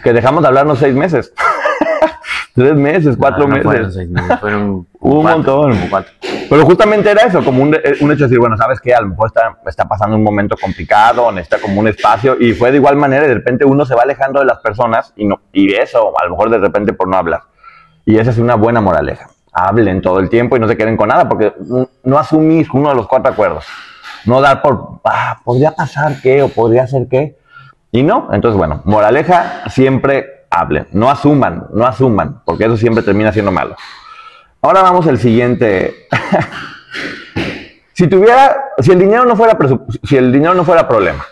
que 0.03 0.13
dejamos 0.13 0.43
de 0.43 0.49
hablarnos 0.49 0.79
seis 0.79 0.95
meses. 0.95 1.33
Tres 2.55 2.75
meses, 2.75 3.17
cuatro 3.19 3.41
No, 3.41 3.49
no 3.49 3.55
meses. 3.55 3.65
fueron 3.65 3.93
seis 3.93 4.09
meses, 4.09 4.41
fueron 4.41 4.63
Un 5.01 5.23
cuatro, 5.23 5.37
montón. 5.37 5.79
cuatro. 5.91 6.13
Pero 6.49 6.65
justamente 6.65 7.11
era 7.11 7.23
eso, 7.23 7.45
como 7.45 7.63
un, 7.63 7.69
un 7.69 8.13
hecho 8.13 8.25
de 8.25 8.29
decir, 8.29 8.39
bueno, 8.39 8.57
¿sabes 8.57 8.81
qué? 8.81 8.95
A 8.95 9.01
lo 9.01 9.09
mejor 9.09 9.27
está, 9.29 9.57
está 9.67 9.87
pasando 9.87 10.17
un 10.17 10.23
momento 10.23 10.57
complicado, 10.61 11.31
necesita 11.33 11.59
como 11.61 11.81
un 11.81 11.89
espacio, 11.89 12.37
y 12.41 12.53
fue 12.53 12.71
de 12.71 12.77
igual 12.79 12.97
manera, 12.97 13.25
y 13.25 13.29
de 13.29 13.35
repente 13.35 13.65
uno 13.65 13.85
se 13.85 13.95
va 13.95 14.03
alejando 14.03 14.41
de 14.41 14.47
las 14.47 14.59
personas, 14.61 15.13
y, 15.17 15.27
no, 15.27 15.41
y 15.53 15.75
eso, 15.75 16.13
a 16.19 16.25
lo 16.25 16.31
mejor 16.31 16.51
de 16.51 16.59
repente 16.59 16.93
por 16.93 17.09
no 17.09 17.17
hablar. 17.17 17.43
Y 18.07 18.19
esa 18.19 18.31
es 18.31 18.39
una 18.39 18.55
buena 18.55 18.81
moraleja. 18.81 19.29
Hablen 19.53 20.01
todo 20.01 20.19
el 20.21 20.29
tiempo 20.29 20.57
y 20.57 20.61
no 20.61 20.69
se 20.69 20.77
queden 20.77 20.97
con 20.97 21.09
nada, 21.09 21.29
porque 21.29 21.53
no, 21.61 21.89
no 22.03 22.19
asumís 22.19 22.69
uno 22.73 22.89
de 22.91 22.95
los 22.95 23.07
cuatro 23.09 23.33
acuerdos. 23.33 23.67
No 24.27 24.41
dar 24.41 24.63
por, 24.63 25.01
ah, 25.05 25.39
podría 25.45 25.73
pasar 25.73 26.17
qué, 26.23 26.43
o 26.43 26.49
podría 26.49 26.87
ser 26.87 27.09
qué. 27.11 27.37
Y 27.93 28.03
no, 28.03 28.29
entonces 28.33 28.57
bueno, 28.59 28.81
moraleja, 28.85 29.63
siempre 29.69 30.34
hablen. 30.61 30.87
No 30.93 31.11
asuman, 31.11 31.67
no 31.73 31.87
asuman, 31.87 32.43
porque 32.45 32.65
eso 32.65 32.77
siempre 32.77 33.03
termina 33.03 33.33
siendo 33.33 33.53
malo. 33.53 33.77
Ahora 34.63 34.83
vamos 34.83 35.07
al 35.07 35.19
siguiente. 35.19 36.07
si 37.93 38.07
tuviera, 38.09 38.57
si 38.79 38.93
el 38.93 38.99
dinero 38.99 39.25
no 39.25 39.37
fuera 39.37 39.57
si 40.03 40.17
el 40.17 40.33
dinero 40.33 40.55
no 40.55 40.65
fuera 40.65 40.89
problema, 40.89 41.25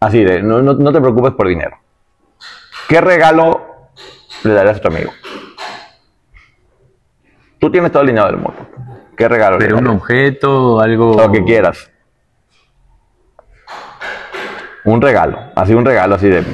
así 0.00 0.24
de, 0.24 0.42
no, 0.42 0.60
no- 0.62 0.74
no 0.74 0.92
te 0.92 1.00
preocupes 1.00 1.32
por 1.32 1.46
dinero. 1.48 1.76
¿Qué 2.88 3.00
regalo 3.00 3.88
le 4.42 4.52
darías 4.52 4.76
a 4.78 4.80
tu 4.80 4.88
amigo? 4.88 5.12
Tú 7.58 7.70
tienes 7.70 7.90
todo 7.92 8.02
el 8.02 8.08
dinero 8.08 8.26
del 8.26 8.36
mundo. 8.36 8.68
¿Qué 9.16 9.28
regalo 9.28 9.58
Pero 9.58 9.78
un 9.78 9.86
objeto, 9.86 10.80
algo... 10.80 11.14
Lo 11.16 11.30
que 11.32 11.44
quieras. 11.44 11.90
Un 14.84 15.00
regalo, 15.00 15.38
así 15.54 15.72
un 15.72 15.84
regalo, 15.84 16.16
así 16.16 16.28
de. 16.28 16.44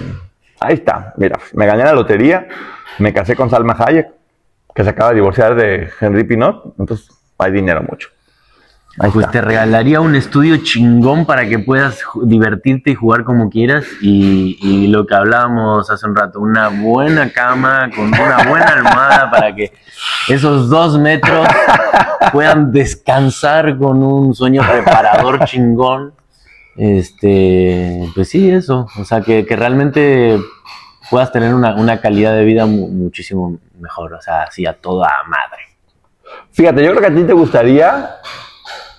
Ahí 0.60 0.74
está, 0.74 1.14
mira, 1.16 1.38
me 1.54 1.66
gané 1.66 1.84
la 1.84 1.92
lotería, 1.94 2.46
me 2.98 3.12
casé 3.14 3.34
con 3.34 3.48
Salma 3.48 3.74
Hayek, 3.78 4.08
que 4.74 4.84
se 4.84 4.90
acaba 4.90 5.10
de 5.10 5.16
divorciar 5.16 5.54
de 5.54 5.88
Henry 6.00 6.24
Pinot, 6.24 6.74
entonces 6.78 7.08
hay 7.38 7.50
dinero 7.52 7.82
mucho. 7.88 8.08
Ahí 8.98 9.10
Pues 9.12 9.24
está. 9.26 9.40
te 9.40 9.40
regalaría 9.40 10.00
un 10.00 10.16
estudio 10.16 10.56
chingón 10.58 11.24
para 11.24 11.48
que 11.48 11.60
puedas 11.60 12.00
divertirte 12.24 12.90
y 12.90 12.94
jugar 12.96 13.22
como 13.22 13.48
quieras. 13.48 13.86
Y, 14.02 14.58
y 14.60 14.88
lo 14.88 15.06
que 15.06 15.14
hablábamos 15.14 15.88
hace 15.90 16.06
un 16.06 16.16
rato, 16.16 16.40
una 16.40 16.68
buena 16.68 17.32
cama 17.32 17.88
con 17.94 18.08
una 18.08 18.42
buena 18.48 18.66
almohada 18.66 19.30
para 19.30 19.54
que 19.54 19.72
esos 20.28 20.68
dos 20.68 20.98
metros 20.98 21.46
puedan 22.32 22.72
descansar 22.72 23.78
con 23.78 24.02
un 24.02 24.34
sueño 24.34 24.60
preparador 24.68 25.44
chingón. 25.44 26.12
Este, 26.80 28.08
pues 28.14 28.28
sí, 28.30 28.50
eso. 28.50 28.86
O 28.98 29.04
sea, 29.04 29.20
que, 29.20 29.44
que 29.44 29.54
realmente 29.56 30.38
puedas 31.10 31.30
tener 31.30 31.52
una, 31.54 31.74
una 31.76 32.00
calidad 32.00 32.34
de 32.34 32.44
vida 32.44 32.66
mu- 32.66 32.88
muchísimo 32.88 33.58
mejor. 33.78 34.14
O 34.14 34.20
sea, 34.22 34.44
así 34.44 34.64
a 34.66 34.72
toda 34.74 35.08
madre. 35.28 35.62
Fíjate, 36.52 36.82
yo 36.84 36.90
creo 36.90 37.00
que 37.00 37.06
a 37.12 37.14
ti 37.14 37.22
te 37.24 37.32
gustaría 37.32 38.16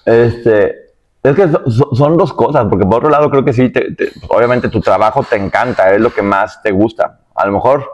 este, 0.05 0.75
Es 1.23 1.35
que 1.35 1.47
so- 1.47 1.69
so- 1.69 1.89
son 1.95 2.17
dos 2.17 2.33
cosas, 2.33 2.65
porque 2.69 2.85
por 2.85 2.95
otro 2.95 3.09
lado 3.09 3.29
creo 3.29 3.45
que 3.45 3.53
sí, 3.53 3.69
te- 3.69 3.93
te- 3.93 4.11
obviamente 4.29 4.69
tu 4.69 4.81
trabajo 4.81 5.23
te 5.23 5.35
encanta, 5.35 5.93
es 5.93 6.01
lo 6.01 6.11
que 6.11 6.21
más 6.23 6.61
te 6.63 6.71
gusta. 6.71 7.19
A 7.35 7.45
lo 7.45 7.53
mejor 7.53 7.87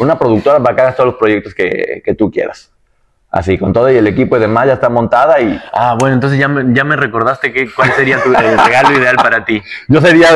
una 0.00 0.18
productora 0.18 0.58
va 0.58 0.70
a 0.70 0.72
hagas 0.72 0.96
todos 0.96 1.10
los 1.10 1.16
proyectos 1.18 1.54
que, 1.54 2.02
que 2.04 2.14
tú 2.14 2.30
quieras. 2.30 2.72
Así, 3.36 3.58
con 3.58 3.72
todo 3.72 3.90
y 3.90 3.96
el 3.96 4.06
equipo 4.06 4.36
y 4.36 4.40
demás 4.40 4.66
ya 4.66 4.74
está 4.74 4.88
montada 4.88 5.40
y 5.40 5.60
Ah, 5.72 5.96
bueno, 5.98 6.14
entonces 6.14 6.38
ya 6.38 6.46
me, 6.46 6.72
ya 6.72 6.84
me 6.84 6.94
recordaste 6.94 7.52
que, 7.52 7.68
cuál 7.74 7.90
sería 7.92 8.22
tu 8.22 8.30
regalo 8.30 8.92
ideal 8.96 9.16
para 9.16 9.44
ti. 9.44 9.60
yo 9.88 10.00
sería... 10.00 10.28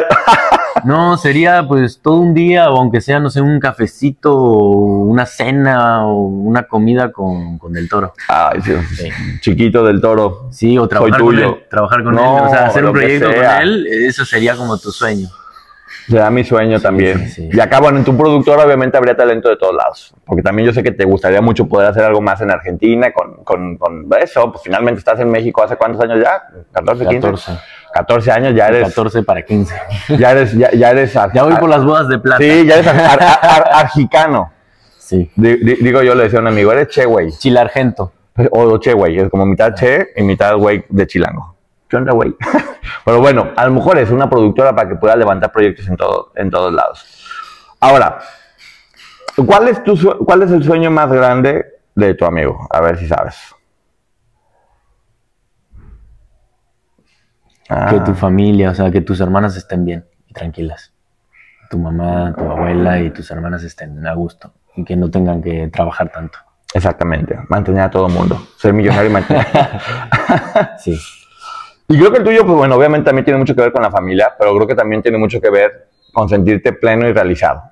No, 0.85 1.17
sería 1.17 1.65
pues 1.67 2.01
todo 2.01 2.17
un 2.17 2.35
día, 2.35 2.71
o 2.71 2.77
aunque 2.79 3.01
sea, 3.01 3.19
no 3.19 3.31
sé, 3.31 3.41
un 3.41 3.59
cafecito, 3.59 4.33
o 4.33 5.01
una 5.07 5.27
cena, 5.27 6.07
o 6.07 6.23
una 6.29 6.65
comida 6.65 7.11
con, 7.11 7.59
con 7.59 7.77
el 7.77 7.89
toro. 7.89 8.13
Ay, 8.29 8.61
sí, 8.63 8.73
Sí. 8.95 9.09
chiquito 9.41 9.85
del 9.85 10.01
toro. 10.01 10.49
Sí, 10.53 10.79
o 10.79 10.87
trabajar 10.87 11.19
con 11.21 11.29
tuyo. 11.31 11.49
él. 11.57 11.67
Trabajar 11.69 12.05
con 12.05 12.15
No, 12.15 12.39
él, 12.39 12.45
o 12.45 12.49
sea, 12.51 12.67
hacer 12.67 12.85
un 12.85 12.93
proyecto 12.93 13.27
con 13.27 13.45
él, 13.63 13.87
eso 13.89 14.25
sería 14.25 14.55
como 14.55 14.79
tu 14.79 14.93
sueño. 14.93 15.29
Será 16.09 16.31
mi 16.31 16.43
sueño 16.45 16.81
también. 16.81 17.19
sí, 17.29 17.29
sí. 17.29 17.51
Y 17.53 17.61
acá, 17.61 17.81
bueno, 17.81 17.99
en 17.99 18.05
tu 18.05 18.17
productora 18.17 18.65
obviamente 18.65 18.97
habría 18.97 19.15
talento 19.17 19.49
de 19.49 19.57
todos 19.57 19.75
lados. 19.75 20.15
Porque 20.25 20.43
también 20.43 20.67
yo 20.67 20.73
sé 20.73 20.83
que 20.83 20.91
te 20.93 21.05
gustaría 21.05 21.41
mucho 21.43 21.67
poder 21.67 21.89
hacer 21.89 22.03
algo 22.05 22.21
más 22.23 22.41
en 22.41 22.51
Argentina 22.51 23.13
con, 23.13 23.45
con, 23.45 23.77
con 23.77 24.07
eso. 24.21 24.51
Pues 24.51 24.63
finalmente 24.65 24.99
estás 25.01 25.21
en 25.21 25.31
México 25.31 25.63
hace 25.63 25.77
cuántos 25.77 26.03
años 26.03 26.19
ya? 26.23 26.43
¿14, 26.73 26.99
15? 27.09 27.15
14. 27.21 27.53
14 27.93 28.31
años, 28.33 28.55
ya 28.55 28.69
eres. 28.69 28.89
14 28.89 29.23
para 29.23 29.43
15. 29.43 29.75
Ya 30.19 30.31
eres, 30.33 30.53
ya, 30.55 30.71
ya 30.73 30.91
eres. 30.91 31.15
ar- 31.17 31.33
Ya 31.35 31.43
voy 31.45 31.55
por 31.57 31.69
las 31.69 31.85
bodas 31.85 32.09
de 32.09 32.19
plata. 32.19 32.39
Sí, 32.43 32.65
ya 32.67 32.75
eres 32.77 32.87
ar- 32.87 33.01
ar- 33.23 33.39
ar- 33.43 33.69
argicano. 33.75 34.53
Sí. 34.99 35.31
Di- 35.37 35.57
di- 35.57 35.77
Digo 35.77 36.03
yo, 36.03 36.15
le 36.15 36.25
decía 36.25 36.39
a 36.39 36.43
un 36.43 36.49
amigo, 36.49 36.73
eres 36.73 36.89
che, 36.89 37.05
güey. 37.05 37.31
Chilargento. 37.33 38.13
O 38.53 38.79
che, 38.79 38.93
güey. 38.93 39.19
Es 39.19 39.29
como 39.31 39.45
mitad 39.47 39.75
che 39.75 40.09
y 40.17 40.23
mitad 40.23 40.55
güey 40.57 40.85
de 40.89 41.07
chilango. 41.07 41.57
¿Qué 41.89 41.97
onda, 41.97 42.13
güey? 42.13 42.35
Pero 43.05 43.21
bueno, 43.21 43.51
a 43.57 43.67
lo 43.67 43.73
mejor 43.73 43.99
es 43.99 44.11
una 44.11 44.29
productora 44.29 44.75
para 44.75 44.89
que 44.89 44.97
pueda 44.97 45.17
levantar 45.17 45.51
proyectos 45.51 45.89
en, 45.89 45.97
todo, 45.97 46.33
en 46.35 46.51
todos 46.51 46.73
lados. 46.73 47.27
Ahora, 47.81 48.19
¿cuál 49.47 49.69
es, 49.69 49.83
tu, 49.83 49.97
¿cuál 50.25 50.43
es 50.43 50.51
el 50.51 50.63
sueño 50.63 50.91
más 50.91 51.11
grande 51.11 51.65
de 51.95 52.15
tu 52.15 52.25
amigo? 52.25 52.69
A 52.71 52.81
ver 52.81 52.99
si 52.99 53.07
sabes. 53.07 53.37
Ah, 57.71 57.89
Que 57.91 58.01
tu 58.01 58.15
familia, 58.15 58.71
o 58.71 58.75
sea, 58.75 58.91
que 58.91 59.01
tus 59.01 59.21
hermanas 59.21 59.57
estén 59.57 59.85
bien 59.85 60.07
y 60.27 60.33
tranquilas. 60.33 60.93
Tu 61.71 61.79
mamá, 61.79 62.35
tu 62.37 62.45
abuela 62.45 62.99
y 63.01 63.11
tus 63.11 63.31
hermanas 63.31 63.63
estén 63.63 64.07
a 64.07 64.15
gusto 64.15 64.53
y 64.75 64.85
que 64.85 64.97
no 64.97 65.11
tengan 65.11 65.43
que 65.43 65.69
trabajar 65.69 66.11
tanto. 66.11 66.39
Exactamente, 66.75 67.39
mantener 67.49 67.83
a 67.83 67.91
todo 67.91 68.07
el 68.07 68.13
mundo. 68.13 68.39
Ser 68.57 68.73
millonario 68.73 69.11
y 69.11 69.13
mantener. 69.13 69.47
Sí. 70.79 70.99
Y 71.91 71.97
creo 71.97 72.13
que 72.13 72.19
el 72.19 72.25
tuyo, 72.25 72.45
pues 72.45 72.55
bueno, 72.55 72.77
obviamente 72.77 73.07
también 73.07 73.25
tiene 73.25 73.39
mucho 73.39 73.55
que 73.55 73.63
ver 73.63 73.73
con 73.73 73.81
la 73.81 73.91
familia, 73.91 74.35
pero 74.39 74.55
creo 74.55 74.67
que 74.67 74.75
también 74.75 75.01
tiene 75.01 75.17
mucho 75.17 75.41
que 75.41 75.49
ver 75.49 75.89
con 76.13 76.29
sentirte 76.29 76.75
pleno 76.75 77.09
y 77.09 77.15
realizado. 77.15 77.63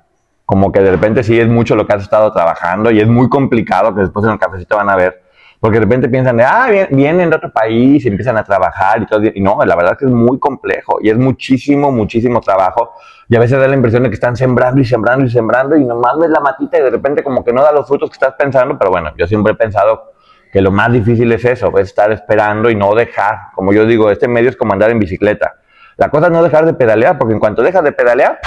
Como 0.47 0.73
que 0.73 0.81
de 0.81 0.91
repente 0.91 1.23
sí 1.23 1.39
es 1.39 1.47
mucho 1.47 1.77
lo 1.77 1.87
que 1.87 1.93
has 1.93 2.03
estado 2.03 2.33
trabajando 2.33 2.91
y 2.91 2.99
es 2.99 3.07
muy 3.07 3.29
complicado 3.29 3.95
que 3.95 4.01
después 4.01 4.25
en 4.25 4.33
el 4.33 4.39
cafecito 4.39 4.75
van 4.75 4.89
a 4.89 4.97
ver, 4.97 5.21
porque 5.61 5.75
de 5.75 5.85
repente 5.85 6.09
piensan 6.09 6.39
de, 6.39 6.45
ah, 6.45 6.67
vienen 6.91 7.29
de 7.29 7.37
otro 7.37 7.53
país 7.53 8.07
y 8.07 8.09
empiezan 8.09 8.39
a 8.39 8.43
trabajar 8.43 9.03
y 9.03 9.07
todo. 9.07 9.21
Y 9.35 9.41
no, 9.43 9.63
la 9.63 9.77
verdad 9.77 9.93
es 9.93 9.99
que 9.99 10.05
es 10.07 10.11
muy 10.11 10.39
complejo 10.39 10.97
y 11.03 11.11
es 11.11 11.19
muchísimo, 11.19 11.93
muchísimo 11.93 12.41
trabajo. 12.41 12.93
Y 13.29 13.37
a 13.37 13.39
veces 13.39 13.61
da 13.61 13.69
la 13.69 13.75
impresión 13.75 14.03
de 14.03 14.09
que 14.09 14.15
están 14.15 14.35
sembrando 14.35 14.81
y 14.81 14.87
sembrando 14.87 15.27
y 15.27 15.31
sembrando 15.31 15.77
y 15.77 15.85
nomás 15.85 16.19
ves 16.19 16.31
la 16.31 16.41
matita 16.41 16.79
y 16.79 16.83
de 16.83 16.91
repente 16.91 17.23
como 17.23 17.45
que 17.45 17.53
no 17.53 17.63
da 17.63 17.71
los 17.71 17.87
frutos 17.87 18.09
que 18.09 18.15
estás 18.15 18.33
pensando, 18.39 18.79
pero 18.79 18.91
bueno, 18.91 19.13
yo 19.19 19.27
siempre 19.27 19.53
he 19.53 19.57
pensado 19.57 20.16
que 20.53 20.61
lo 20.61 20.71
más 20.71 20.93
difícil 20.93 21.31
es 21.33 21.45
eso, 21.45 21.77
es 21.79 21.89
estar 21.89 22.11
esperando 22.13 22.71
y 22.71 22.75
no 22.75 22.95
dejar. 22.95 23.49
Como 23.55 23.73
yo 23.73 23.85
digo, 23.87 24.11
este 24.11 24.29
medio 24.29 24.49
es 24.51 24.57
como 24.57 24.73
andar 24.73 24.91
en 24.91 24.99
bicicleta. 24.99 25.55
La 25.97 26.09
cosa 26.11 26.27
es 26.27 26.33
no 26.33 26.43
dejar 26.43 26.65
de 26.67 26.75
pedalear, 26.75 27.19
porque 27.19 27.35
en 27.35 27.41
cuanto 27.41 27.63
dejas 27.63 27.83
de 27.85 27.93
pedalear, 27.93 28.39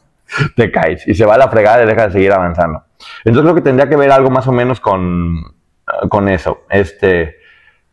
te 0.56 0.70
caes 0.72 1.06
y 1.06 1.14
se 1.14 1.24
va 1.26 1.34
a 1.34 1.38
la 1.38 1.48
fregada 1.48 1.82
y 1.82 1.86
dejas 1.86 2.06
de 2.08 2.12
seguir 2.12 2.32
avanzando. 2.32 2.84
Entonces 3.24 3.42
creo 3.42 3.54
que 3.54 3.60
tendría 3.62 3.88
que 3.88 3.96
ver 3.96 4.10
algo 4.10 4.30
más 4.30 4.46
o 4.48 4.52
menos 4.52 4.80
con, 4.80 5.36
eh, 5.38 6.08
con 6.08 6.28
eso. 6.28 6.62
Este, 6.70 7.36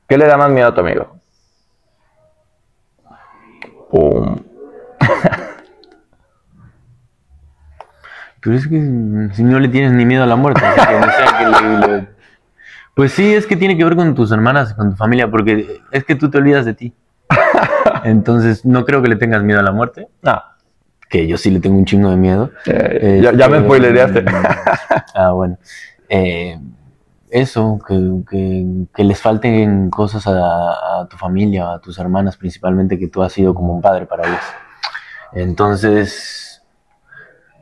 ¿Qué 0.07 0.17
le 0.17 0.25
da 0.25 0.37
más 0.37 0.49
miedo 0.49 0.67
a 0.69 0.73
tu 0.75 0.81
amigo? 0.81 1.17
Pum. 3.89 4.37
Pero 8.41 8.55
es 8.55 8.67
que 8.67 9.29
si 9.33 9.43
no 9.43 9.59
le 9.59 9.67
tienes 9.67 9.91
ni 9.91 10.05
miedo 10.05 10.23
a 10.23 10.27
la 10.27 10.35
muerte, 10.35 10.61
que 10.61 10.99
no 10.99 11.11
sea 11.11 11.37
que 11.37 11.45
le- 11.87 12.07
Pues 13.01 13.13
sí, 13.13 13.33
es 13.33 13.47
que 13.47 13.55
tiene 13.57 13.75
que 13.75 13.83
ver 13.83 13.95
con 13.95 14.13
tus 14.13 14.31
hermanas, 14.31 14.75
con 14.75 14.91
tu 14.91 14.95
familia, 14.95 15.27
porque 15.31 15.81
es 15.91 16.03
que 16.03 16.13
tú 16.13 16.29
te 16.29 16.37
olvidas 16.37 16.65
de 16.65 16.75
ti. 16.75 16.93
Entonces, 18.03 18.63
no 18.63 18.85
creo 18.85 19.01
que 19.01 19.07
le 19.07 19.15
tengas 19.15 19.41
miedo 19.41 19.59
a 19.59 19.63
la 19.63 19.71
muerte, 19.71 20.07
No, 20.21 20.39
que 21.09 21.25
yo 21.25 21.35
sí 21.35 21.49
le 21.49 21.59
tengo 21.59 21.77
un 21.79 21.85
chingo 21.85 22.11
de 22.11 22.15
miedo. 22.15 22.51
eh, 22.67 23.21
ya, 23.23 23.31
ya 23.33 23.47
me 23.49 23.55
Este, 23.57 23.67
spoilereaste. 23.67 24.25
Ah, 25.15 25.31
bueno. 25.31 25.57
Eh, 26.09 26.59
eso, 27.31 27.79
que, 27.87 27.95
que- 28.29 28.85
que 28.93 29.03
les 29.03 29.19
falten 29.19 29.89
cosas 29.89 30.27
a, 30.27 30.99
a 31.01 31.07
tu 31.09 31.17
familia, 31.17 31.73
a 31.73 31.79
tus 31.79 31.97
hermanas 31.97 32.37
principalmente, 32.37 32.99
que 32.99 33.07
tú 33.07 33.23
has 33.23 33.33
sido 33.33 33.55
como 33.55 33.73
un 33.73 33.81
padre 33.81 34.05
para 34.05 34.27
ellas. 34.27 34.43
Entonces, 35.33 36.50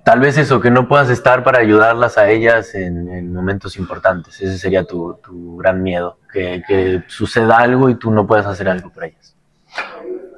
tal 0.10 0.22
vez 0.22 0.40
eso, 0.40 0.60
que 0.60 0.72
no 0.72 0.88
puedas 0.88 1.12
estar 1.12 1.44
para 1.44 1.60
ayudarlas 1.60 2.18
a 2.18 2.32
ellas 2.32 2.74
en, 2.74 3.10
en 3.10 3.32
momentos 3.32 3.78
importantes. 3.78 4.42
Ese 4.42 4.58
sería 4.58 4.84
tu, 4.84 5.20
tu 5.24 5.58
gran 5.58 5.84
miedo, 5.84 6.18
que, 6.34 6.64
que 6.68 7.04
suceda 7.06 7.58
algo 7.58 7.92
y 7.92 7.94
tú 7.94 8.10
no 8.10 8.26
puedas 8.26 8.48
hacer 8.48 8.68
algo 8.70 8.90
por 8.90 9.04
ellas. 9.04 9.36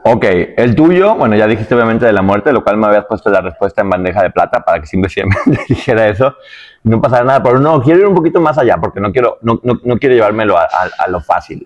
Ok, 0.03 0.25
el 0.57 0.75
tuyo, 0.75 1.15
bueno, 1.15 1.37
ya 1.37 1.47
dijiste 1.47 1.73
obviamente 1.73 2.05
de 2.05 2.11
la 2.11 2.21
muerte, 2.21 2.51
lo 2.51 2.65
cual 2.65 2.75
me 2.75 2.87
habías 2.87 3.05
puesto 3.05 3.29
la 3.29 3.39
respuesta 3.39 3.79
en 3.81 3.89
bandeja 3.89 4.21
de 4.23 4.31
plata 4.31 4.59
para 4.59 4.81
que 4.81 4.87
simplemente 4.87 5.39
dijera 5.69 6.09
eso. 6.09 6.35
No 6.83 6.99
pasará 7.01 7.23
nada, 7.23 7.41
pero 7.41 7.57
no, 7.57 7.81
quiero 7.81 8.01
ir 8.01 8.07
un 8.07 8.15
poquito 8.15 8.41
más 8.41 8.57
allá 8.57 8.75
porque 8.75 8.99
no 8.99 9.13
quiero, 9.13 9.37
no, 9.41 9.61
no, 9.63 9.79
no 9.85 9.97
quiero 9.99 10.15
llevármelo 10.15 10.57
a, 10.57 10.63
a- 10.63 10.89
a 11.05 11.07
lo 11.09 11.21
fácil. 11.21 11.65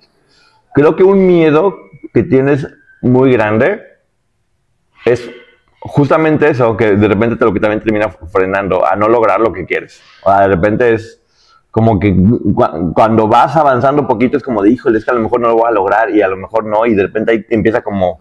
Creo 0.76 0.96
que 0.96 1.02
un 1.04 1.26
miedo 1.26 1.76
que 2.14 2.22
tienes 2.22 2.68
muy 3.02 3.32
grande 3.34 3.82
es 5.06 5.28
justamente 5.88 6.50
eso, 6.50 6.76
que 6.76 6.96
de 6.96 7.08
repente 7.08 7.36
te 7.36 7.46
lo 7.46 7.54
que 7.54 7.60
también 7.60 7.82
termina 7.82 8.10
frenando 8.10 8.86
a 8.86 8.96
no 8.96 9.08
lograr 9.08 9.40
lo 9.40 9.52
que 9.54 9.66
quieres. 9.66 10.02
O 10.24 10.30
sea, 10.32 10.42
de 10.42 10.48
repente 10.50 10.94
es 10.94 11.22
como 11.72 12.00
que 12.00 12.16
cu- 12.16 12.94
cuando 12.94 13.28
vas 13.28 13.56
avanzando 13.56 14.02
un 14.04 14.08
poquito 14.08 14.38
es 14.38 14.44
como 14.44 14.62
de, 14.62 14.70
híjole, 14.72 14.98
es 14.98 15.06
que 15.06 15.12
a 15.12 15.14
lo 15.14 15.20
mejor 15.22 15.42
no 15.42 15.50
lo 15.50 15.56
voy 15.56 15.68
a 15.68 15.72
lograr 15.72 16.10
y 16.10 16.22
a 16.22 16.28
lo 16.28 16.38
mejor 16.38 16.66
no, 16.66 16.86
y 16.86 16.94
de 16.96 17.04
repente 17.04 17.32
ahí 17.34 17.46
empieza 17.50 17.82
como, 17.82 18.20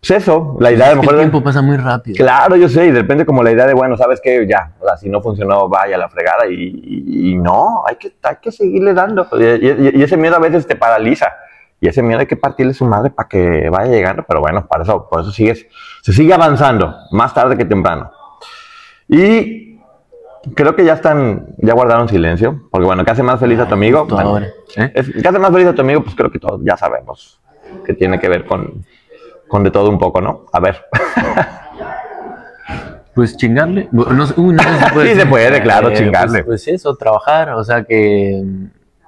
pues 0.00 0.10
eso, 0.10 0.56
la 0.60 0.72
idea 0.72 0.86
de 0.86 0.92
a 0.92 0.94
lo 0.96 1.00
El 1.00 1.06
mejor... 1.06 1.14
de- 1.16 1.20
tiempo 1.22 1.42
pasa 1.42 1.62
muy 1.62 1.76
rápido. 1.76 2.16
Claro, 2.16 2.56
yo 2.56 2.68
sé, 2.68 2.86
y 2.86 2.90
de 2.90 3.00
repente 3.00 3.24
como 3.24 3.42
la 3.42 3.52
idea 3.52 3.66
de, 3.66 3.74
bueno, 3.74 3.96
¿sabes 3.96 4.20
qué? 4.22 4.44
Ya, 4.46 4.72
o 4.80 4.84
sea, 4.86 4.96
si 4.96 5.08
no 5.08 5.22
funcionó, 5.22 5.68
vaya 5.68 5.96
a 5.96 5.98
la 5.98 6.08
fregada, 6.08 6.46
y, 6.48 6.52
y- 6.54 7.30
y 7.30 7.36
no, 7.36 7.84
hay 7.86 7.96
que, 7.96 8.12
hay 8.22 8.36
que 8.42 8.50
seguirle 8.52 8.92
dando. 8.92 9.26
Y, 9.32 9.44
y- 9.44 9.90
y 9.94 10.02
ese 10.02 10.16
miedo 10.16 10.36
a 10.36 10.40
veces 10.40 10.66
te 10.66 10.76
paraliza, 10.76 11.32
y 11.84 11.88
ese 11.88 12.02
miedo 12.02 12.18
hay 12.18 12.26
que 12.26 12.36
partirle 12.36 12.72
su 12.72 12.86
madre 12.86 13.10
para 13.10 13.28
que 13.28 13.68
vaya 13.68 13.90
llegando, 13.90 14.24
pero 14.26 14.40
bueno, 14.40 14.66
para 14.66 14.84
eso, 14.84 15.06
por 15.06 15.20
eso 15.20 15.30
sigues, 15.30 15.66
se 16.00 16.14
sigue 16.14 16.32
avanzando, 16.32 16.96
más 17.10 17.34
tarde 17.34 17.58
que 17.58 17.66
temprano. 17.66 18.10
Y 19.06 19.80
creo 20.54 20.74
que 20.74 20.82
ya 20.82 20.94
están, 20.94 21.48
ya 21.58 21.74
guardaron 21.74 22.08
silencio, 22.08 22.62
porque 22.70 22.86
bueno, 22.86 23.04
¿qué 23.04 23.10
hace 23.10 23.22
más 23.22 23.38
feliz 23.38 23.58
a 23.58 23.68
tu 23.68 23.74
amigo? 23.74 24.06
Bueno, 24.06 24.38
¿eh? 24.38 24.94
¿Qué 25.20 25.28
hace 25.28 25.38
más 25.38 25.52
feliz 25.52 25.66
a 25.66 25.74
tu 25.74 25.82
amigo? 25.82 26.02
Pues 26.02 26.16
creo 26.16 26.30
que 26.30 26.38
todos 26.38 26.62
ya 26.64 26.74
sabemos 26.74 27.38
que 27.84 27.92
tiene 27.92 28.18
que 28.18 28.30
ver 28.30 28.46
con, 28.46 28.82
con 29.46 29.62
de 29.62 29.70
todo 29.70 29.90
un 29.90 29.98
poco, 29.98 30.22
¿no? 30.22 30.46
A 30.54 30.60
ver. 30.60 30.86
Pues 33.14 33.36
chingarle. 33.36 33.88
No, 33.92 34.02
uy, 34.38 34.54
no 34.54 34.62
puede 34.92 35.10
Sí, 35.14 35.20
se 35.20 35.26
puede, 35.26 35.62
claro, 35.62 35.90
Eh, 35.90 35.94
chingarle. 35.94 36.42
Pues, 36.42 36.64
pues 36.64 36.68
eso, 36.80 36.96
trabajar, 36.96 37.50
o 37.50 37.62
sea 37.62 37.84
que 37.84 38.42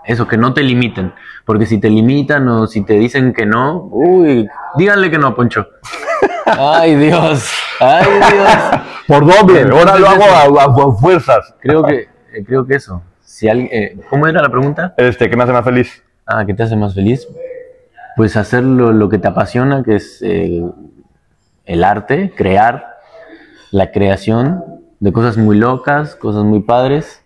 eso, 0.07 0.27
que 0.29 0.37
no 0.37 0.55
te 0.55 0.63
limiten. 0.63 1.13
Porque 1.45 1.67
si 1.67 1.79
te 1.79 1.91
limitan 1.91 2.49
o 2.49 2.67
si 2.67 2.85
te 2.85 2.95
dicen 2.95 3.33
que 3.33 3.47
no, 3.47 3.89
uy, 3.91 4.49
díganle 4.77 5.11
que 5.11 5.19
no, 5.19 5.35
Poncho. 5.35 5.67
Ay, 6.47 6.95
Dios. 6.97 7.51
Ay, 7.81 8.05
Dios. 8.33 8.49
Por 9.07 9.27
doble, 9.27 9.63
ahora 9.63 9.99
lo 9.99 10.09
hago 10.09 10.25
a, 10.25 10.63
a- 10.63 10.89
a 10.89 10.93
fuerzas. 10.97 11.55
Creo 11.61 11.83
que, 11.85 12.09
eh, 12.33 12.45
creo 12.47 12.67
que 12.67 12.75
eso. 12.77 13.03
Si 13.23 13.49
alguien, 13.49 13.69
eh, 13.73 13.99
¿Cómo 14.11 14.27
era 14.27 14.41
la 14.43 14.49
pregunta? 14.49 14.95
Este, 14.97 15.29
¿qué 15.29 15.37
me 15.37 15.43
hace 15.45 15.53
más 15.53 15.65
feliz? 15.65 16.03
Ah, 16.27 16.45
¿qué 16.47 16.55
te 16.55 16.63
hace 16.63 16.75
más 16.77 16.95
feliz? 16.95 17.27
Pues 18.17 18.37
hacer 18.37 18.63
lo, 18.65 18.93
lo 18.93 19.09
que 19.09 19.19
te 19.19 19.29
apasiona, 19.29 19.83
que 19.83 19.97
es 19.97 20.21
eh, 20.23 20.63
el 21.67 21.85
arte, 21.85 22.33
crear, 22.35 22.97
la 23.71 23.91
creación 23.93 24.65
de 25.01 25.13
cosas 25.13 25.37
muy 25.37 25.57
locas, 25.59 26.17
cosas 26.17 26.45
muy 26.45 26.61
padres. 26.61 27.23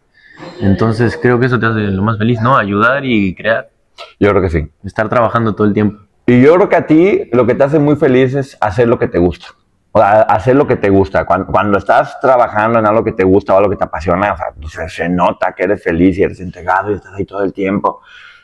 Entonces 0.60 1.18
creo 1.20 1.38
que 1.38 1.46
eso 1.46 1.58
te 1.58 1.66
hace 1.66 1.80
lo 1.80 2.02
más 2.02 2.18
feliz, 2.18 2.40
¿no? 2.40 2.56
Ayudar 2.56 3.04
y 3.04 3.34
crear, 3.34 3.70
Yo 4.18 4.30
creo 4.30 4.42
que 4.42 4.50
sí. 4.50 4.68
estar 4.84 5.08
trabajando 5.08 5.54
todo 5.54 5.66
el 5.66 5.72
tiempo. 5.72 6.02
Y 6.26 6.42
yo 6.42 6.54
creo 6.54 6.68
que 6.68 6.76
a 6.76 6.86
ti 6.86 7.28
lo 7.32 7.46
que 7.46 7.54
te 7.54 7.64
hace 7.64 7.78
muy 7.78 7.96
feliz 7.96 8.34
es 8.34 8.56
hacer 8.60 8.88
lo 8.88 8.98
que 8.98 9.08
te 9.08 9.18
gusta. 9.18 9.48
O 9.92 9.98
sea, 9.98 10.20
hacer 10.22 10.54
lo 10.54 10.66
que 10.66 10.76
te 10.76 10.88
gusta. 10.88 11.24
Cuando, 11.24 11.46
cuando 11.46 11.78
estás 11.78 12.20
trabajando 12.20 12.78
en 12.78 12.86
algo 12.86 13.02
que 13.02 13.12
te 13.12 13.24
gusta 13.24 13.54
o 13.54 13.58
algo 13.58 13.70
que 13.70 13.76
te 13.76 13.84
apasiona, 13.84 14.32
o 14.32 14.36
sea, 14.36 14.88
se, 14.88 14.88
se 14.88 15.08
nota 15.08 15.52
que 15.52 15.64
eres 15.64 15.82
feliz 15.82 16.16
y 16.18 16.22
eres 16.22 16.38
entregado 16.40 16.90
y 16.92 16.94
estás 16.94 17.12
ahí 17.14 17.24
todo 17.24 17.42
el 17.42 17.52
tiempo. 17.52 18.00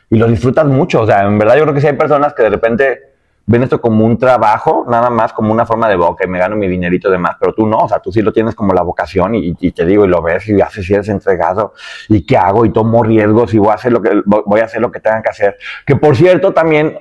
Y 0.09 0.17
lo 0.17 0.27
disfrutas 0.27 0.65
mucho. 0.65 1.01
O 1.01 1.05
sea, 1.05 1.23
en 1.23 1.37
verdad 1.37 1.55
yo 1.55 1.63
creo 1.63 1.73
que 1.73 1.81
sí 1.81 1.87
hay 1.87 1.93
personas 1.93 2.33
que 2.33 2.43
de 2.43 2.49
repente 2.49 2.99
ven 3.47 3.63
esto 3.63 3.79
como 3.79 4.05
un 4.05 4.17
trabajo, 4.17 4.85
nada 4.89 5.09
más 5.09 5.31
como 5.31 5.53
una 5.53 5.65
forma 5.65 5.87
de, 5.87 5.95
ok, 5.95 6.27
me 6.27 6.37
gano 6.37 6.57
mi 6.57 6.67
dinerito 6.67 7.09
de 7.09 7.17
más, 7.17 7.37
pero 7.39 7.53
tú 7.53 7.65
no, 7.65 7.77
o 7.77 7.87
sea, 7.87 7.99
tú 7.99 8.11
sí 8.11 8.21
lo 8.21 8.33
tienes 8.33 8.53
como 8.53 8.73
la 8.73 8.81
vocación 8.81 9.35
y, 9.35 9.53
te 9.71 9.85
digo, 9.85 10.03
y 10.03 10.09
lo 10.09 10.21
ves 10.21 10.49
y 10.49 10.59
haces 10.59 10.89
y 10.89 10.93
eres 10.93 11.07
entregado, 11.07 11.73
y 12.09 12.25
qué 12.25 12.37
hago, 12.37 12.65
y 12.65 12.71
tomo 12.71 13.01
riesgos 13.03 13.53
y 13.53 13.57
voy 13.57 13.69
a 13.69 13.75
hacer 13.75 13.93
lo 13.93 14.01
que, 14.01 14.21
voy 14.25 14.59
a 14.59 14.65
hacer 14.65 14.81
lo 14.81 14.91
que 14.91 14.99
tengan 14.99 15.23
que 15.23 15.29
hacer. 15.29 15.57
Que 15.85 15.95
por 15.95 16.17
cierto, 16.17 16.53
también 16.53 16.99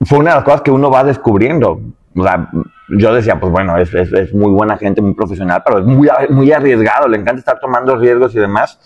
fue 0.00 0.18
una 0.20 0.30
de 0.30 0.36
las 0.36 0.44
cosas 0.44 0.62
que 0.62 0.70
uno 0.70 0.90
va 0.90 1.04
descubriendo. 1.04 1.80
O 2.16 2.22
sea, 2.22 2.48
yo 2.88 3.12
decía, 3.12 3.38
pues 3.38 3.52
bueno, 3.52 3.76
es, 3.76 3.92
es, 3.92 4.10
es 4.10 4.32
muy 4.32 4.52
buena 4.52 4.78
gente, 4.78 5.02
muy 5.02 5.12
profesional, 5.12 5.62
pero 5.66 5.80
es 5.80 5.84
muy, 5.84 6.08
muy 6.30 6.50
arriesgado, 6.50 7.08
le 7.08 7.18
encanta 7.18 7.40
estar 7.40 7.60
tomando 7.60 7.96
riesgos 7.96 8.34
y 8.34 8.38
demás. 8.38 8.80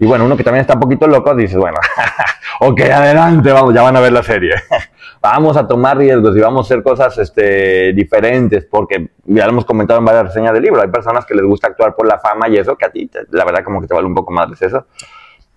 Y 0.00 0.06
bueno, 0.06 0.24
uno 0.24 0.36
que 0.36 0.44
también 0.44 0.60
está 0.60 0.74
un 0.74 0.80
poquito 0.80 1.06
loco 1.08 1.34
dice, 1.34 1.58
bueno, 1.58 1.76
ok, 2.60 2.80
adelante, 2.82 3.50
vamos, 3.52 3.74
ya 3.74 3.82
van 3.82 3.96
a 3.96 4.00
ver 4.00 4.12
la 4.12 4.22
serie. 4.22 4.54
vamos 5.20 5.56
a 5.56 5.66
tomar 5.66 5.96
riesgos 5.98 6.36
y 6.36 6.40
vamos 6.40 6.64
a 6.64 6.66
hacer 6.66 6.82
cosas 6.84 7.18
este, 7.18 7.92
diferentes, 7.92 8.64
porque 8.66 9.10
ya 9.24 9.44
lo 9.46 9.50
hemos 9.52 9.64
comentado 9.64 9.98
en 9.98 10.04
varias 10.04 10.26
reseñas 10.26 10.52
del 10.52 10.62
libro, 10.62 10.80
hay 10.80 10.88
personas 10.88 11.26
que 11.26 11.34
les 11.34 11.44
gusta 11.44 11.66
actuar 11.68 11.96
por 11.96 12.06
la 12.06 12.18
fama 12.18 12.48
y 12.48 12.56
eso, 12.56 12.76
que 12.76 12.86
a 12.86 12.90
ti, 12.90 13.08
te- 13.08 13.24
la 13.30 13.44
verdad, 13.44 13.64
como 13.64 13.80
que 13.80 13.88
te 13.88 13.94
vale 13.94 14.06
un 14.06 14.14
poco 14.14 14.32
más 14.32 14.48
de 14.58 14.66
eso. 14.66 14.86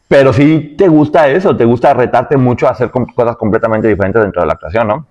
Pero 0.07 0.33
sí 0.33 0.75
te 0.77 0.87
gusta 0.87 1.29
eso, 1.29 1.55
te 1.55 1.63
gusta 1.63 1.93
retarte 1.93 2.35
mucho 2.35 2.67
a 2.67 2.71
hacer 2.71 2.91
cosas 2.91 3.37
completamente 3.37 3.87
diferentes 3.87 4.21
dentro 4.21 4.41
de 4.41 4.47
la 4.47 4.53
actuación, 4.53 4.87
¿no? 4.87 5.07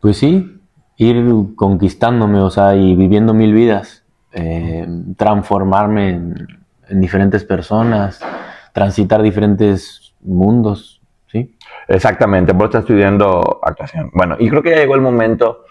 Pues 0.00 0.16
sí, 0.16 0.60
ir 0.96 1.24
conquistándome, 1.54 2.40
o 2.40 2.50
sea, 2.50 2.74
y 2.74 2.96
viviendo 2.96 3.34
mil 3.34 3.52
vidas, 3.52 4.02
eh, 4.32 4.86
transformarme 5.16 6.08
en, 6.10 6.59
en 6.90 7.00
diferentes 7.00 7.44
personas, 7.44 8.20
transitar 8.72 9.22
diferentes 9.22 10.14
mundos, 10.20 11.00
¿sí? 11.26 11.56
Exactamente, 11.88 12.52
por 12.52 12.64
eso 12.64 12.78
estás 12.78 12.82
estudiando 12.82 13.60
actuación. 13.62 14.10
Bueno, 14.12 14.36
y 14.38 14.48
creo 14.48 14.62
que 14.62 14.70
ya 14.70 14.76
llegó 14.76 14.94
el 14.94 15.00
momento 15.00 15.64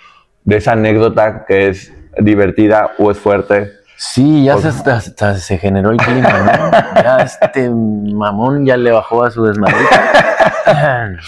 de 0.43 0.57
esa 0.57 0.71
anécdota 0.73 1.45
que 1.45 1.69
es 1.69 1.93
divertida 2.17 2.91
o 2.97 3.11
es 3.11 3.17
fuerte. 3.17 3.71
Sí, 3.97 4.45
ya 4.45 4.57
se, 4.57 4.69
hasta- 4.69 4.95
hasta 4.95 5.35
se 5.35 5.57
generó 5.57 5.91
el 5.91 5.97
clima, 5.97 6.29
¿no? 6.29 6.71
Ya 7.03 7.17
este 7.19 7.69
mamón 7.69 8.65
ya 8.65 8.77
le 8.77 8.91
bajó 8.91 9.23
a 9.23 9.31
su 9.31 9.43
desmadrito. 9.45 9.89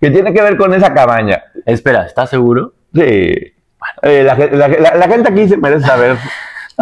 Que 0.00 0.10
tiene 0.10 0.32
que 0.32 0.40
ver 0.40 0.56
con 0.56 0.72
esa 0.72 0.94
cabaña. 0.94 1.42
Espera, 1.66 2.06
¿estás 2.06 2.30
seguro? 2.30 2.72
Sí. 2.94 3.52
Eh, 4.02 4.22
la, 4.24 4.34
la- 4.34 4.68
la- 4.68 4.94
la 4.94 5.08
gente 5.08 5.30
aquí 5.30 5.46
se 5.48 5.56
merece 5.58 5.86
saber 5.86 6.16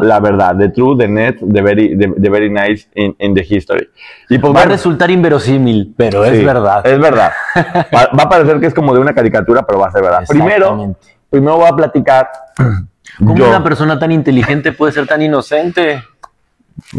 la 0.02 0.20
verdad, 0.20 0.56
the 0.56 0.68
truth, 0.70 0.98
the 0.98 1.08
net, 1.08 1.36
the 1.40 1.62
very, 1.62 1.96
the, 1.96 2.12
the 2.20 2.28
very 2.30 2.50
nice 2.50 2.88
in, 2.94 3.14
in 3.18 3.34
the 3.34 3.42
history. 3.42 3.88
Y 4.28 4.38
pues 4.38 4.54
Va 4.54 4.62
a 4.62 4.66
resultar 4.66 5.10
inverosímil, 5.10 5.94
pero 5.96 6.24
es 6.24 6.38
sí, 6.38 6.44
verdad. 6.44 6.86
Es 6.86 6.98
verdad. 6.98 7.32
Va, 7.94 8.08
va 8.18 8.22
a 8.24 8.28
parecer 8.28 8.60
que 8.60 8.66
es 8.66 8.74
como 8.74 8.94
de 8.94 9.00
una 9.00 9.14
caricatura, 9.14 9.62
pero 9.66 9.78
va 9.80 9.88
a 9.88 9.90
ser 9.92 10.02
verdad. 10.02 10.24
Primero, 10.28 10.94
primero 11.30 11.56
voy 11.56 11.66
a 11.68 11.72
platicar. 11.76 12.28
¿Cómo 13.18 13.34
yo- 13.36 13.48
una 13.48 13.62
persona 13.64 13.98
tan 13.98 14.12
inteligente 14.12 14.72
puede 14.72 14.92
ser 14.92 15.06
tan 15.06 15.20
inocente? 15.22 16.02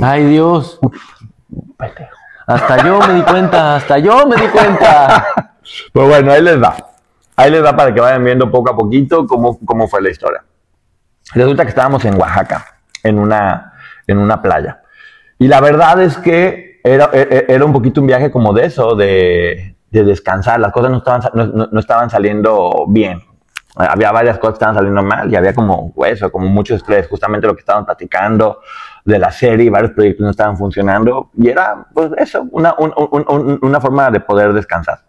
Ay, 0.01 0.25
Dios. 0.25 0.79
Hasta 2.47 2.83
yo 2.85 2.99
me 2.99 3.13
di 3.13 3.21
cuenta, 3.21 3.75
hasta 3.75 3.99
yo 3.99 4.25
me 4.27 4.35
di 4.35 4.47
cuenta. 4.47 5.25
Pues 5.93 6.07
bueno, 6.07 6.31
ahí 6.31 6.41
les 6.41 6.59
va. 6.59 6.75
Ahí 7.35 7.51
les 7.51 7.63
va 7.63 7.75
para 7.77 7.93
que 7.93 8.01
vayan 8.01 8.23
viendo 8.23 8.49
poco 8.49 8.71
a 8.71 8.75
poquito 8.75 9.27
cómo, 9.27 9.59
cómo 9.63 9.87
fue 9.87 10.01
la 10.01 10.09
historia. 10.09 10.43
Resulta 11.31 11.61
que 11.63 11.69
estábamos 11.69 12.03
en 12.05 12.19
Oaxaca, 12.19 12.65
en 13.03 13.19
una, 13.19 13.73
en 14.07 14.17
una 14.17 14.41
playa. 14.41 14.81
Y 15.37 15.47
la 15.47 15.61
verdad 15.61 16.01
es 16.01 16.17
que 16.17 16.79
era, 16.83 17.09
e- 17.13 17.45
e- 17.47 17.53
era 17.53 17.65
un 17.65 17.73
poquito 17.73 18.01
un 18.01 18.07
viaje 18.07 18.29
como 18.31 18.53
de 18.53 18.65
eso, 18.65 18.95
de, 18.95 19.75
de 19.91 20.03
descansar. 20.03 20.59
Las 20.59 20.71
cosas 20.71 20.91
no 20.91 20.97
estaban, 20.97 21.21
no, 21.33 21.67
no- 21.71 21.79
estaban 21.79 22.09
saliendo 22.09 22.85
bien. 22.87 23.21
Había 23.75 24.11
varias 24.11 24.37
cosas 24.39 24.53
que 24.53 24.55
estaban 24.57 24.75
saliendo 24.75 25.01
mal 25.03 25.31
y 25.31 25.35
había 25.35 25.53
como 25.53 25.93
eso, 26.05 26.31
como 26.31 26.47
mucho 26.47 26.75
estrés, 26.75 27.07
justamente 27.07 27.47
lo 27.47 27.53
que 27.53 27.59
estaban 27.61 27.85
platicando 27.85 28.59
de 29.05 29.17
la 29.19 29.31
serie 29.31 29.69
varios 29.69 29.91
proyectos 29.91 30.23
no 30.25 30.31
estaban 30.31 30.57
funcionando. 30.57 31.29
Y 31.37 31.47
era, 31.49 31.85
pues 31.93 32.11
eso, 32.17 32.45
una, 32.51 32.75
un- 32.77 32.93
un- 32.95 33.25
un- 33.29 33.59
una 33.61 33.79
forma 33.79 34.09
de 34.11 34.19
poder 34.19 34.51
descansar. 34.53 34.99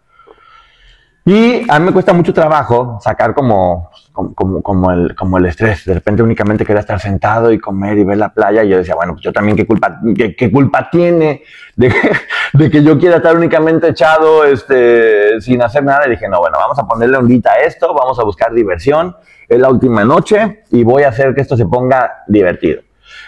Y 1.23 1.69
a 1.69 1.77
mí 1.77 1.85
me 1.85 1.91
cuesta 1.91 2.13
mucho 2.13 2.33
trabajo 2.33 2.97
sacar 2.99 3.35
como, 3.35 3.91
como, 4.11 4.91
el, 4.91 5.15
como 5.15 5.37
el 5.37 5.45
estrés. 5.45 5.85
De 5.85 5.93
repente 5.93 6.23
únicamente 6.23 6.65
quería 6.65 6.79
estar 6.79 6.99
sentado 6.99 7.51
y 7.51 7.59
comer 7.59 7.99
y 7.99 8.03
ver 8.03 8.17
la 8.17 8.29
playa. 8.29 8.63
Y 8.63 8.69
yo 8.69 8.77
decía, 8.77 8.95
bueno, 8.95 9.13
pues 9.13 9.23
yo 9.23 9.31
también 9.31 9.55
qué 9.55 9.67
culpa, 9.67 9.99
qué, 10.15 10.35
qué 10.35 10.51
culpa 10.51 10.89
tiene 10.89 11.43
de 11.75 11.89
que, 11.89 12.11
de 12.57 12.71
que 12.71 12.83
yo 12.83 12.97
quiera 12.97 13.17
estar 13.17 13.35
únicamente 13.35 13.89
echado 13.89 14.45
este, 14.45 15.39
sin 15.41 15.61
hacer 15.61 15.83
nada. 15.83 16.07
Y 16.07 16.11
dije, 16.11 16.27
no, 16.27 16.39
bueno, 16.39 16.57
vamos 16.57 16.79
a 16.79 16.87
ponerle 16.87 17.17
ondita 17.17 17.51
a 17.51 17.59
esto, 17.61 17.93
vamos 17.93 18.19
a 18.19 18.23
buscar 18.23 18.51
diversión. 18.51 19.15
Es 19.47 19.59
la 19.59 19.69
última 19.69 20.03
noche 20.03 20.63
y 20.71 20.83
voy 20.83 21.03
a 21.03 21.09
hacer 21.09 21.35
que 21.35 21.41
esto 21.41 21.55
se 21.55 21.65
ponga 21.65 22.23
divertido. 22.27 22.81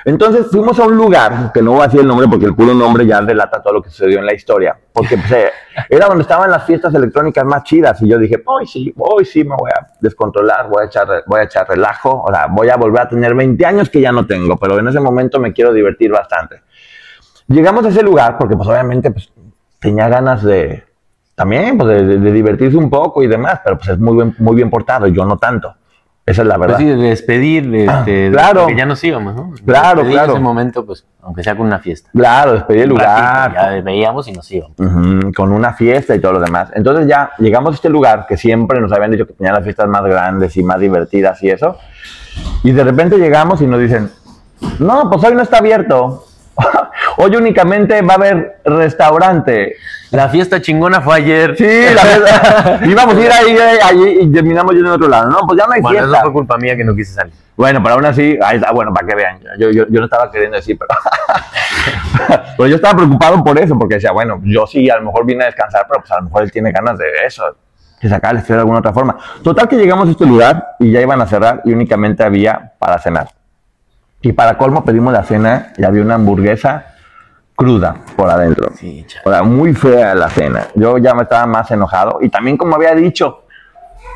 Entonces 0.06 0.48
fuimos 0.52 0.78
a 0.80 0.86
un 0.86 0.98
lugar, 0.98 1.52
que 1.54 1.62
no 1.62 1.72
voy 1.72 1.82
a 1.82 1.86
decir 1.86 2.02
el 2.02 2.08
nombre 2.08 2.28
porque 2.28 2.46
el 2.46 2.54
puro 2.56 2.74
nombre 2.74 3.06
ya 3.06 3.22
relata 3.22 3.62
todo 3.62 3.76
lo 3.76 3.82
que 3.82 3.90
sucedió 3.90 4.20
en 4.20 4.26
la 4.26 4.34
historia, 4.34 4.78
porque 4.92 5.18
pues, 5.18 5.32
eh, 5.32 5.50
era 5.90 6.08
donde 6.08 6.24
estaban 6.24 6.52
las 6.52 6.66
fiestas 6.66 6.94
electrónicas 6.94 7.46
más 7.46 7.64
chidas 7.64 8.02
y 8.02 8.10
yo 8.10 8.18
dije, 8.18 8.44
hoy 8.46 8.68
sí, 8.68 8.94
hoy 8.98 9.24
sí 9.24 9.44
me 9.46 9.56
voy 9.56 9.72
a 9.72 9.88
descontrolar, 10.02 10.68
voy 10.68 10.84
a 10.84 10.86
echar, 10.88 11.08
voy 11.26 11.40
a 11.40 11.44
echar 11.44 11.68
relajo, 11.70 12.22
o 12.22 12.30
sea, 12.34 12.48
voy 12.48 12.68
a 12.70 12.76
volver 12.76 13.02
a 13.04 13.08
tener 13.08 13.34
20 13.34 13.66
años 13.66 13.90
que 13.90 14.02
ya 14.02 14.12
no 14.12 14.26
tengo, 14.28 14.58
pero 14.58 14.78
en 14.78 14.88
ese 14.90 15.00
momento 15.00 15.40
me 15.40 15.54
quiero 15.54 15.72
divertir 15.72 16.12
bastante. 16.12 16.62
Llegamos 17.48 17.86
a 17.86 17.90
ese 17.90 18.04
lugar 18.04 18.38
porque 18.38 18.56
pues 18.58 18.68
obviamente 18.68 19.10
pues, 19.12 19.32
tenía 19.80 20.10
ganas 20.10 20.44
de, 20.44 20.84
también 21.36 21.78
pues, 21.78 21.90
de, 22.08 22.18
de- 22.20 22.32
divertirse 22.32 22.78
un 22.78 22.90
poco 22.90 23.24
y 23.24 23.28
demás, 23.28 23.62
pero 23.64 23.78
pues 23.78 23.90
es 23.90 24.00
muy 24.00 24.34
muy 24.38 24.56
bien 24.56 24.70
portado 24.70 25.08
yo 25.08 25.26
no 25.26 25.38
tanto. 25.38 25.74
Esa 26.26 26.42
es 26.44 26.48
la 26.48 26.58
verdad. 26.58 26.78
Pues 26.78 26.88
sí, 26.88 26.96
de 26.96 27.10
despedir, 27.10 27.70
de, 27.70 27.86
Ah, 27.90 28.00
este, 28.00 28.12
de- 28.12 28.32
claro. 28.32 28.66
que 28.68 28.76
ya 28.78 28.86
nos 28.86 29.04
íbamos, 29.04 29.36
¿no? 29.36 29.52
Claro, 29.66 29.98
Despedir 29.98 30.14
claro. 30.14 30.32
ese 30.34 30.40
momento, 30.42 30.86
pues, 30.86 31.06
aunque 31.22 31.44
sea 31.44 31.58
con 31.58 31.68
una 31.68 31.80
fiesta. 31.80 32.10
Claro, 32.14 32.54
despedí 32.54 32.80
el 32.80 32.90
lugar. 32.90 33.52
ratito, 33.52 33.76
ya 33.76 33.82
veíamos 33.82 34.28
y 34.30 34.32
nos 34.32 34.50
íbamos. 34.50 34.78
Ujú, 34.80 35.34
con 35.36 35.52
una 35.52 35.74
fiesta 35.74 36.16
y 36.16 36.20
todo 36.20 36.32
lo 36.34 36.40
demás. 36.40 36.70
Entonces 36.76 37.08
ya 37.08 37.32
llegamos 37.40 37.72
a 37.72 37.76
este 37.76 37.90
lugar 37.90 38.26
que 38.28 38.38
siempre 38.38 38.80
nos 38.80 38.94
habían 38.94 39.12
dicho 39.12 39.28
que 39.28 39.34
tenía 39.34 39.52
las 39.52 39.64
fiestas 39.64 39.88
más 39.90 40.02
grandes 40.04 40.56
y 40.56 40.64
más 40.64 40.80
divertidas 40.80 41.44
y 41.44 41.50
eso. 41.50 41.78
Y 42.64 42.72
de 42.72 42.84
repente 42.86 43.18
llegamos 43.18 43.62
y 43.62 43.68
nos 43.68 43.82
dicen, 43.82 44.10
no, 44.80 45.10
pues 45.10 45.22
hoy 45.26 45.36
no 45.36 45.42
está 45.42 45.58
abierto. 45.58 46.26
hoy 47.18 47.36
únicamente 47.36 48.02
va 48.02 48.14
a 48.14 48.18
haber 48.18 48.60
restaurante. 48.64 49.76
La 50.12 50.30
fiesta 50.30 50.62
chingona 50.62 51.02
fue 51.02 51.16
ayer. 51.16 51.56
Sí, 51.58 51.66
la 51.96 52.04
verdad. 52.04 52.82
Íbamos 52.84 53.16
a 53.16 53.20
ir 53.22 53.32
ahí, 53.32 53.58
ahí, 53.58 53.78
ahí 53.84 54.18
y 54.22 54.32
terminamos 54.32 54.74
yendo 54.74 54.92
a 54.92 54.96
otro 54.96 55.08
lado. 55.08 55.30
No, 55.30 55.40
pues 55.48 55.60
ya 55.60 55.66
no 55.66 55.74
hay 55.74 55.82
Bueno, 55.82 56.00
fiesta. 56.00 56.18
eso 56.18 56.24
fue 56.26 56.34
culpa 56.34 56.58
mía 56.58 56.76
que 56.76 56.84
no 56.84 56.96
quise 56.96 57.14
salir. 57.14 57.34
Bueno, 57.56 57.82
pero 57.84 57.96
aún 57.96 58.06
así, 58.06 58.38
ahí 58.44 58.58
está, 58.58 58.72
bueno, 58.72 58.92
para 58.92 59.08
que 59.08 59.16
vean, 59.16 59.40
yo, 59.60 59.70
yo, 59.70 59.86
yo 59.88 60.00
no 60.00 60.06
estaba 60.06 60.32
queriendo 60.32 60.58
decir, 60.58 60.76
pero, 60.78 60.90
pero 62.58 62.68
yo 62.68 62.76
estaba 62.78 62.96
preocupado 62.98 63.44
por 63.44 63.60
eso, 63.60 63.78
porque 63.78 63.96
decía, 63.96 64.12
bueno, 64.12 64.42
yo 64.44 64.66
sí, 64.66 64.90
a 64.90 64.96
lo 64.98 65.04
mejor 65.04 65.24
vine 65.24 65.44
a 65.44 65.48
descansar, 65.48 65.86
pero 65.88 66.00
pues 66.00 66.12
a 66.12 66.18
lo 66.18 66.24
mejor 66.24 66.44
él 66.44 66.52
tiene 66.52 66.72
ganas 66.72 66.98
de 66.98 67.06
eso, 67.26 67.44
de 68.02 68.10
sacar 68.10 68.36
el 68.36 68.44
de 68.44 68.54
alguna 68.56 68.80
otra 68.80 68.92
forma. 68.92 69.18
Total 69.44 69.68
que 69.68 69.76
llegamos 69.76 70.08
a 70.08 70.12
este 70.12 70.26
lugar 70.26 70.76
y 70.80 70.92
ya 70.92 71.02
iban 71.02 71.22
a 71.22 71.28
cerrar 71.28 71.62
y 71.64 71.74
únicamente 71.74 72.24
había 72.24 72.72
para 72.80 72.98
cenar. 72.98 73.28
Y 74.24 74.32
para 74.32 74.58
colmo 74.58 74.84
pedimos 74.84 75.14
la 75.14 75.24
cena 75.24 75.74
y 75.78 75.84
había 75.84 76.02
una 76.02 76.16
hamburguesa 76.16 76.86
cruda 77.56 77.98
por 78.16 78.30
adentro. 78.30 78.70
Sí. 78.74 79.06
O 79.26 79.30
sea, 79.30 79.44
muy 79.44 79.74
fea 79.74 80.16
la 80.16 80.30
cena. 80.30 80.68
Yo 80.76 80.98
ya 80.98 81.14
me 81.14 81.24
estaba 81.24 81.46
más 81.46 81.70
enojado. 81.72 82.18
Y 82.22 82.30
también, 82.30 82.58
como 82.58 82.76
había 82.76 82.96
dicho, 82.96 83.44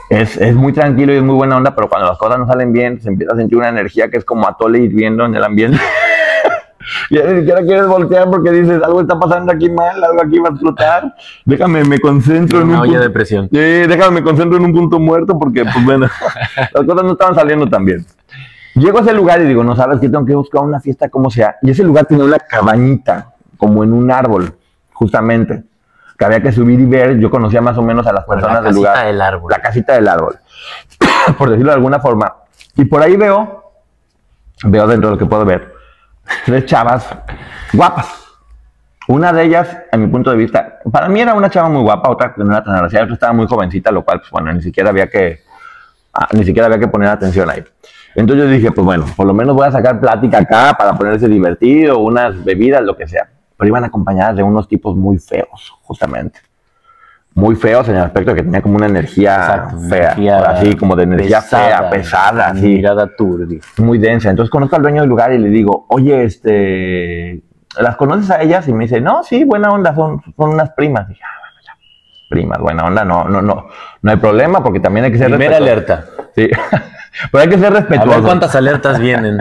es, 0.10 0.38
es 0.38 0.55
muy 0.55 0.72
tranquilo 0.74 1.14
y 1.14 1.18
es 1.18 1.24
muy 1.24 1.36
buena 1.36 1.58
onda, 1.58 1.76
pero 1.76 1.89
cuando 1.89 2.08
las 2.08 2.18
cosas 2.18 2.39
no 2.39 2.47
salen 2.47 2.72
bien, 2.72 2.99
se 3.01 3.10
empieza 3.10 3.34
a 3.34 3.38
sentir 3.38 3.58
una 3.58 3.70
energía 3.70 4.10
que 4.10 4.18
es 4.18 4.26
como 4.26 4.47
atole 4.47 4.80
hirviendo 4.80 5.26
en 5.26 5.36
el 5.36 5.43
ambiente. 5.43 5.78
y 7.10 7.16
ni 7.16 7.39
siquiera 7.39 7.62
quieres 7.64 7.86
voltear 7.88 8.30
porque 8.30 8.49
dices, 8.51 8.82
algo 8.82 9.01
está 9.01 9.20
pasando 9.20 9.51
aquí 9.51 9.70
mal, 9.70 10.01
algo 10.01 10.22
aquí 10.22 10.39
va 10.39 10.47
a 10.47 10.51
explotar. 10.53 11.14
Déjame, 11.43 11.84
me 11.84 11.99
concentro 11.99 12.62
en 12.62 12.70
Una 12.70 12.76
un 12.78 12.82
olla 12.84 12.91
punto- 12.93 13.03
de 13.03 13.10
presión. 13.10 13.49
Déjame, 13.51 14.22
me 14.22 14.24
concentro 14.24 14.58
en 14.58 14.64
un 14.64 14.74
punto 14.74 14.99
muerto 14.99 15.38
porque, 15.38 15.64
pues 15.66 15.84
bueno, 15.84 16.08
las 16.74 16.86
cosas 16.86 17.03
no 17.03 17.12
estaban 17.12 17.36
saliendo 17.36 17.68
tan 17.68 17.84
bien. 17.84 18.05
Llego 18.78 18.99
a 18.99 19.01
ese 19.01 19.13
lugar 19.13 19.41
y 19.41 19.45
digo, 19.45 19.63
no 19.63 19.75
sabes 19.75 19.99
que 19.99 20.07
tengo 20.07 20.25
que 20.25 20.36
buscar 20.36 20.61
una 20.61 20.80
fiesta 20.80 21.09
como 21.09 21.32
sea. 21.32 21.57
Y 21.63 21.71
ese 21.71 21.84
lugar 21.84 22.05
tenía 22.05 22.23
una 22.25 22.38
cabañita, 22.38 23.34
como 23.57 23.84
en 23.84 23.91
un 23.91 24.11
árbol, 24.11 24.53
justamente, 24.93 25.63
que 26.17 26.25
había 26.25 26.41
que 26.41 26.51
subir 26.51 26.80
y 26.80 26.86
ver. 26.86 27.17
Yo 27.17 27.32
conocía 27.32 27.59
más 27.61 27.78
o 27.78 27.82
menos 27.82 28.05
a 28.05 28.13
las 28.13 28.25
Bueno, 28.28 28.41
personas 28.41 28.61
la 28.63 28.67
del 28.69 28.75
lugar. 28.75 28.93
casita 28.93 29.07
del 29.07 29.21
árbol. 29.21 29.51
La 29.51 29.61
casita 29.61 29.93
del 29.93 30.07
árbol, 30.07 30.36
por 31.38 31.49
decirlo 31.49 31.71
de 31.71 31.75
alguna 31.75 31.99
forma. 31.99 32.34
Y 32.75 32.86
por 32.86 33.01
ahí 33.01 33.15
veo, 33.17 33.63
veo 34.65 34.88
dentro 34.88 35.09
de 35.09 35.15
lo 35.15 35.19
que 35.19 35.25
puedo 35.25 35.43
ver, 35.43 35.73
tres 36.45 36.65
chavas 36.65 37.07
guapas. 37.73 38.07
Una 39.07 39.32
de 39.34 39.43
ellas, 39.45 39.75
a 39.91 39.97
mi 39.97 40.05
punto 40.07 40.30
de 40.30 40.38
vista, 40.38 40.80
para 40.91 41.07
mí 41.07 41.21
era 41.21 41.34
una 41.34 41.49
chava 41.49 41.69
muy 41.69 41.82
guapa, 41.82 42.09
otra 42.09 42.34
que 42.36 42.43
no 42.43 42.51
era 42.51 42.63
tan 42.63 42.75
agraciada, 42.75 43.05
otra 43.05 43.13
estaba 43.15 43.34
muy 43.34 43.47
jovencita, 43.47 43.89
lo 43.89 44.03
cual, 44.03 44.19
pues 44.19 44.30
bueno, 44.30 44.51
ni 44.53 44.61
siquiera 44.61 44.89
había 44.89 45.07
que, 45.09 45.39
ah, 46.13 46.28
ni 46.34 46.43
siquiera 46.43 46.65
había 46.67 46.78
que 46.78 46.89
poner 46.89 47.09
atención 47.09 47.49
ahí. 47.49 47.63
Entonces 48.18 48.45
yo 48.45 48.51
dije, 48.51 48.72
pues 48.72 48.84
bueno, 48.84 49.05
por 49.15 49.26
lo 49.28 49.34
menos 49.34 49.55
voy 49.55 49.68
a 49.68 49.72
sacar 49.72 49.99
plática 49.99 50.39
acá 50.39 50.76
para 50.78 50.93
ponerse 50.95 51.28
divertido, 51.28 51.99
unas 51.99 52.43
bebidas, 52.43 52.82
lo 52.84 52.97
que 52.97 53.07
sea. 53.07 53.30
Pero 53.55 53.68
iban 53.70 53.84
acompañadas 53.84 54.36
de 54.36 54.43
unos 54.43 54.68
tipos 54.68 54.95
muy 54.95 55.18
feos, 55.20 55.74
justamente. 55.84 56.39
muy 57.36 57.55
feos 57.55 57.88
en 57.89 57.95
el 57.97 58.01
aspecto 58.01 58.32
de 58.32 58.38
que 58.38 58.43
tenía 58.43 58.61
como 58.63 58.78
una 58.78 58.88
energía 58.88 59.36
Exacto, 59.36 59.78
fea, 59.89 60.11
energía 60.13 60.38
así 60.49 60.76
como 60.76 60.95
de 60.95 61.03
energía 61.03 61.41
fea, 61.41 61.88
pesada, 61.91 62.47
así, 62.47 62.68
Mirada 62.68 63.07
turbia. 63.15 63.59
muy 63.78 63.99
densa. 63.99 64.32
Entonces 64.32 64.49
conozco 64.49 64.76
al 64.76 64.82
dueño 64.82 65.01
del 65.01 65.09
lugar 65.09 65.32
y 65.34 65.38
le 65.38 65.49
digo, 65.49 65.86
oye, 65.89 66.24
este, 66.24 67.43
¿las 67.80 67.95
conoces 67.97 68.32
a 68.32 68.41
ellas? 68.41 68.68
Y 68.68 68.74
me 68.74 68.86
dice, 68.86 68.99
no, 69.01 69.22
sí, 69.24 69.43
buena 69.43 69.70
onda, 69.70 69.93
son, 69.93 70.22
son 70.36 70.49
unas 70.49 70.72
primas. 70.72 71.07
dije, 71.07 71.22
ah, 71.24 71.36
bueno, 71.36 71.36
ya, 71.36 71.36
primas, 72.28 72.59
buena 72.59 72.86
onda, 72.86 73.03
no, 73.05 73.25
no, 73.25 73.41
no, 73.41 73.67
no 74.01 74.11
hay 74.11 74.17
problema 74.17 74.63
porque 74.63 74.80
también 74.80 75.05
hay 75.05 75.11
que 75.11 75.17
ser 75.17 75.28
Primera 75.30 75.59
respetuoso. 75.59 75.93
alerta. 76.03 76.25
Sí, 76.36 76.49
pero 77.32 77.41
hay 77.43 77.49
que 77.49 77.57
ser 77.57 77.67
A 77.67 77.69
respetuoso. 77.80 78.09
ver 78.09 78.21
cuántas 78.21 78.55
alertas 78.55 78.99
vienen. 78.99 79.38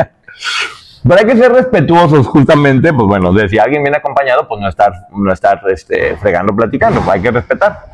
Pero 1.09 1.21
hay 1.21 1.27
que 1.27 1.37
ser 1.37 1.53
respetuosos, 1.53 2.27
justamente, 2.27 2.93
pues 2.93 3.07
bueno, 3.07 3.33
de 3.33 3.49
si 3.49 3.59
alguien 3.59 3.83
viene 3.83 3.97
acompañado, 3.99 4.49
pues 4.49 4.61
no 4.61 4.69
estar, 4.69 4.93
no 5.13 5.33
estar 5.33 5.61
este, 5.69 6.17
fregando, 6.17 6.55
platicando, 6.55 7.01
pues 7.01 7.15
hay 7.17 7.23
que 7.23 7.31
respetar. 7.31 7.85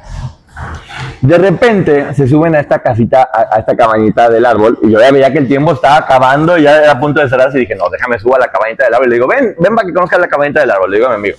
De 1.20 1.38
repente 1.38 2.14
se 2.14 2.26
suben 2.26 2.54
a 2.54 2.60
esta 2.60 2.78
casita, 2.80 3.28
a, 3.32 3.56
a 3.56 3.58
esta 3.60 3.76
cabañita 3.76 4.28
del 4.30 4.44
árbol, 4.46 4.78
y 4.82 4.90
yo 4.90 5.00
ya 5.00 5.10
veía 5.10 5.32
que 5.32 5.38
el 5.38 5.48
tiempo 5.48 5.72
estaba 5.72 5.96
acabando, 5.98 6.56
ya 6.58 6.78
era 6.82 6.92
a 6.92 7.00
punto 7.00 7.20
de 7.20 7.28
cerrarse, 7.28 7.58
y 7.58 7.62
dije, 7.62 7.74
no, 7.74 7.88
déjame 7.90 8.18
subo 8.18 8.36
a 8.36 8.38
la 8.38 8.48
cabañita 8.50 8.84
del 8.84 8.94
árbol. 8.94 9.06
Y 9.06 9.10
le 9.10 9.14
digo, 9.16 9.26
ven, 9.28 9.54
ven 9.58 9.74
para 9.74 9.86
que 9.86 9.92
conozcas 9.94 10.18
la 10.20 10.28
cabañita 10.28 10.60
del 10.60 10.70
árbol, 10.70 10.90
le 10.90 10.96
digo 10.96 11.08
a 11.08 11.10
mi 11.10 11.16
amigo. 11.16 11.36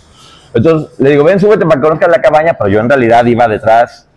Entonces 0.53 0.99
le 0.99 1.11
digo, 1.11 1.23
ven, 1.23 1.39
súbete 1.39 1.65
para 1.65 1.79
que 1.79 1.87
conozcas 1.87 2.09
la 2.09 2.21
cabaña, 2.21 2.53
pero 2.53 2.69
yo 2.69 2.79
en 2.79 2.89
realidad 2.89 3.25
iba 3.25 3.47
detrás 3.47 4.07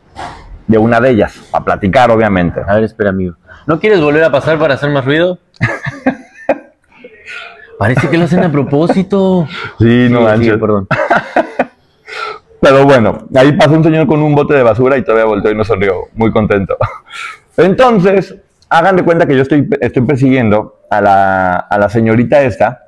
de 0.66 0.78
una 0.78 1.00
de 1.00 1.10
ellas, 1.10 1.38
para 1.50 1.64
platicar, 1.64 2.10
obviamente. 2.10 2.60
A 2.66 2.74
ver, 2.74 2.84
espera, 2.84 3.10
amigo. 3.10 3.36
¿No 3.66 3.80
quieres 3.80 4.00
volver 4.00 4.24
a 4.24 4.30
pasar 4.30 4.58
para 4.58 4.74
hacer 4.74 4.90
más 4.90 5.04
ruido? 5.04 5.38
Parece 7.78 8.08
que 8.08 8.18
lo 8.18 8.24
hacen 8.24 8.42
a 8.42 8.50
propósito. 8.50 9.46
Sí, 9.78 10.08
no 10.10 10.28
Sí, 10.36 10.44
sí, 10.44 10.56
perdón. 10.56 10.88
Pero 12.60 12.84
bueno, 12.84 13.26
ahí 13.36 13.52
pasó 13.52 13.72
un 13.72 13.84
señor 13.84 14.06
con 14.06 14.22
un 14.22 14.34
bote 14.34 14.54
de 14.54 14.62
basura 14.62 14.96
y 14.96 15.02
todavía 15.02 15.26
volteó 15.26 15.50
y 15.50 15.54
nos 15.54 15.66
sonrió, 15.66 16.04
muy 16.14 16.32
contento. 16.32 16.76
Entonces, 17.56 18.34
hagan 18.68 18.96
de 18.96 19.04
cuenta 19.04 19.26
que 19.26 19.36
yo 19.36 19.42
estoy, 19.42 19.68
estoy 19.80 20.02
persiguiendo 20.02 20.80
a 20.90 21.00
la, 21.00 21.56
a 21.56 21.78
la 21.78 21.88
señorita 21.88 22.42
esta 22.42 22.82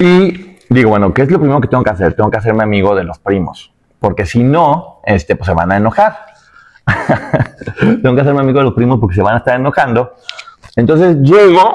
y 0.00 0.55
digo, 0.68 0.90
bueno, 0.90 1.12
¿qué 1.12 1.22
es 1.22 1.30
lo 1.30 1.38
primero 1.38 1.60
que 1.60 1.68
tengo 1.68 1.82
que 1.82 1.90
hacer? 1.90 2.14
Tengo 2.14 2.30
que 2.30 2.38
hacerme 2.38 2.62
amigo 2.62 2.94
de 2.94 3.04
los 3.04 3.18
primos, 3.18 3.72
porque 3.98 4.26
si 4.26 4.42
no, 4.42 5.00
este, 5.04 5.36
pues 5.36 5.46
se 5.46 5.54
van 5.54 5.72
a 5.72 5.76
enojar. 5.76 6.16
tengo 7.80 8.14
que 8.14 8.20
hacerme 8.20 8.40
amigo 8.40 8.58
de 8.58 8.64
los 8.64 8.74
primos 8.74 8.98
porque 9.00 9.16
se 9.16 9.22
van 9.22 9.34
a 9.34 9.38
estar 9.38 9.58
enojando. 9.58 10.14
Entonces 10.76 11.16
llego, 11.22 11.74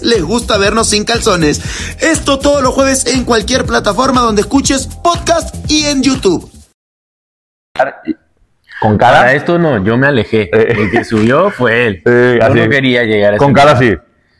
les 0.00 0.22
gusta 0.22 0.56
vernos 0.56 0.88
sin 0.88 1.04
calzones. 1.04 1.60
Esto 2.00 2.38
todos 2.38 2.62
los 2.62 2.72
jueves 2.72 3.06
en 3.06 3.24
cualquier 3.24 3.66
plataforma 3.66 4.22
donde 4.22 4.40
escuches 4.40 4.86
podcast 4.86 5.54
y 5.70 5.84
en 5.84 6.02
YouTube. 6.02 6.50
Con 8.80 8.96
cara. 8.96 9.18
Para 9.18 9.34
esto 9.34 9.58
no, 9.58 9.84
yo 9.84 9.98
me 9.98 10.06
alejé. 10.06 10.48
El 10.52 10.90
que 10.90 11.04
subió 11.04 11.50
fue 11.50 11.86
él. 11.86 12.02
Eh, 12.06 12.38
yo 12.40 12.46
así. 12.46 12.60
no 12.60 12.68
quería 12.70 13.04
llegar 13.04 13.34
a 13.34 13.36
con 13.36 13.52
cara 13.52 13.72
así. 13.72 13.94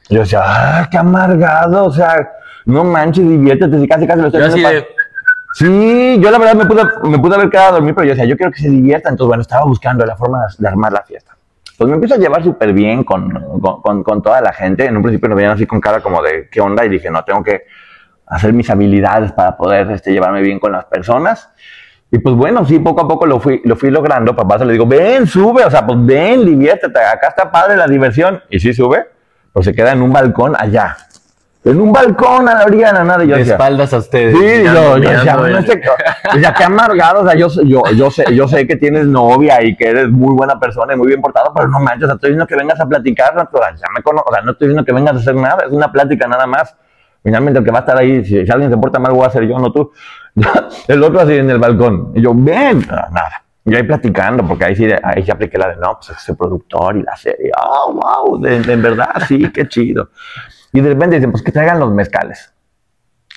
Yo 0.09 0.21
decía, 0.21 0.41
ah, 0.43 0.89
qué 0.91 0.99
amargado, 0.99 1.85
o 1.85 1.93
sea, 1.93 2.17
no 2.65 2.85
manches, 2.85 3.29
diviértete, 3.29 3.79
si 3.79 3.87
casi 3.87 4.07
casi 4.07 4.21
lo 4.21 4.27
estoy 4.29 4.43
haciendo 4.43 4.69
de, 4.69 4.87
Sí, 5.55 6.19
yo 6.19 6.31
la 6.31 6.39
verdad 6.39 6.55
me 6.55 6.67
pude, 6.67 6.83
me 7.05 7.19
pude 7.19 7.35
haber 7.35 7.51
quedado 7.51 7.69
a 7.69 7.73
dormir, 7.73 7.95
pero 7.95 8.07
yo 8.07 8.15
decía, 8.15 8.25
yo 8.25 8.37
quiero 8.37 8.51
que 8.53 8.61
se 8.61 8.71
divierta, 8.71 9.11
entonces 9.11 9.29
bueno, 9.29 9.43
estaba 9.43 9.65
buscando 9.65 10.05
la 10.07 10.17
forma 10.17 10.47
de 10.57 10.69
armar 10.69 10.93
la 10.93 11.03
fiesta. 11.03 11.32
Pues 11.83 11.91
me 11.91 11.95
empiezo 11.97 12.15
a 12.15 12.19
llevar 12.19 12.45
súper 12.45 12.73
bien 12.73 13.03
con, 13.03 13.29
con, 13.83 14.05
con- 14.05 14.23
toda 14.23 14.41
la 14.41 14.53
gente, 14.53 14.87
en 14.87 14.97
un 14.97 15.03
principio 15.03 15.29
nos 15.29 15.35
veían 15.35 15.51
así 15.51 15.67
con 15.67 15.81
cara 15.81 15.99
como 15.99 16.23
de, 16.23 16.49
¿qué 16.49 16.61
onda? 16.61 16.85
Y 16.85 16.89
dije, 16.89 17.11
no, 17.11 17.25
tengo 17.25 17.43
que 17.43 17.65
hacer 18.25 18.53
mis 18.53 18.71
habilidades 18.71 19.33
para 19.33 19.57
poder 19.57 19.91
este, 19.91 20.13
llevarme 20.13 20.43
bien 20.43 20.61
con 20.61 20.71
las 20.71 20.85
personas. 20.85 21.51
Y 22.09 22.19
pues 22.19 22.37
bueno, 22.37 22.65
sí, 22.65 22.79
poco 22.79 23.01
a 23.01 23.09
poco 23.09 23.27
lo 23.27 23.41
fui, 23.41 23.61
lo 23.65 23.75
fui 23.75 23.91
logrando. 23.91 24.37
Papá 24.37 24.61
se 24.61 24.65
le 24.65 24.75
digo, 24.75 24.87
ven, 24.87 25.27
sube, 25.27 25.65
o 25.65 25.71
sea, 25.73 25.85
pues 25.85 25.99
ven, 26.07 26.47
diviértete, 26.47 27.01
acá 27.01 27.31
está 27.31 27.51
padre 27.51 27.77
la 27.77 27.89
diversión. 27.89 28.41
Y 28.49 28.61
sí 28.61 28.73
sube, 28.73 29.05
pero 29.53 29.65
se 29.65 29.75
queda 29.75 29.91
en 29.91 30.03
un 30.03 30.13
balcón 30.13 30.55
allá. 30.57 30.97
En 31.65 31.81
un 31.81 31.93
balcón 31.93 32.49
a 32.49 32.55
la 32.55 32.65
orilla 32.65 32.89
de 32.89 32.93
la 32.95 33.05
nada. 33.05 33.25
Yo 33.25 33.35
de 33.35 33.39
decía, 33.39 33.55
espaldas 33.55 33.93
a 33.95 33.99
ustedes. 33.99 34.37
Sí, 34.37 34.65
yo, 34.65 34.99
yo 34.99 35.11
decía, 35.11 35.33
el- 35.35 35.39
bueno, 35.39 35.59
este, 35.59 35.81
o 36.35 36.39
sea, 36.41 36.55
qué 36.55 36.65
amargado, 36.65 37.21
o 37.21 37.25
sea, 37.29 37.37
yo, 37.37 37.47
yo, 37.65 37.83
yo, 37.97 38.11
sé, 38.11 38.25
yo 38.35 38.49
sé 38.49 38.67
que 38.67 38.77
tienes 38.77 39.07
novia 39.07 39.63
y 39.63 39.77
que 39.77 39.91
eres 39.91 40.09
muy 40.09 40.35
buena 40.35 40.59
persona 40.59 40.95
y 40.95 40.97
muy 40.97 41.07
bien 41.07 41.21
portado, 41.21 41.53
pero 41.55 41.69
no 41.69 41.79
manches, 41.79 42.05
o 42.05 42.07
sea, 42.07 42.15
estoy 42.17 42.31
diciendo 42.31 42.47
que 42.49 42.57
vengas 42.57 42.81
a 42.81 42.87
platicar, 42.87 43.33
o 43.37 43.59
sea, 43.59 43.71
ya 43.77 43.87
me 43.97 44.03
conozco, 44.03 44.31
o 44.31 44.35
sea, 44.35 44.43
no 44.43 44.53
estoy 44.53 44.69
diciendo 44.69 44.85
que 44.85 44.93
vengas 44.93 45.15
a 45.15 45.19
hacer 45.19 45.37
nada, 45.37 45.65
es 45.65 45.73
una 45.73 45.93
plática 45.93 46.27
nada 46.27 46.47
más. 46.47 46.77
Finalmente 47.23 47.61
el 47.61 47.65
que 47.65 47.71
va 47.71 47.79
a 47.79 47.81
estar 47.83 47.97
ahí, 47.97 48.25
si, 48.25 48.45
si 48.45 48.51
alguien 48.51 48.69
se 48.69 48.77
porta 48.77 48.99
mal, 48.99 49.13
voy 49.13 49.25
a 49.25 49.31
ser 49.31 49.47
yo, 49.47 49.57
no 49.57 49.71
tú. 49.71 49.93
El 50.89 51.01
otro 51.05 51.21
así 51.21 51.35
en 51.35 51.49
el 51.51 51.59
balcón, 51.59 52.11
y 52.17 52.23
yo, 52.23 52.33
ven, 52.35 52.85
nada. 52.89 53.45
Yo 53.65 53.77
ahí 53.77 53.85
platicando, 53.85 54.45
porque 54.45 54.65
ahí 54.65 54.75
sí, 54.75 54.89
ahí 55.05 55.23
sí 55.23 55.31
apliqué 55.31 55.57
la 55.57 55.69
de, 55.69 55.77
no, 55.77 55.97
pues 56.05 56.19
soy 56.21 56.35
productor 56.35 56.97
y 56.97 57.03
la 57.03 57.15
serie, 57.15 57.53
oh, 57.57 57.93
wow, 57.93 58.45
en 58.45 58.83
verdad, 58.83 59.11
sí, 59.29 59.49
qué 59.53 59.69
chido. 59.69 60.09
Y 60.73 60.81
de 60.81 60.89
repente 60.89 61.17
dicen, 61.17 61.31
pues 61.31 61.43
que 61.43 61.53
traigan 61.53 61.79
los 61.79 61.93
mezcales. 61.93 62.53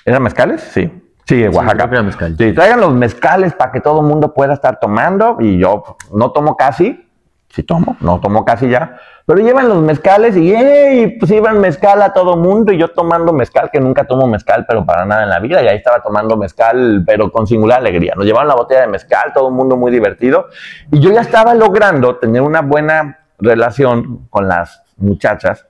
¿Eran 0.04 0.22
mezcales? 0.22 0.62
Sí. 0.62 0.90
Sí, 1.26 1.42
de 1.42 1.48
Oaxaca. 1.48 1.88
era 1.90 2.02
mezcal. 2.02 2.36
Sí, 2.38 2.52
traigan 2.52 2.80
los 2.80 2.94
mezcales 2.94 3.52
para 3.54 3.72
que 3.72 3.80
todo 3.80 4.00
el 4.00 4.06
mundo 4.06 4.32
pueda 4.32 4.54
estar 4.54 4.78
tomando. 4.78 5.38
Y 5.40 5.58
yo 5.58 5.96
no 6.12 6.30
tomo 6.30 6.56
casi. 6.56 7.02
Sí 7.48 7.62
tomo, 7.62 7.96
no 8.00 8.20
tomo 8.20 8.44
casi 8.44 8.68
ya. 8.68 8.96
Pero 9.24 9.40
llevan 9.40 9.68
los 9.68 9.82
mezcales 9.82 10.36
y 10.36 10.54
¡ey! 10.54 11.18
pues 11.18 11.30
iban 11.32 11.60
mezcal 11.60 12.00
a 12.02 12.12
todo 12.12 12.36
mundo 12.36 12.72
y 12.72 12.78
yo 12.78 12.88
tomando 12.88 13.32
mezcal, 13.32 13.70
que 13.72 13.80
nunca 13.80 14.04
tomo 14.04 14.28
mezcal, 14.28 14.64
pero 14.68 14.86
para 14.86 15.04
nada 15.04 15.24
en 15.24 15.30
la 15.30 15.40
vida. 15.40 15.62
Y 15.62 15.66
ahí 15.66 15.76
estaba 15.78 16.00
tomando 16.00 16.36
mezcal, 16.36 17.02
pero 17.04 17.32
con 17.32 17.46
singular 17.46 17.80
alegría. 17.80 18.14
Nos 18.14 18.24
llevaron 18.24 18.46
la 18.46 18.54
botella 18.54 18.82
de 18.82 18.86
mezcal, 18.88 19.32
todo 19.34 19.48
el 19.48 19.54
mundo 19.54 19.76
muy 19.76 19.90
divertido. 19.90 20.46
Y 20.92 21.00
yo 21.00 21.10
ya 21.10 21.22
estaba 21.22 21.54
logrando 21.54 22.16
tener 22.16 22.42
una 22.42 22.60
buena 22.60 23.18
relación 23.38 24.26
con 24.30 24.46
las 24.46 24.82
muchachas. 24.96 25.66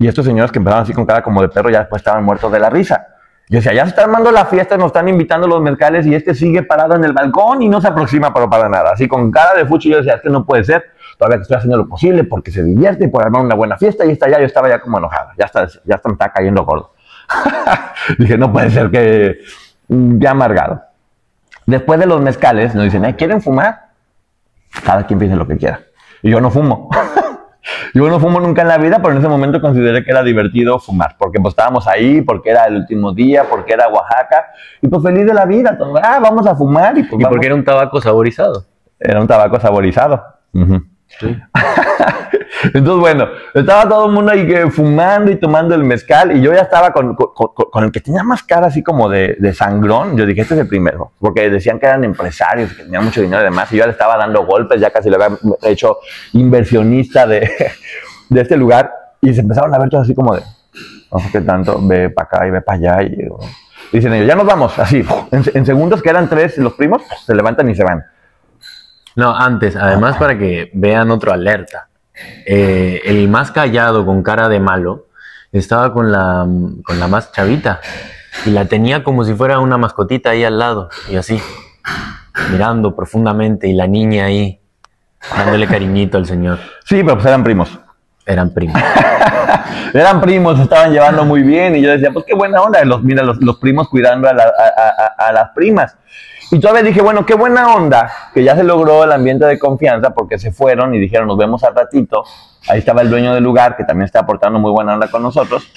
Y 0.00 0.08
estos 0.08 0.24
señores 0.24 0.50
que 0.50 0.58
empezaron 0.58 0.82
así 0.82 0.94
con 0.94 1.04
cara 1.04 1.22
como 1.22 1.42
de 1.42 1.50
perro 1.50 1.68
ya 1.68 1.80
después 1.80 2.00
estaban 2.00 2.24
muertos 2.24 2.50
de 2.50 2.58
la 2.58 2.70
risa. 2.70 3.06
Yo 3.50 3.58
decía, 3.58 3.74
ya 3.74 3.82
se 3.84 3.90
está 3.90 4.04
armando 4.04 4.32
la 4.32 4.46
fiesta, 4.46 4.78
nos 4.78 4.86
están 4.86 5.08
invitando 5.08 5.46
los 5.46 5.60
mezcales 5.60 6.06
y 6.06 6.14
este 6.14 6.34
sigue 6.34 6.62
parado 6.62 6.96
en 6.96 7.04
el 7.04 7.12
balcón 7.12 7.60
y 7.60 7.68
no 7.68 7.82
se 7.82 7.88
aproxima 7.88 8.32
pero 8.32 8.48
para 8.48 8.70
nada. 8.70 8.92
Así 8.92 9.06
con 9.06 9.30
cara 9.30 9.52
de 9.54 9.66
fuchi 9.66 9.90
yo 9.90 9.98
decía, 9.98 10.14
es 10.14 10.22
que 10.22 10.30
no 10.30 10.46
puede 10.46 10.64
ser. 10.64 10.86
Todavía 11.18 11.42
estoy 11.42 11.58
haciendo 11.58 11.76
lo 11.76 11.86
posible 11.86 12.24
porque 12.24 12.50
se 12.50 12.62
divierte 12.62 13.08
por 13.08 13.22
armar 13.22 13.42
una 13.44 13.54
buena 13.54 13.76
fiesta 13.76 14.06
y 14.06 14.12
está 14.12 14.26
ya, 14.30 14.38
yo 14.38 14.46
estaba 14.46 14.70
ya 14.70 14.80
como 14.80 14.96
enojada. 14.96 15.34
Ya 15.38 15.44
está, 15.44 15.66
ya 15.84 15.96
está, 15.96 16.08
me 16.08 16.14
está 16.14 16.32
cayendo 16.32 16.64
gordo. 16.64 16.94
Dije, 18.18 18.38
no 18.38 18.50
puede 18.50 18.70
ser 18.70 18.90
que 18.90 19.40
mm, 19.88 20.18
ya 20.18 20.30
amargado. 20.30 20.80
Después 21.66 22.00
de 22.00 22.06
los 22.06 22.22
mezcales 22.22 22.74
nos 22.74 22.84
dicen, 22.84 23.04
"Eh, 23.04 23.16
¿quieren 23.16 23.42
fumar? 23.42 23.90
Cada 24.82 25.06
quien 25.06 25.18
piensa 25.18 25.36
lo 25.36 25.46
que 25.46 25.58
quiera. 25.58 25.80
Y 26.22 26.30
yo 26.30 26.40
no 26.40 26.50
fumo. 26.50 26.88
Yo 27.94 28.08
no 28.08 28.20
fumo 28.20 28.40
nunca 28.40 28.62
en 28.62 28.68
la 28.68 28.78
vida, 28.78 28.98
pero 28.98 29.12
en 29.12 29.18
ese 29.18 29.28
momento 29.28 29.60
consideré 29.60 30.04
que 30.04 30.10
era 30.10 30.22
divertido 30.22 30.78
fumar, 30.78 31.16
porque 31.18 31.40
pues 31.40 31.52
estábamos 31.52 31.86
ahí, 31.86 32.22
porque 32.22 32.50
era 32.50 32.66
el 32.66 32.76
último 32.76 33.12
día, 33.12 33.44
porque 33.48 33.72
era 33.72 33.88
Oaxaca, 33.88 34.46
y 34.80 34.88
pues 34.88 35.02
feliz 35.02 35.26
de 35.26 35.34
la 35.34 35.46
vida, 35.46 35.76
todo, 35.76 35.96
ah, 35.96 36.18
vamos 36.20 36.46
a 36.46 36.54
fumar, 36.54 36.96
y 36.96 37.02
pues 37.02 37.20
Y 37.20 37.24
porque 37.24 37.46
era 37.46 37.54
un 37.54 37.64
tabaco 37.64 38.00
saborizado. 38.00 38.64
Era 38.98 39.20
un 39.20 39.26
tabaco 39.26 39.58
saborizado. 39.58 40.22
Ujú. 40.52 40.84
Entonces, 42.64 43.00
bueno, 43.00 43.28
estaba 43.54 43.88
todo 43.88 44.06
el 44.06 44.12
mundo 44.12 44.32
ahí 44.32 44.46
que 44.46 44.70
fumando 44.70 45.30
y 45.30 45.36
tomando 45.36 45.74
el 45.74 45.84
mezcal 45.84 46.36
y 46.36 46.40
yo 46.42 46.52
ya 46.52 46.62
estaba 46.62 46.92
con, 46.92 47.14
con- 47.14 47.32
con- 47.32 47.70
con 47.70 47.84
el 47.84 47.92
que 47.92 48.00
tenía 48.00 48.22
más 48.24 48.42
cara 48.42 48.66
así 48.66 48.82
como 48.82 49.08
de, 49.08 49.36
de 49.38 49.54
sangrón. 49.54 50.16
Yo 50.16 50.26
dije, 50.26 50.40
este 50.42 50.54
es 50.54 50.60
el 50.60 50.66
primero, 50.68 51.12
porque 51.20 51.48
decían 51.48 51.78
que 51.78 51.86
eran 51.86 52.02
empresarios, 52.04 52.72
que 52.72 52.82
tenían 52.82 53.04
mucho 53.04 53.20
dinero 53.20 53.40
y 53.42 53.44
demás, 53.44 53.72
y 53.72 53.76
yo 53.76 53.84
le 53.86 53.92
estaba 53.92 54.16
dando 54.16 54.44
golpes, 54.44 54.80
ya 54.80 54.90
casi 54.90 55.08
le 55.10 55.16
había 55.16 55.36
hecho 55.62 55.98
inversionista 56.32 57.26
de, 57.26 57.48
de 58.28 58.40
este 58.40 58.56
lugar 58.56 58.92
y 59.20 59.32
se 59.32 59.40
empezaron 59.42 59.72
a 59.74 59.78
ver 59.78 59.88
todos 59.88 60.04
así 60.04 60.14
como 60.14 60.34
de, 60.34 60.42
no 61.12 61.18
sé 61.20 61.28
qué 61.30 61.40
tanto, 61.42 61.78
ve 61.82 62.10
para 62.10 62.26
acá 62.26 62.46
y 62.46 62.50
ve 62.50 62.60
para 62.62 62.78
allá. 62.78 63.02
Y, 63.04 63.28
dicen 63.92 64.12
ellos, 64.12 64.26
ya 64.26 64.34
nos 64.34 64.46
vamos, 64.46 64.76
así, 64.78 65.04
en, 65.30 65.44
en 65.54 65.66
segundos 65.66 66.02
que 66.02 66.10
eran 66.10 66.28
tres 66.28 66.58
los 66.58 66.72
primos, 66.74 67.02
se 67.24 67.34
levantan 67.34 67.70
y 67.70 67.74
se 67.76 67.84
van. 67.84 68.04
No, 69.16 69.34
antes, 69.36 69.76
además 69.76 70.16
para 70.16 70.38
que 70.38 70.70
vean 70.74 71.10
otro 71.10 71.32
alerta. 71.32 71.88
Eh, 72.46 73.02
el 73.04 73.28
más 73.28 73.50
callado 73.52 74.04
con 74.06 74.22
cara 74.22 74.48
de 74.48 74.60
malo 74.60 75.06
estaba 75.52 75.92
con 75.92 76.10
la, 76.12 76.46
con 76.84 76.98
la 77.00 77.08
más 77.08 77.32
chavita 77.32 77.80
y 78.46 78.50
la 78.50 78.64
tenía 78.66 79.02
como 79.04 79.24
si 79.24 79.34
fuera 79.34 79.58
una 79.58 79.76
mascotita 79.78 80.30
ahí 80.30 80.44
al 80.44 80.58
lado 80.58 80.88
y 81.08 81.16
así. 81.16 81.40
mirando 82.52 82.94
profundamente 82.94 83.68
y 83.68 83.72
la 83.74 83.86
niña 83.86 84.26
ahí 84.26 84.60
dándole 85.36 85.66
cariñito 85.66 86.16
al 86.18 86.26
señor. 86.26 86.58
Sí, 86.84 87.02
pero 87.02 87.14
pues 87.16 87.26
eran 87.26 87.44
primos. 87.44 87.78
Eran 88.26 88.54
primos. 88.54 88.80
Eran 89.94 90.20
primos, 90.20 90.56
se 90.56 90.62
estaban 90.62 90.92
llevando 90.92 91.24
muy 91.24 91.42
bien 91.42 91.74
y 91.74 91.82
yo 91.82 91.90
decía, 91.90 92.10
pues 92.12 92.24
qué 92.26 92.34
buena 92.34 92.60
onda, 92.62 92.84
los, 92.84 93.02
mira, 93.02 93.24
los, 93.24 93.38
los 93.42 93.58
primos 93.58 93.88
cuidando 93.88 94.28
a, 94.28 94.32
la- 94.32 94.44
a- 94.44 95.24
a- 95.24 95.28
a 95.28 95.32
las 95.32 95.50
primas. 95.54 95.96
Y 96.50 96.58
todavía 96.58 96.82
dije, 96.82 97.00
bueno, 97.00 97.24
qué 97.24 97.34
buena 97.34 97.74
onda, 97.74 98.10
que 98.34 98.42
ya 98.42 98.56
se 98.56 98.64
logró 98.64 99.04
el 99.04 99.12
ambiente 99.12 99.46
de 99.46 99.58
confianza 99.58 100.10
porque 100.10 100.38
se 100.38 100.50
fueron 100.52 100.94
y 100.94 100.98
dijeron, 100.98 101.28
nos 101.28 101.38
vemos 101.38 101.62
al 101.62 101.74
ratito. 101.74 102.24
Ahí 102.68 102.80
estaba 102.80 103.02
el 103.02 103.10
dueño 103.10 103.34
del 103.34 103.44
lugar 103.44 103.76
que 103.76 103.84
también 103.84 104.06
está 104.06 104.20
aportando 104.20 104.58
muy 104.58 104.72
buena 104.72 104.94
onda 104.94 105.08
con 105.08 105.22
nosotros. 105.22 105.70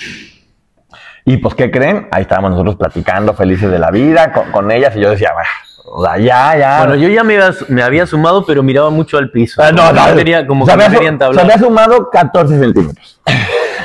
Y 1.25 1.37
pues, 1.37 1.55
¿qué 1.55 1.71
creen? 1.71 2.07
Ahí 2.11 2.23
estábamos 2.23 2.51
nosotros 2.51 2.75
platicando, 2.75 3.33
felices 3.33 3.69
de 3.71 3.79
la 3.79 3.91
vida, 3.91 4.31
con, 4.33 4.51
con 4.51 4.71
ellas. 4.71 4.95
Y 4.95 4.99
yo 4.99 5.11
decía, 5.11 5.31
"Bah, 5.33 5.43
o 5.85 6.03
sea, 6.03 6.17
ya, 6.17 6.57
ya. 6.57 6.77
Bueno, 6.79 6.95
yo 6.95 7.07
ya 7.09 7.23
me 7.23 7.35
había, 7.35 7.55
me 7.67 7.83
había 7.83 8.07
sumado, 8.07 8.45
pero 8.45 8.63
miraba 8.63 8.89
mucho 8.89 9.17
al 9.17 9.29
piso. 9.29 9.61
Ah, 9.61 9.71
no, 9.71 9.93
no, 9.93 10.15
quería, 10.15 10.47
como 10.47 10.65
se 10.65 10.75
que 10.75 10.83
había. 10.83 11.17
Se 11.17 11.39
había 11.39 11.57
sumado 11.59 12.09
14 12.09 12.59
centímetros. 12.59 13.21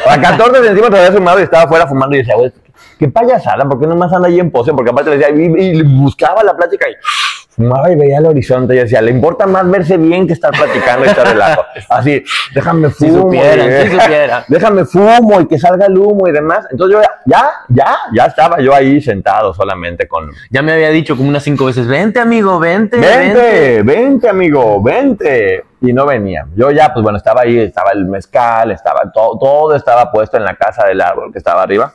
A 0.09 0.19
14 0.19 0.65
centímetros 0.65 0.99
había 1.01 1.13
sumado 1.13 1.39
y 1.41 1.43
estaba 1.43 1.65
afuera 1.65 1.87
fumando 1.87 2.17
y 2.17 2.21
decía, 2.21 2.35
güey, 2.35 2.51
qué 2.99 3.09
payasada, 3.09 3.65
¿por 3.69 3.81
qué 3.81 3.87
nomás 3.87 4.13
anda 4.13 4.29
ahí 4.29 4.41
en 4.41 4.51
pose? 4.51 4.73
Porque 4.73 4.91
aparte 4.91 5.11
le 5.11 5.19
decía, 5.19 5.35
y, 5.35 5.79
y 5.79 5.83
buscaba 5.83 6.43
la 6.43 6.57
plática 6.57 6.89
y 6.89 6.95
fumaba 7.51 7.91
y 7.91 7.97
veía 7.97 8.19
el 8.19 8.27
horizonte 8.27 8.75
y 8.75 8.79
decía, 8.79 9.03
le 9.03 9.11
importa 9.11 9.45
más 9.45 9.69
verse 9.69 9.97
bien 9.97 10.29
que 10.29 10.33
estar 10.33 10.53
platicando 10.53 11.05
y 11.05 11.09
estar 11.09 11.27
relajo. 11.27 11.63
Así, 11.89 12.23
déjame 12.55 12.89
Si 12.91 13.09
fumo. 13.09 13.23
supieran, 13.23 13.69
y- 13.69 13.89
si 13.91 13.99
supiera. 14.01 14.45
déjame 14.47 14.85
fumo 14.85 15.41
y 15.41 15.47
que 15.49 15.59
salga 15.59 15.87
el 15.87 15.99
humo 15.99 16.29
y 16.29 16.33
demás. 16.33 16.67
Entonces 16.71 16.97
yo 16.97 17.03
ya, 17.27 17.51
ya, 17.69 17.99
ya 18.15 18.27
estaba 18.27 18.61
yo 18.61 18.73
ahí 18.75 19.01
sentado 19.01 19.53
solamente 19.55 20.07
con, 20.07 20.31
Ya 20.51 20.63
me 20.63 20.73
había 20.73 20.91
dicho 20.91 21.17
como 21.17 21.29
unas 21.29 21.43
cinco 21.43 21.65
veces, 21.67 21.89
vente 21.89 22.21
amigo, 22.21 22.61
vente, 22.61 22.97
Vente, 22.97 23.83
vente, 23.83 24.29
amigo, 24.29 24.81
vente. 24.81 25.65
Y 25.81 25.93
no 25.93 26.07
venía. 26.07 26.45
Yo 26.57 26.71
ya, 26.73 26.93
pues 26.93 27.03
bueno, 27.05 27.19
estaba 27.19 27.43
ahí, 27.43 27.59
estaba 27.59 27.91
el 27.93 28.05
mezcal, 28.07 28.71
estaba 28.73 29.11
todo, 29.13 29.39
todo 29.39 29.75
estaba 29.77 30.11
puesto 30.13 30.37
en 30.37 30.45
la 30.45 30.55
casa 30.57 30.85
del 30.87 31.01
árbol 31.01 31.31
que 31.33 31.39
estaba 31.39 31.63
arriba. 31.63 31.93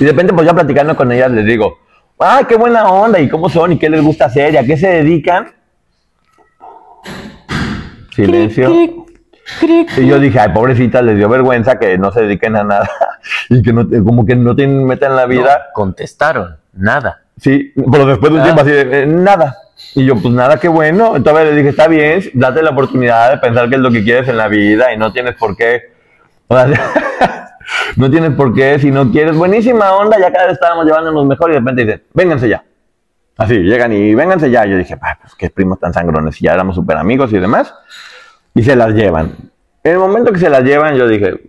Y 0.00 0.04
de 0.04 0.10
repente, 0.10 0.32
pues 0.32 0.46
ya 0.46 0.54
platicando 0.54 0.96
con 0.96 1.10
ellas, 1.12 1.30
les 1.30 1.44
digo, 1.46 1.78
ay, 2.18 2.44
qué 2.46 2.56
buena 2.56 2.88
onda, 2.88 3.18
y 3.20 3.28
cómo 3.28 3.48
son, 3.48 3.72
y 3.72 3.78
qué 3.78 3.88
les 3.88 4.02
gusta 4.02 4.26
hacer, 4.26 4.54
y 4.54 4.56
a 4.56 4.64
qué 4.64 4.76
se 4.76 4.88
dedican. 4.88 5.52
Silencio. 8.14 8.70
Y 9.96 10.06
yo 10.06 10.18
dije, 10.18 10.40
ay, 10.40 10.50
pobrecitas, 10.54 11.02
les 11.04 11.16
dio 11.16 11.28
vergüenza 11.28 11.78
que 11.78 11.98
no 11.98 12.10
se 12.12 12.22
dediquen 12.22 12.56
a 12.56 12.64
nada 12.64 12.88
y 13.50 13.62
que 13.62 13.72
no, 13.72 13.86
como 14.04 14.24
que 14.24 14.36
no 14.36 14.56
tienen 14.56 14.84
meta 14.86 15.06
en 15.06 15.16
la 15.16 15.26
vida. 15.26 15.58
No, 15.68 15.72
contestaron, 15.74 16.56
nada. 16.72 17.22
Sí, 17.38 17.72
pero 17.90 18.06
después 18.06 18.32
de 18.32 18.36
un 18.38 18.40
Ah. 18.40 18.44
tiempo 18.44 18.62
así, 18.62 18.70
de, 18.70 19.02
eh, 19.02 19.06
nada. 19.06 19.56
Y 19.96 20.06
yo, 20.06 20.14
pues 20.16 20.32
nada, 20.32 20.58
qué 20.58 20.68
bueno. 20.68 21.16
Entonces 21.16 21.46
le 21.50 21.56
dije, 21.56 21.68
está 21.70 21.88
bien, 21.88 22.22
date 22.34 22.62
la 22.62 22.70
oportunidad 22.70 23.30
de 23.32 23.38
pensar 23.38 23.68
qué 23.68 23.74
es 23.74 23.80
lo 23.80 23.90
que 23.90 24.02
quieres 24.04 24.28
en 24.28 24.36
la 24.36 24.48
vida 24.48 24.92
y 24.94 24.96
no 24.96 25.12
tienes 25.12 25.34
por 25.34 25.56
qué. 25.56 25.92
o 26.46 26.56
sea, 26.56 26.68
no 27.96 28.10
tienes 28.10 28.30
por 28.32 28.54
qué, 28.54 28.78
si 28.78 28.90
no 28.90 29.10
quieres. 29.10 29.36
Buenísima 29.36 29.92
onda, 29.94 30.18
ya 30.18 30.32
cada 30.32 30.46
vez 30.46 30.54
estábamos 30.54 30.86
llevándonos 30.86 31.26
mejor 31.26 31.50
y 31.50 31.54
de 31.54 31.58
repente 31.60 31.84
dice, 31.84 32.04
vénganse 32.12 32.48
ya. 32.48 32.64
Así, 33.36 33.58
llegan 33.58 33.92
y 33.92 34.14
vénganse 34.14 34.50
ya. 34.50 34.64
Yo 34.64 34.76
dije, 34.76 34.96
"Ah, 35.02 35.18
pues 35.20 35.34
qué 35.34 35.50
primos 35.50 35.80
tan 35.80 35.92
sangrones. 35.92 36.40
Y 36.40 36.44
ya 36.44 36.54
éramos 36.54 36.76
súper 36.76 36.96
amigos 36.96 37.32
y 37.32 37.38
demás. 37.38 37.74
Y 38.54 38.62
se 38.62 38.76
las 38.76 38.92
llevan. 38.94 39.34
En 39.82 39.92
el 39.92 39.98
momento 39.98 40.32
que 40.32 40.38
se 40.38 40.48
las 40.48 40.62
llevan, 40.62 40.94
yo 40.94 41.08
dije, 41.08 41.40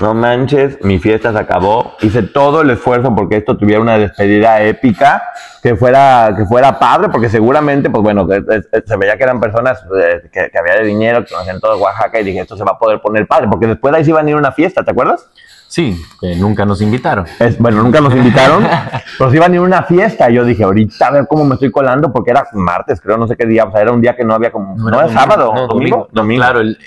no 0.00 0.12
manches, 0.12 0.82
mi 0.82 0.98
fiesta 0.98 1.32
se 1.32 1.38
acabó. 1.38 1.94
Hice 2.00 2.22
todo 2.22 2.62
el 2.62 2.70
esfuerzo 2.70 3.14
porque 3.14 3.36
esto 3.36 3.56
tuviera 3.56 3.80
una 3.80 3.96
despedida 3.98 4.62
épica, 4.62 5.22
que 5.62 5.74
fuera, 5.76 6.34
que 6.36 6.44
fuera 6.44 6.78
padre, 6.78 7.08
porque 7.10 7.28
seguramente, 7.28 7.88
pues 7.88 8.02
bueno, 8.02 8.26
se 8.28 8.96
veía 8.96 9.16
que 9.16 9.22
eran 9.22 9.40
personas 9.40 9.82
eh, 9.98 10.28
que, 10.32 10.50
que 10.50 10.58
había 10.58 10.74
de 10.74 10.84
dinero, 10.84 11.24
que 11.24 11.32
conocían 11.32 11.60
todo 11.60 11.78
Oaxaca, 11.78 12.20
y 12.20 12.24
dije, 12.24 12.40
esto 12.40 12.56
se 12.56 12.64
va 12.64 12.72
a 12.72 12.78
poder 12.78 13.00
poner 13.00 13.26
padre, 13.26 13.48
porque 13.48 13.66
después 13.66 13.92
de 13.92 13.98
ahí 13.98 14.04
se 14.04 14.10
iban 14.10 14.26
a 14.26 14.30
ir 14.30 14.36
a 14.36 14.38
una 14.38 14.52
fiesta, 14.52 14.82
¿te 14.82 14.90
acuerdas? 14.90 15.30
Sí, 15.68 16.00
que 16.20 16.36
nunca 16.36 16.64
nos 16.64 16.80
invitaron. 16.80 17.26
Es- 17.38 17.58
bueno, 17.58 17.82
nunca 17.82 18.00
nos 18.00 18.14
invitaron, 18.14 18.64
pero 19.18 19.30
se 19.30 19.36
iban 19.36 19.52
a 19.52 19.54
ir 19.54 19.60
a 19.60 19.64
una 19.64 19.82
fiesta. 19.82 20.30
Y 20.30 20.34
yo 20.34 20.44
dije, 20.44 20.62
ahorita 20.64 21.08
a 21.08 21.10
ver 21.10 21.26
cómo 21.28 21.44
me 21.44 21.54
estoy 21.54 21.70
colando, 21.70 22.12
porque 22.12 22.30
era 22.30 22.46
martes, 22.54 23.00
creo, 23.00 23.16
no 23.18 23.26
sé 23.26 23.36
qué 23.36 23.46
día, 23.46 23.64
o 23.64 23.72
sea, 23.72 23.80
era 23.82 23.92
un 23.92 24.00
día 24.00 24.14
que 24.16 24.24
no 24.24 24.34
había 24.34 24.50
como, 24.52 24.76
no, 24.76 24.88
era 24.88 25.08
sábado, 25.08 25.52
no, 25.54 25.66
domingo, 25.66 26.08
domingo. 26.12 26.42
Claro, 26.42 26.60
el, 26.60 26.78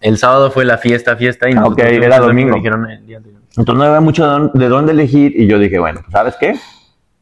el 0.00 0.18
sábado 0.18 0.50
fue 0.50 0.64
la 0.64 0.78
fiesta, 0.78 1.16
fiesta 1.16 1.48
y 1.48 1.54
Ah, 1.54 1.64
ok, 1.66 1.78
era 1.78 2.18
domingo. 2.18 2.56
dijeron 2.56 2.90
el 2.90 3.06
día 3.06 3.16
anterior. 3.18 3.40
Entonces 3.56 3.78
no 3.78 3.84
había 3.84 4.00
mucho 4.00 4.24
de 4.24 4.30
dónde- 4.30 4.58
de 4.58 4.68
dónde 4.68 4.92
elegir 4.92 5.32
y 5.40 5.46
yo 5.46 5.58
dije, 5.58 5.78
bueno, 5.78 6.00
pues, 6.02 6.12
¿sabes 6.12 6.34
qué? 6.40 6.58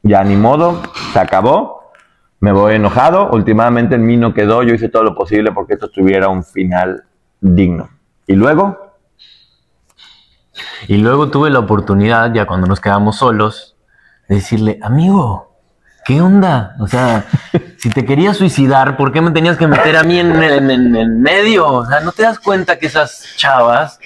Ya 0.02 0.24
ni 0.24 0.34
modo, 0.34 0.80
se 1.12 1.18
acabó, 1.20 1.92
me 2.40 2.50
voy 2.52 2.74
enojado, 2.74 3.28
últimamente 3.30 3.94
en 3.94 4.04
mí 4.06 4.16
no 4.16 4.32
quedó, 4.34 4.62
yo 4.64 4.74
hice 4.74 4.88
todo 4.88 5.04
lo 5.04 5.14
posible 5.14 5.52
porque 5.52 5.74
esto 5.74 5.88
tuviera 5.88 6.28
un 6.28 6.42
final 6.42 7.04
digno. 7.40 7.90
Y 8.26 8.32
luego, 8.34 8.82
Y 10.88 10.96
luego 10.98 11.30
tuve 11.30 11.50
la 11.50 11.59
oportunidad, 11.61 12.32
ya 12.34 12.46
cuando 12.46 12.66
nos 12.66 12.80
quedamos 12.80 13.16
solos, 13.16 13.76
de 14.28 14.36
decirle, 14.36 14.78
amigo, 14.82 15.57
¿qué 16.05 16.20
onda? 16.20 16.76
O 16.80 16.86
sea, 16.86 17.24
si 17.78 17.90
te 17.90 18.05
querías 18.05 18.36
suicidar, 18.36 18.96
¿por 18.96 19.12
qué 19.12 19.20
me 19.20 19.30
tenías 19.30 19.57
que 19.57 19.66
meter 19.66 19.96
a 19.96 20.03
mí 20.03 20.18
en, 20.18 20.42
en, 20.42 20.70
en- 20.96 21.20
medio? 21.22 21.66
O 21.66 21.86
sea, 21.86 22.00
¿no 22.00 22.12
te 22.12 22.22
das 22.22 22.38
cuenta 22.38 22.78
que 22.78 22.86
esas 22.86 23.26
chavas 23.36 23.98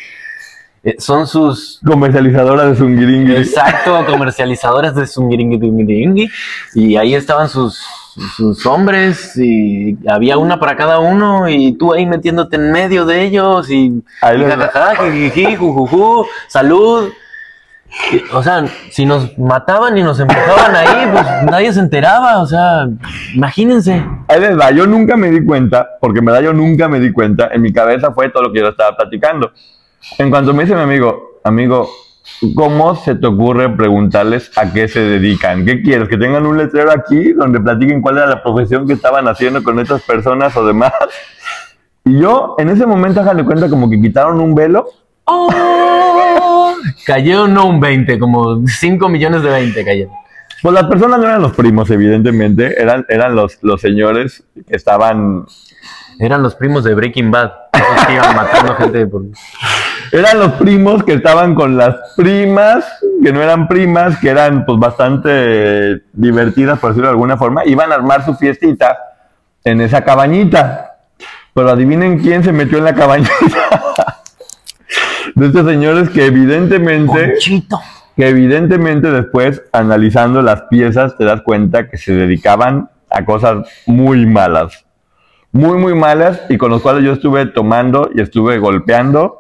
eh, 0.85 0.95
son 0.99 1.27
sus... 1.27 1.81
comercializadora 1.85 2.67
de 2.67 2.77
Zungiringui. 2.77 3.35
Exacto, 3.37 4.07
comercializadoras 4.07 4.95
de 4.95 5.07
Zungiringui 5.07 6.31
y 6.75 6.97
ahí 6.97 7.15
estaban 7.15 7.49
sus, 7.49 7.83
sus 8.37 8.65
hombres 8.67 9.37
y 9.37 9.97
había 10.09 10.39
una 10.39 10.59
para 10.59 10.77
cada 10.77 10.99
uno 11.01 11.49
y 11.49 11.73
tú 11.77 11.93
ahí 11.93 12.07
metiéndote 12.07 12.57
en 12.57 12.73
medio 12.73 13.05
de 13.07 13.23
ellos 13.23 13.71
y, 13.71 14.03
Ahí 14.23 14.37
y 14.37 14.41
les- 14.41 14.55
jajaja, 14.57 15.11
jijiji, 15.13 15.57
jujuju, 15.57 16.27
salud. 16.49 17.11
Y, 18.13 18.23
O 18.35 18.43
sea, 18.43 18.65
si 18.91 19.07
nos 19.07 19.39
mataban 19.39 19.97
y 19.97 20.03
nos 20.03 20.19
empujaban 20.21 20.75
ahí, 20.75 21.09
pues 21.13 21.25
nadie 21.51 21.73
se 21.73 21.81
enteraba, 21.81 22.43
o 22.43 22.47
sea, 22.47 22.87
imagínense. 23.35 24.05
Les 24.29 24.59
va, 24.59 24.71
yo 24.73 24.87
nunca 24.87 25.17
me 25.17 25.31
di 25.31 25.45
cuenta, 25.45 25.87
porque 26.01 26.19
en 26.19 26.25
verdad 26.25 26.43
yo 26.43 26.53
nunca 26.53 26.89
me 26.89 26.99
di 27.01 27.13
cuenta, 27.13 27.49
en 27.53 27.63
mi 27.63 27.73
cabeza 27.73 28.13
fue 28.13 28.29
todo 28.31 28.43
lo 28.45 28.53
que 28.53 28.61
yo 28.61 28.69
estaba 28.69 28.97
platicando. 28.97 29.53
En 30.19 30.31
cuanto 30.31 30.53
me 30.53 30.65
dice 30.65 30.75
mi 30.75 30.83
amigo, 30.83 31.41
amigo, 31.45 31.89
¿cómo 32.55 32.95
se 32.97 33.15
te 33.15 33.27
ocurre 33.27 33.69
preguntarles 33.71 34.51
a 34.57 34.73
qué 34.73 34.89
se 34.89 35.01
dedican? 35.01 35.65
¿Qué 35.65 35.83
quieres? 35.83 36.09
¿Que 36.09 36.17
tengan 36.17 36.47
un 36.47 36.59
letrero 36.59 36.91
aquí 36.91 37.33
donde 37.33 37.61
platiquen 37.61 38.01
cuál 38.01 38.19
era 38.19 38.27
la 38.27 38.43
profesión 38.43 38.87
que 38.87 38.93
estaban 38.93 39.29
haciendo 39.29 39.63
con 39.63 39.79
estas 39.79 40.03
personas 40.03 40.57
o 40.57 40.67
demás? 40.67 40.93
Y 42.05 42.21
yo, 42.21 42.55
en 42.59 42.69
ese 42.69 42.87
momento, 42.87 43.21
háganle 43.21 43.45
cuenta 43.45 43.69
como 43.69 43.91
que 43.91 44.01
quitaron 44.01 44.41
un 44.41 44.55
velo. 44.55 44.87
Cayó 47.05 47.49
no 47.49 47.67
un 47.67 47.81
20, 47.81 48.19
como 48.19 48.65
5 48.67 49.09
millones 49.09 49.43
de 49.43 49.51
20 49.51 49.85
cayeron. 49.85 50.15
Pues 50.63 50.75
las 50.75 50.85
personas 50.85 51.19
no 51.19 51.27
eran 51.27 51.43
los 51.43 51.55
primos, 51.55 51.91
evidentemente, 51.91 52.81
eran, 52.81 53.05
eran 53.09 53.35
los, 53.35 53.59
los 53.63 53.81
señores 53.81 54.45
que 54.69 54.77
estaban 54.77 55.47
Eran 56.19 56.43
los 56.43 56.55
primos 56.55 56.85
de 56.85 56.95
Breaking 56.95 57.31
Bad, 57.31 57.51
que 58.07 58.15
iban 58.15 58.37
matando 58.37 58.75
gente 58.75 59.07
por... 59.07 59.23
Eran 60.13 60.39
los 60.39 60.53
primos 60.53 61.05
que 61.05 61.15
estaban 61.15 61.55
con 61.55 61.77
las 61.77 61.97
primas, 62.17 62.85
que 63.23 63.33
no 63.33 63.43
eran 63.43 63.69
primas, 63.69 64.19
que 64.19 64.31
eran 64.31 64.65
pues 64.65 64.79
bastante 64.79 66.03
divertidas, 66.13 66.79
por 66.79 66.91
decirlo 66.91 67.09
de 67.09 67.13
alguna 67.13 67.37
forma. 67.37 67.65
Iban 67.65 67.93
a 67.93 67.97
armar 67.97 68.25
su 68.25 68.35
fiestita 68.35 68.99
en 69.65 69.81
esa 69.81 70.03
cabañita. 70.05 70.97
Pero 71.55 71.71
adivinen 71.71 72.19
quién 72.19 72.45
se 72.45 72.53
metió 72.53 72.79
en 72.79 72.85
la 72.85 72.95
cabañita. 72.95 73.33
De 75.35 75.47
estos 75.47 75.67
señores 75.67 76.09
que 76.11 76.27
evidentemente, 76.27 77.33
Conchito. 77.33 77.81
que 78.15 78.29
evidentemente 78.29 79.11
después, 79.11 79.63
analizando 79.73 80.41
las 80.41 80.63
piezas, 80.63 81.17
te 81.17 81.25
das 81.25 81.43
cuenta 81.43 81.89
que 81.89 81.99
se 81.99 82.13
dedicaban 82.13 82.91
a 83.11 83.25
cosas 83.25 83.67
muy 83.87 84.25
malas. 84.27 84.85
Muy, 85.53 85.79
muy 85.79 85.95
malas 85.95 86.43
y 86.49 86.59
con 86.59 86.71
los 86.71 86.83
cuales 86.83 87.05
yo 87.05 87.13
estuve 87.13 87.47
tomando 87.47 88.11
y 88.15 88.21
estuve 88.21 88.59
golpeando 88.59 89.39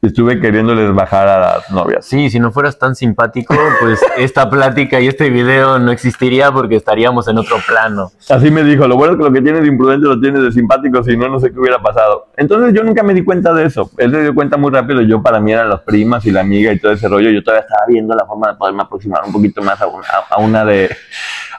estuve 0.00 0.40
queriéndoles 0.40 0.94
bajar 0.94 1.26
a 1.28 1.38
las 1.40 1.70
novias. 1.70 2.04
Sí, 2.06 2.30
si 2.30 2.38
no 2.38 2.52
fueras 2.52 2.78
tan 2.78 2.94
simpático, 2.94 3.54
pues 3.80 4.00
esta 4.16 4.48
plática 4.48 5.00
y 5.00 5.08
este 5.08 5.28
video 5.30 5.78
no 5.78 5.90
existiría 5.90 6.52
porque 6.52 6.76
estaríamos 6.76 7.26
en 7.28 7.38
otro 7.38 7.56
plano. 7.66 8.12
Así 8.30 8.50
me 8.50 8.62
dijo, 8.62 8.86
lo 8.86 8.96
bueno 8.96 9.12
es 9.14 9.18
que 9.18 9.24
lo 9.24 9.32
que 9.32 9.42
tienes 9.42 9.62
de 9.62 9.68
imprudente 9.68 10.06
lo 10.06 10.20
tienes 10.20 10.42
de 10.42 10.52
simpático, 10.52 11.02
si 11.02 11.16
no, 11.16 11.28
no 11.28 11.40
sé 11.40 11.52
qué 11.52 11.58
hubiera 11.58 11.80
pasado. 11.82 12.28
Entonces 12.36 12.72
yo 12.74 12.84
nunca 12.84 13.02
me 13.02 13.12
di 13.14 13.24
cuenta 13.24 13.52
de 13.52 13.64
eso. 13.64 13.90
Él 13.98 14.12
se 14.12 14.22
dio 14.22 14.34
cuenta 14.34 14.56
muy 14.56 14.70
rápido, 14.70 15.00
yo 15.02 15.20
para 15.22 15.40
mí 15.40 15.52
eran 15.52 15.68
las 15.68 15.80
primas 15.80 16.24
y 16.26 16.30
la 16.30 16.40
amiga 16.40 16.72
y 16.72 16.78
todo 16.78 16.92
ese 16.92 17.08
rollo. 17.08 17.30
Yo 17.30 17.42
todavía 17.42 17.62
estaba 17.66 17.82
viendo 17.88 18.14
la 18.14 18.24
forma 18.24 18.48
de 18.52 18.54
poderme 18.54 18.82
aproximar 18.82 19.22
un 19.26 19.32
poquito 19.32 19.62
más 19.62 19.80
a 19.82 19.86
una, 19.88 20.06
a- 20.30 20.38
una, 20.38 20.64
de, 20.64 20.90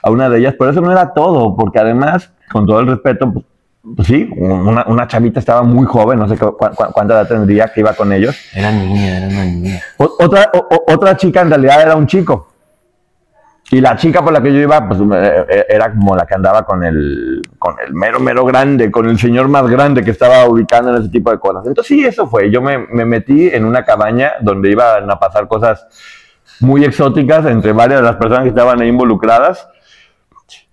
a 0.02 0.10
una 0.10 0.30
de 0.30 0.38
ellas, 0.38 0.54
pero 0.58 0.70
eso 0.70 0.80
no 0.80 0.90
era 0.90 1.12
todo, 1.12 1.54
porque 1.56 1.78
además, 1.78 2.32
con 2.50 2.64
todo 2.66 2.80
el 2.80 2.86
respeto, 2.86 3.30
pues, 3.32 3.44
pues 3.96 4.08
sí, 4.08 4.28
una, 4.36 4.84
una 4.86 5.06
chavita 5.08 5.40
estaba 5.40 5.62
muy 5.62 5.86
joven, 5.86 6.18
no 6.18 6.28
sé 6.28 6.36
cu- 6.36 6.56
cu- 6.56 6.70
cu- 6.74 6.92
cuánta 6.92 7.14
edad 7.14 7.28
tendría 7.28 7.68
que 7.68 7.80
iba 7.80 7.94
con 7.94 8.12
ellos. 8.12 8.36
Era 8.54 8.70
niña, 8.70 9.16
era 9.18 9.26
una 9.28 9.44
niña. 9.44 9.80
O- 9.96 10.16
otra, 10.20 10.50
o- 10.52 10.84
otra 10.92 11.16
chica 11.16 11.40
en 11.40 11.48
realidad 11.48 11.80
era 11.82 11.96
un 11.96 12.06
chico. 12.06 12.48
Y 13.72 13.80
la 13.80 13.94
chica 13.96 14.20
por 14.22 14.32
la 14.32 14.42
que 14.42 14.52
yo 14.52 14.58
iba, 14.58 14.86
pues 14.88 15.00
eh, 15.00 15.46
eh, 15.48 15.66
era 15.68 15.92
como 15.92 16.16
la 16.16 16.26
que 16.26 16.34
andaba 16.34 16.64
con 16.66 16.82
el, 16.82 17.40
con 17.58 17.76
el 17.86 17.94
mero, 17.94 18.18
mero 18.18 18.44
grande, 18.44 18.90
con 18.90 19.08
el 19.08 19.16
señor 19.16 19.46
más 19.48 19.66
grande 19.68 20.02
que 20.02 20.10
estaba 20.10 20.44
ubicando 20.46 20.90
en 20.94 21.02
ese 21.02 21.08
tipo 21.10 21.30
de 21.30 21.38
cosas. 21.38 21.64
Entonces 21.66 21.86
sí, 21.86 22.04
eso 22.04 22.26
fue. 22.26 22.50
Yo 22.50 22.60
me, 22.60 22.78
me 22.78 23.04
metí 23.04 23.48
en 23.48 23.64
una 23.64 23.84
cabaña 23.84 24.32
donde 24.40 24.70
iban 24.72 25.08
a 25.08 25.18
pasar 25.20 25.46
cosas 25.46 25.86
muy 26.58 26.84
exóticas 26.84 27.46
entre 27.46 27.72
varias 27.72 28.00
de 28.00 28.06
las 28.06 28.16
personas 28.16 28.42
que 28.42 28.48
estaban 28.50 28.80
ahí 28.80 28.88
involucradas 28.88 29.68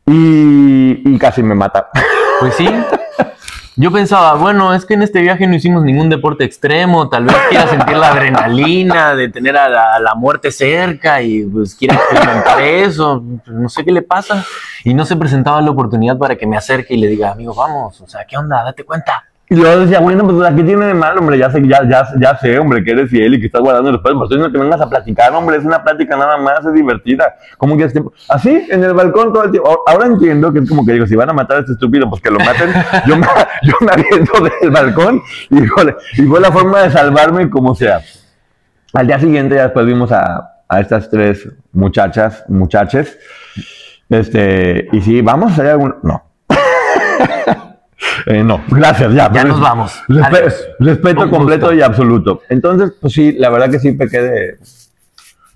y, 0.08 1.04
y 1.06 1.18
casi 1.20 1.44
me 1.44 1.54
mata. 1.56 1.90
Pues 2.40 2.56
sí. 2.56 2.68
Yo 3.80 3.92
pensaba, 3.92 4.34
bueno, 4.34 4.74
es 4.74 4.86
que 4.86 4.96
en 4.96 5.04
este 5.04 5.22
viaje 5.22 5.46
no 5.46 5.54
hicimos 5.54 5.84
ningún 5.84 6.10
deporte 6.10 6.44
extremo, 6.44 7.10
tal 7.10 7.26
vez 7.26 7.36
quiera 7.48 7.68
sentir 7.68 7.96
la 7.96 8.10
adrenalina 8.10 9.16
de 9.16 9.30
tener 9.30 9.56
a 9.56 10.00
la, 10.00 10.16
muerte 10.16 10.52
cerca 10.52 11.22
y 11.22 11.44
pues 11.44 11.76
quiera 11.76 11.94
experimentar 11.94 12.60
eso, 12.60 13.24
pues, 13.46 13.56
no 13.56 13.70
sé 13.70 13.86
qué 13.86 13.92
le 13.92 14.02
pasa. 14.02 14.44
Y 14.84 14.96
no 14.96 15.06
se 15.06 15.16
presentaba 15.16 15.62
la 15.62 15.70
oportunidad 15.70 16.18
para 16.18 16.36
que 16.36 16.48
me 16.48 16.58
acerque 16.58 16.96
y 16.96 16.98
le 16.98 17.08
diga, 17.08 17.32
amigo, 17.32 17.54
vamos, 17.54 18.02
o 18.02 18.08
sea, 18.08 18.26
¿qué 18.26 18.36
onda? 18.36 18.64
Date 18.64 18.84
cuenta. 18.84 19.26
Y 19.50 19.56
yo 19.56 19.80
decía, 19.80 20.02
bueno, 20.02 20.26
pues 20.26 20.46
aquí 20.46 20.62
tiene 20.62 20.88
de 20.88 20.94
mal, 20.94 21.18
hombre, 21.18 21.38
ya 21.38 21.50
sé, 21.50 21.66
ya, 21.66 21.88
ya, 21.88 22.06
ya 22.20 22.38
sé, 22.38 22.60
hombre, 22.60 22.84
que 22.84 22.92
eres 22.92 23.10
fiel 23.10 23.36
y 23.36 23.40
que 23.40 23.46
estás 23.46 23.62
guardando 23.62 23.94
después, 23.94 24.14
pues 24.14 24.30
estoy 24.30 24.40
no 24.40 24.52
que 24.52 24.58
vengas 24.58 24.82
a 24.82 24.90
platicar, 24.90 25.34
hombre, 25.34 25.56
es 25.56 25.64
una 25.64 25.82
plática 25.82 26.18
nada 26.18 26.38
más, 26.38 26.66
es 26.66 26.74
divertida. 26.74 27.34
¿Cómo 27.58 27.78
que 27.78 27.86
es 27.86 27.94
tiempo? 27.94 28.12
Así, 28.28 28.68
en 28.70 28.84
el 28.84 28.94
balcón 28.94 29.32
todo 29.32 29.46
el 29.46 29.52
tiempo. 29.52 29.84
Ahora 29.88 30.08
entiendo 30.08 30.52
que 30.52 30.60
es 30.60 30.68
como 30.68 30.86
que 30.86 30.92
digo, 30.92 31.08
si 31.08 31.16
van 31.16 31.30
a 31.30 31.34
matar 31.34 31.58
a 31.58 31.60
este 31.62 31.72
estúpido, 31.74 32.10
pues 32.10 32.22
que 32.22 32.30
lo 32.30 32.40
maten. 32.40 32.74
yo, 33.06 33.16
me, 33.16 33.26
yo 33.64 33.74
me 33.80 33.92
aviento 33.94 34.34
del 34.62 34.70
balcón 34.70 35.22
y, 35.50 35.64
y 35.64 36.26
fue 36.26 36.42
la 36.42 36.52
forma 36.52 36.82
de 36.82 36.92
salvarme 36.92 37.50
como 37.50 37.74
sea. 37.74 38.02
Al 38.94 39.08
día 39.08 39.18
siguiente 39.18 39.56
ya 39.56 39.64
después 39.64 39.86
vimos 39.86 40.12
a, 40.12 40.58
a 40.68 40.80
estas 40.82 41.10
tres 41.10 41.48
muchachas, 41.72 42.44
muchaches, 42.50 43.18
este, 44.10 44.90
y 44.92 45.02
sí, 45.02 45.22
vamos 45.22 45.52
a 45.52 45.54
hacer 45.54 45.68
algún, 45.68 45.96
no. 46.04 46.24
Eh, 48.28 48.44
no, 48.44 48.62
gracias, 48.70 49.14
ya. 49.14 49.32
Ya 49.32 49.44
nos 49.44 49.60
vamos. 49.60 50.04
respe- 50.08 50.38
Adiós. 50.38 50.68
respeto 50.80 51.30
completo 51.30 51.74
y 51.74 51.82
absoluto. 51.82 52.42
Entonces, 52.50 52.94
pues 53.02 53.14
sí, 53.14 53.32
la 53.34 53.50
verdad 53.50 53.70
que 53.72 53.80
sí 53.80 53.92
pequé 53.94 54.22
de. 54.22 54.60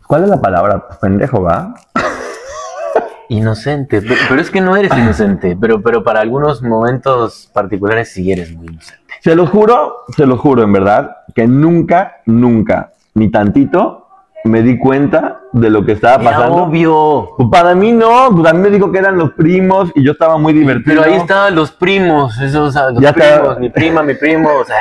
¿Cuál 0.07 0.23
es 0.23 0.29
la 0.29 0.41
palabra? 0.41 0.85
Pues, 0.87 0.99
pendejo, 0.99 1.41
¿va? 1.43 1.73
Inocente, 3.29 4.01
pero, 4.01 4.15
pero 4.27 4.41
es 4.41 4.49
que 4.51 4.59
no 4.59 4.75
eres 4.75 4.91
inocente, 4.97 5.57
pero, 5.59 5.81
pero 5.81 6.03
para 6.03 6.19
algunos 6.19 6.61
momentos 6.61 7.49
particulares 7.53 8.11
sí 8.11 8.29
eres 8.29 8.51
muy 8.53 8.67
inocente. 8.67 9.01
Se 9.21 9.35
los 9.35 9.49
juro, 9.49 9.99
se 10.15 10.25
los 10.25 10.37
juro, 10.39 10.63
en 10.63 10.73
verdad, 10.73 11.11
que 11.33 11.47
nunca, 11.47 12.17
nunca, 12.25 12.91
ni 13.13 13.31
tantito, 13.31 14.07
me 14.43 14.61
di 14.61 14.77
cuenta 14.77 15.41
de 15.53 15.69
lo 15.69 15.85
que 15.85 15.91
estaba 15.93 16.21
Era 16.21 16.31
pasando. 16.31 16.63
obvio. 16.63 17.29
Pues 17.37 17.49
para 17.51 17.75
mí 17.75 17.91
no, 17.91 18.29
pues 18.35 18.49
a 18.49 18.53
mí 18.53 18.59
me 18.61 18.69
dijo 18.69 18.91
que 18.91 18.99
eran 18.99 19.17
los 19.17 19.31
primos 19.33 19.91
y 19.95 20.03
yo 20.03 20.13
estaba 20.13 20.37
muy 20.37 20.53
divertido. 20.53 21.01
Pero 21.01 21.03
ahí 21.13 21.19
estaban 21.19 21.53
los 21.55 21.71
primos, 21.71 22.39
esos, 22.41 22.73
los 22.75 22.99
Ya 23.01 23.13
primos, 23.13 23.59
mi 23.59 23.69
prima, 23.69 24.01
mi 24.03 24.13
primo, 24.15 24.49
o 24.49 24.65
sea, 24.65 24.77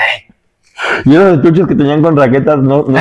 Y 1.04 1.14
esos 1.14 1.34
estuches 1.36 1.66
que 1.66 1.74
tenían 1.74 2.00
con 2.02 2.16
raquetas 2.16 2.56
no, 2.58 2.84
no, 2.88 2.92
no- 2.92 2.98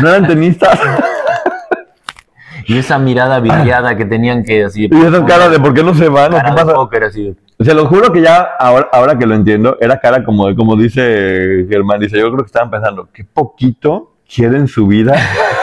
no 0.00 0.08
eran 0.08 0.26
tenistas. 0.26 0.78
y 2.66 2.78
esa 2.78 2.98
mirada 2.98 3.40
vidriada 3.40 3.96
que 3.96 4.04
tenían 4.04 4.44
que 4.44 4.64
así. 4.64 4.88
y 4.90 5.00
esas 5.04 5.20
caras 5.24 5.50
de 5.50 5.58
por 5.60 5.74
qué 5.74 5.82
no 5.82 5.94
se 5.94 6.08
van 6.08 6.30
cara 6.32 6.44
qué 6.44 6.50
de 6.50 6.56
pasa. 6.56 6.74
póker, 6.74 7.04
así. 7.04 7.36
Se 7.60 7.74
los 7.74 7.86
juro 7.86 8.12
que 8.12 8.20
ya, 8.22 8.40
ahora, 8.58 8.88
ahora 8.92 9.16
que 9.18 9.26
lo 9.26 9.34
entiendo, 9.34 9.76
era 9.80 10.00
cara 10.00 10.24
como, 10.24 10.52
como 10.56 10.74
dice 10.76 11.66
Germán, 11.68 12.00
dice, 12.00 12.18
yo 12.18 12.24
creo 12.26 12.38
que 12.38 12.46
estaban 12.46 12.70
pensando, 12.70 13.08
qué 13.12 13.24
poquito 13.24 14.12
quieren 14.32 14.66
su 14.66 14.86
vida. 14.86 15.14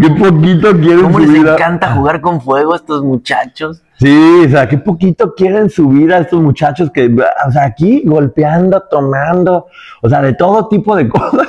qué 0.00 0.10
poquito 0.10 0.72
quieren 0.72 1.02
¿Cómo 1.02 1.18
les 1.18 1.34
encanta 1.34 1.92
jugar 1.92 2.20
con 2.20 2.40
fuego 2.40 2.72
a 2.74 2.76
estos 2.76 3.02
muchachos? 3.02 3.82
Sí, 3.98 4.44
o 4.46 4.48
sea, 4.48 4.68
qué 4.68 4.78
poquito 4.78 5.34
quieren 5.34 5.68
su 5.70 5.88
vida 5.88 6.18
estos 6.18 6.40
muchachos 6.40 6.90
que, 6.92 7.12
o 7.46 7.50
sea, 7.50 7.64
aquí 7.64 8.02
golpeando, 8.04 8.84
tomando, 8.88 9.66
o 10.00 10.08
sea, 10.08 10.22
de 10.22 10.34
todo 10.34 10.68
tipo 10.68 10.94
de 10.94 11.08
cosas. 11.08 11.48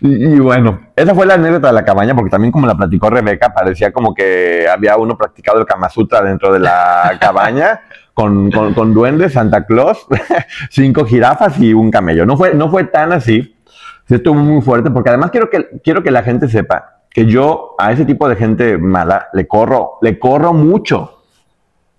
Y, 0.00 0.34
y 0.34 0.38
bueno, 0.38 0.80
esa 0.96 1.14
fue 1.14 1.26
la 1.26 1.34
anécdota 1.34 1.68
de 1.68 1.74
la 1.74 1.84
cabaña, 1.84 2.14
porque 2.14 2.30
también 2.30 2.52
como 2.52 2.66
la 2.66 2.74
platicó 2.74 3.10
Rebeca, 3.10 3.52
parecía 3.52 3.92
como 3.92 4.14
que 4.14 4.66
había 4.66 4.96
uno 4.96 5.18
practicado 5.18 5.58
el 5.58 5.66
Kama 5.66 5.90
Sutra 5.90 6.22
dentro 6.22 6.52
de 6.52 6.60
la 6.60 7.16
cabaña. 7.20 7.80
Con, 8.14 8.48
con, 8.52 8.74
con 8.74 8.94
duendes, 8.94 9.32
Santa 9.32 9.66
Claus, 9.66 10.06
cinco 10.70 11.04
jirafas 11.04 11.58
y 11.58 11.74
un 11.74 11.90
camello. 11.90 12.24
No 12.24 12.36
fue, 12.36 12.54
no 12.54 12.70
fue 12.70 12.84
tan 12.84 13.12
así. 13.12 13.53
Sí 14.06 14.14
estuvo 14.14 14.34
muy 14.34 14.60
fuerte, 14.62 14.90
porque 14.90 15.10
además 15.10 15.30
quiero 15.30 15.48
que, 15.48 15.80
quiero 15.82 16.02
que 16.02 16.10
la 16.10 16.22
gente 16.22 16.48
sepa 16.48 17.00
que 17.10 17.26
yo 17.26 17.74
a 17.78 17.92
ese 17.92 18.04
tipo 18.04 18.28
de 18.28 18.36
gente 18.36 18.76
mala 18.76 19.28
le 19.32 19.46
corro, 19.46 19.98
le 20.02 20.18
corro 20.18 20.52
mucho 20.52 21.14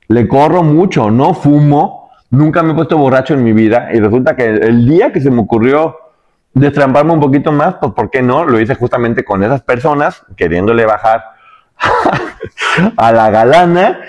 le 0.07 0.27
corro 0.27 0.63
mucho, 0.63 1.09
no 1.09 1.33
fumo, 1.33 2.11
nunca 2.29 2.61
me 2.63 2.71
he 2.71 2.75
puesto 2.75 2.97
borracho 2.97 3.33
en 3.33 3.43
mi 3.43 3.53
vida 3.53 3.89
y 3.93 3.99
resulta 3.99 4.35
que 4.35 4.45
el 4.45 4.87
día 4.87 5.11
que 5.11 5.21
se 5.21 5.31
me 5.31 5.41
ocurrió 5.41 5.97
destramparme 6.53 7.13
un 7.13 7.19
poquito 7.19 7.51
más, 7.51 7.75
pues 7.75 7.91
¿por 7.93 8.09
qué 8.09 8.21
no? 8.21 8.45
Lo 8.45 8.59
hice 8.59 8.75
justamente 8.75 9.25
con 9.25 9.43
esas 9.43 9.61
personas, 9.61 10.23
queriéndole 10.37 10.85
bajar 10.85 11.23
a 12.97 13.11
la 13.11 13.29
galana 13.29 14.01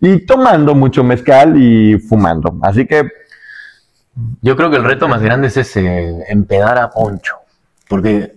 y 0.00 0.26
tomando 0.26 0.74
mucho 0.74 1.04
mezcal 1.04 1.56
y 1.56 1.98
fumando. 1.98 2.56
Así 2.62 2.86
que 2.86 3.08
Yo 4.42 4.56
creo 4.56 4.70
que 4.70 4.76
el 4.76 4.84
reto 4.84 5.08
más 5.08 5.22
grande 5.22 5.48
es 5.48 5.56
ese, 5.56 6.24
empedar 6.28 6.78
a 6.78 6.90
Poncho. 6.90 7.36
Porque 7.88 8.36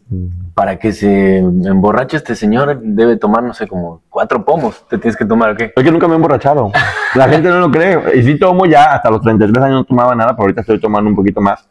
para 0.54 0.78
que 0.78 0.92
se 0.92 1.38
emborrache 1.38 2.18
este 2.18 2.36
señor 2.36 2.80
debe 2.82 3.16
tomar, 3.16 3.44
no 3.44 3.54
sé, 3.54 3.68
como 3.68 4.02
cuatro 4.10 4.44
pomos. 4.44 4.86
Te 4.90 4.98
tienes 4.98 5.16
que 5.16 5.26
tomar, 5.26 5.52
¿o 5.52 5.56
qué? 5.56 5.72
es 5.76 5.84
que 5.84 5.92
nunca 5.92 6.08
me 6.08 6.14
he 6.14 6.16
emborrachado. 6.18 6.72
La 7.16 7.30
gente 7.30 7.50
no 7.50 7.60
lo 7.60 7.72
cree. 7.72 8.18
Y 8.18 8.24
sí 8.24 8.38
tomo 8.38 8.66
ya, 8.66 8.94
hasta 8.94 9.10
los 9.10 9.22
33 9.22 9.64
años 9.64 9.76
no 9.78 9.84
tomaba 9.86 10.16
nada, 10.16 10.32
pero 10.32 10.44
ahorita 10.44 10.62
estoy 10.62 10.80
tomando 10.80 11.10
un 11.10 11.16
poquito 11.16 11.40
más. 11.40 11.68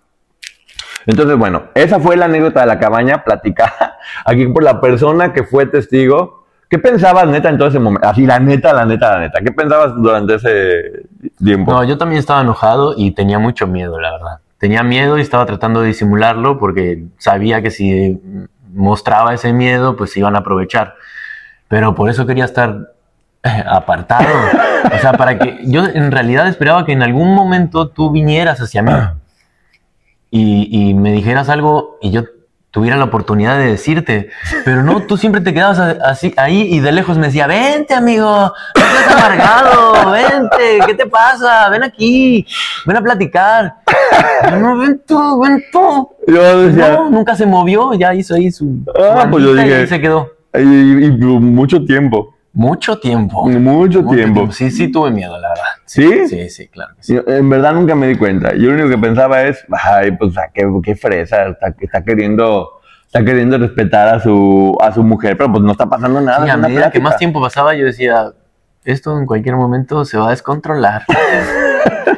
Entonces, 1.04 1.36
bueno, 1.36 1.64
esa 1.74 2.00
fue 2.00 2.16
la 2.16 2.24
anécdota 2.24 2.60
de 2.60 2.66
la 2.66 2.78
cabaña 2.78 3.22
platicada 3.22 3.96
aquí 4.24 4.46
por 4.46 4.62
la 4.62 4.80
persona 4.80 5.32
que 5.32 5.44
fue 5.44 5.66
testigo. 5.66 6.46
¿Qué 6.68 6.80
pensabas, 6.80 7.28
neta, 7.28 7.48
en 7.48 7.58
todo 7.58 7.68
ese 7.68 7.78
momento? 7.78 8.08
Así, 8.08 8.26
la 8.26 8.40
neta, 8.40 8.72
la 8.72 8.84
neta, 8.84 9.12
la 9.12 9.20
neta. 9.20 9.40
¿Qué 9.40 9.52
pensabas 9.52 9.94
durante 9.96 10.34
ese 10.34 11.06
tiempo? 11.42 11.72
No, 11.72 11.84
yo 11.84 11.96
también 11.96 12.18
estaba 12.18 12.40
enojado 12.40 12.94
y 12.96 13.12
tenía 13.12 13.38
mucho 13.38 13.68
miedo, 13.68 14.00
la 14.00 14.10
verdad. 14.12 14.40
Tenía 14.58 14.82
miedo 14.82 15.18
y 15.18 15.20
estaba 15.20 15.46
tratando 15.46 15.80
de 15.80 15.88
disimularlo 15.88 16.58
porque 16.58 17.04
sabía 17.18 17.62
que 17.62 17.70
si 17.70 18.20
mostraba 18.72 19.34
ese 19.34 19.52
miedo, 19.52 19.96
pues 19.96 20.12
se 20.12 20.20
iban 20.20 20.36
a 20.36 20.40
aprovechar. 20.40 20.94
Pero 21.68 21.94
por 21.94 22.08
eso 22.08 22.26
quería 22.26 22.44
estar 22.44 22.92
eh, 23.42 23.64
apartado. 23.66 24.28
O 24.94 24.98
sea, 24.98 25.12
para 25.12 25.38
que 25.38 25.58
yo 25.64 25.84
en 25.84 26.10
realidad 26.12 26.48
esperaba 26.48 26.86
que 26.86 26.92
en 26.92 27.02
algún 27.02 27.34
momento 27.34 27.88
tú 27.88 28.10
vinieras 28.10 28.60
hacia 28.60 28.82
mí 28.82 28.92
y, 30.30 30.68
y 30.70 30.94
me 30.94 31.12
dijeras 31.12 31.48
algo 31.48 31.98
y 32.00 32.10
yo 32.10 32.24
tuviera 32.76 32.98
la 32.98 33.04
oportunidad 33.04 33.56
de 33.58 33.68
decirte. 33.68 34.28
Pero 34.66 34.82
no, 34.82 35.00
tú 35.06 35.16
siempre 35.16 35.40
te 35.40 35.54
quedabas 35.54 35.78
así 36.04 36.34
ahí 36.36 36.60
y 36.74 36.80
de 36.80 36.92
lejos 36.92 37.16
me 37.16 37.28
decía, 37.28 37.46
vente 37.46 37.94
amigo, 37.94 38.52
no 38.74 38.82
estás 38.82 39.14
amargado, 39.16 40.10
vente, 40.10 40.80
¿qué 40.86 40.92
te 40.92 41.06
pasa? 41.06 41.70
Ven 41.70 41.82
aquí, 41.84 42.46
ven 42.84 42.96
a 42.98 43.00
platicar. 43.00 43.76
Yo, 44.50 44.56
no, 44.56 44.76
ven 44.76 45.00
tú, 45.06 45.40
ven 45.40 45.64
tú. 45.72 46.10
Yo 46.28 46.66
decía, 46.66 46.90
No, 46.98 47.08
nunca 47.08 47.34
se 47.34 47.46
movió, 47.46 47.94
ya 47.94 48.12
hizo 48.14 48.34
ahí 48.34 48.50
su... 48.52 48.84
Ah, 48.94 49.26
pues 49.30 49.42
yo 49.42 49.56
y 49.56 49.62
dije- 49.62 49.74
ahí 49.74 49.86
se 49.86 49.98
quedó. 49.98 50.28
y, 50.54 50.58
y 51.06 51.10
mucho 51.12 51.82
tiempo. 51.82 52.34
Mucho 52.56 52.98
tiempo. 52.98 53.46
Mucho 53.46 54.02
tiempo. 54.06 54.50
Sí, 54.50 54.70
sí 54.70 54.90
tuve 54.90 55.10
miedo, 55.10 55.38
la 55.38 55.50
verdad. 55.50 55.64
¿Sí? 55.84 56.26
Sí, 56.26 56.48
sí, 56.48 56.68
claro. 56.68 56.94
que 56.96 57.02
sí. 57.02 57.14
Yo, 57.14 57.22
en 57.26 57.50
verdad 57.50 57.74
nunca 57.74 57.94
me 57.94 58.08
di 58.08 58.16
cuenta. 58.16 58.54
Yo 58.54 58.70
lo 58.70 58.76
único 58.76 58.88
que 58.88 58.96
pensaba 58.96 59.42
es, 59.42 59.62
ay, 59.70 60.12
pues 60.12 60.32
qué, 60.54 60.66
qué 60.82 60.96
fresa, 60.96 61.48
está, 61.48 61.74
está 61.78 62.02
queriendo, 62.02 62.80
está 63.04 63.22
queriendo 63.22 63.58
respetar 63.58 64.08
a 64.08 64.20
su, 64.20 64.74
a 64.80 64.90
su 64.90 65.02
mujer, 65.02 65.36
pero 65.36 65.52
pues 65.52 65.64
no 65.64 65.72
está 65.72 65.84
pasando 65.86 66.18
nada. 66.22 66.46
Es 66.46 66.50
a 66.50 66.56
medida 66.56 66.84
que 66.84 66.98
plática. 66.98 67.04
más 67.04 67.18
tiempo 67.18 67.42
pasaba, 67.42 67.74
yo 67.74 67.84
decía, 67.84 68.32
esto 68.84 69.18
en 69.18 69.26
cualquier 69.26 69.56
momento 69.56 70.06
se 70.06 70.16
va 70.16 70.28
a 70.28 70.30
descontrolar. 70.30 71.04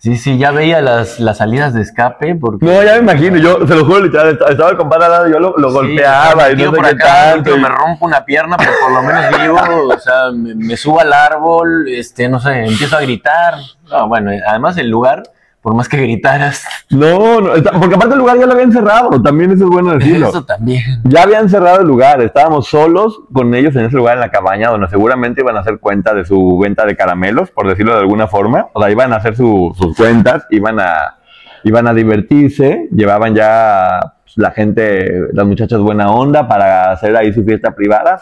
sí, 0.00 0.16
sí, 0.16 0.36
ya 0.38 0.50
veía 0.50 0.80
las, 0.80 1.20
las 1.20 1.36
salidas 1.38 1.72
de 1.72 1.82
escape 1.82 2.34
porque... 2.34 2.66
No, 2.66 2.82
ya 2.82 2.94
me 2.94 2.98
imagino, 3.12 3.36
yo 3.36 3.64
se 3.66 3.74
lo 3.76 3.84
juro, 3.84 4.00
literal, 4.00 4.30
estaba, 4.30 4.50
estaba 4.50 4.70
el 4.70 4.76
compadre 4.76 5.04
al 5.04 5.10
lado, 5.12 5.28
yo 5.28 5.38
lo, 5.38 5.54
lo 5.56 5.68
Sí, 5.68 5.74
golpeaba 5.74 6.50
y 6.50 6.56
no 6.56 6.62
sé 6.62 6.70
por 6.70 6.84
qué 6.84 6.90
acá, 6.90 7.32
tanto. 7.34 7.56
me 7.58 7.68
rompo 7.68 8.06
una 8.06 8.24
pierna, 8.24 8.56
pero 8.56 8.72
por 8.82 8.92
lo 8.92 9.02
menos 9.02 9.40
vivo, 9.40 9.88
o 9.94 9.98
sea, 9.98 10.32
me, 10.32 10.54
me 10.56 10.76
subo 10.76 11.00
al 11.00 11.12
árbol, 11.12 11.86
este, 11.88 12.28
no 12.28 12.40
sé, 12.40 12.64
empiezo 12.64 12.96
a 12.96 13.00
gritar. 13.02 13.54
No, 13.88 14.08
bueno, 14.08 14.30
además 14.48 14.76
el 14.78 14.88
lugar, 14.88 15.22
por 15.62 15.74
más 15.74 15.88
que 15.90 15.98
gritaras, 15.98 16.64
No, 16.88 17.38
no, 17.40 17.50
porque 17.78 17.94
aparte 17.94 18.14
el 18.14 18.20
lugar 18.20 18.38
ya 18.38 18.46
lo 18.46 18.52
habían 18.54 18.72
cerrado, 18.72 19.20
también 19.22 19.50
eso 19.50 19.64
es 19.64 19.70
bueno 19.70 19.92
decirlo. 19.98 20.28
eso 20.28 20.42
también. 20.44 20.82
Ya 21.04 21.22
habían 21.24 21.48
cerrado 21.50 21.80
el 21.82 21.86
lugar, 21.86 22.22
estábamos 22.22 22.66
solos 22.68 23.20
con 23.32 23.54
ellos 23.54 23.76
en 23.76 23.84
ese 23.84 23.96
lugar 23.96 24.14
en 24.14 24.20
la 24.20 24.30
cabaña 24.30 24.70
donde 24.70 24.88
seguramente 24.88 25.42
iban 25.42 25.56
a 25.56 25.60
hacer 25.60 25.78
cuenta 25.78 26.14
de 26.14 26.24
su 26.24 26.58
venta 26.58 26.86
de 26.86 26.96
caramelos, 26.96 27.50
por 27.50 27.68
decirlo 27.68 27.92
de 27.92 28.00
alguna 28.00 28.26
forma. 28.26 28.68
O 28.72 28.80
sea, 28.80 28.90
iban 28.90 29.12
a 29.12 29.16
hacer 29.16 29.36
su- 29.36 29.74
sus 29.76 29.94
cuentas, 29.96 30.46
iban 30.50 30.80
a, 30.80 31.18
iban 31.64 31.86
a 31.86 31.92
divertirse, 31.92 32.88
llevaban 32.90 33.34
ya 33.34 34.00
pues, 34.24 34.38
la 34.38 34.52
gente, 34.52 35.26
las 35.34 35.44
muchachas 35.46 35.78
buena 35.80 36.10
onda 36.10 36.48
para 36.48 36.90
hacer 36.90 37.14
ahí 37.16 37.34
su 37.34 37.44
fiesta 37.44 37.74
privada. 37.74 38.18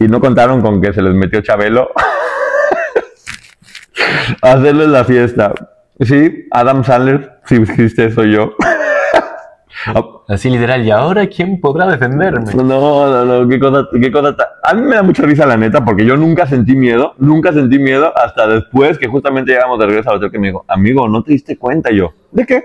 y 0.00 0.08
no 0.08 0.20
contaron 0.20 0.60
con 0.60 0.80
que 0.80 0.92
se 0.92 1.02
les 1.02 1.14
metió 1.14 1.40
Chabelo 1.40 1.90
a 4.42 4.52
hacerles 4.52 4.88
la 4.88 5.04
fiesta. 5.04 5.52
Sí, 6.00 6.46
Adam 6.50 6.84
Sandler, 6.84 7.40
si 7.44 7.56
existe, 7.56 8.10
soy 8.12 8.32
yo. 8.32 8.52
Así 10.28 10.50
literal, 10.50 10.84
¿y 10.84 10.90
ahora 10.90 11.26
quién 11.28 11.60
podrá 11.60 11.86
defenderme? 11.86 12.52
No, 12.54 12.62
no, 12.62 13.24
no, 13.24 13.48
qué 13.48 13.58
cosa, 13.58 13.86
qué 13.92 14.10
cosa. 14.12 14.36
A 14.62 14.74
mí 14.74 14.82
me 14.82 14.96
da 14.96 15.02
mucha 15.02 15.22
risa 15.22 15.46
la 15.46 15.56
neta, 15.56 15.84
porque 15.84 16.04
yo 16.04 16.16
nunca 16.16 16.46
sentí 16.46 16.74
miedo, 16.76 17.14
nunca 17.18 17.52
sentí 17.52 17.78
miedo 17.78 18.12
hasta 18.16 18.46
después 18.48 18.98
que 18.98 19.06
justamente 19.08 19.52
llegamos 19.52 19.78
de 19.78 19.86
regreso 19.86 20.10
al 20.10 20.16
hotel 20.16 20.30
que 20.32 20.38
me 20.38 20.48
dijo, 20.48 20.64
amigo, 20.68 21.08
¿no 21.08 21.22
te 21.22 21.32
diste 21.32 21.56
cuenta? 21.56 21.90
Y 21.92 21.96
yo, 21.98 22.12
¿de 22.32 22.44
qué? 22.44 22.62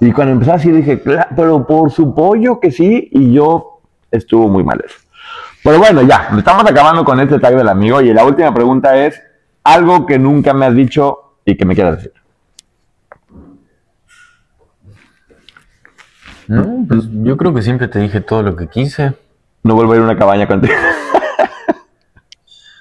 Y 0.00 0.10
cuando 0.12 0.32
empezó 0.34 0.52
así 0.54 0.70
dije, 0.70 1.02
"Cla- 1.02 1.28
pero 1.34 1.66
por 1.66 1.90
su 1.90 2.14
pollo 2.14 2.58
que 2.60 2.70
sí, 2.70 3.08
y 3.12 3.32
yo 3.32 3.80
estuvo 4.10 4.48
muy 4.48 4.64
mal 4.64 4.82
eso. 4.84 4.96
Pero 5.62 5.78
bueno, 5.78 6.02
ya, 6.02 6.28
estamos 6.36 6.68
acabando 6.70 7.04
con 7.04 7.18
este 7.20 7.38
tag 7.38 7.56
del 7.56 7.68
amigo 7.68 8.02
y 8.02 8.12
la 8.12 8.24
última 8.24 8.52
pregunta 8.52 8.96
es, 9.06 9.20
algo 9.62 10.04
que 10.04 10.18
nunca 10.18 10.52
me 10.52 10.66
has 10.66 10.74
dicho 10.74 11.23
y 11.44 11.56
que 11.56 11.64
me 11.64 11.74
quieras 11.74 11.96
decir. 11.96 12.12
No, 16.46 16.84
pues 16.86 17.04
yo 17.10 17.36
creo 17.36 17.54
que 17.54 17.62
siempre 17.62 17.88
te 17.88 17.98
dije 17.98 18.20
todo 18.20 18.42
lo 18.42 18.56
que 18.56 18.68
quise. 18.68 19.14
No 19.62 19.74
vuelvo 19.74 19.92
a 19.92 19.96
ir 19.96 20.02
a 20.02 20.04
una 20.04 20.18
cabaña 20.18 20.46
contigo. 20.46 20.74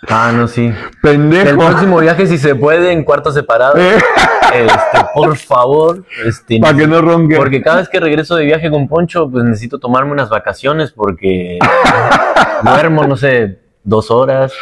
Ah, 0.09 0.33
no, 0.35 0.47
sí. 0.47 0.71
Pendejo. 1.01 1.49
El 1.49 1.57
próximo 1.57 1.99
viaje, 1.99 2.27
si 2.27 2.37
se 2.37 2.55
puede, 2.55 2.91
en 2.91 3.03
cuartos 3.03 3.33
separados. 3.33 3.79
Eh. 3.79 3.97
Este, 4.53 4.99
por 5.15 5.35
favor. 5.35 6.05
Este, 6.23 6.59
Para 6.59 6.77
que 6.77 6.85
no 6.85 7.01
ronque. 7.01 7.37
Porque 7.37 7.63
cada 7.63 7.77
vez 7.77 7.89
que 7.89 7.99
regreso 7.99 8.35
de 8.35 8.45
viaje 8.45 8.69
con 8.69 8.87
Poncho, 8.87 9.27
pues 9.27 9.43
necesito 9.43 9.79
tomarme 9.79 10.11
unas 10.11 10.29
vacaciones 10.29 10.91
porque 10.91 11.57
duermo, 12.63 13.07
no 13.07 13.17
sé, 13.17 13.61
dos 13.83 14.11
horas, 14.11 14.53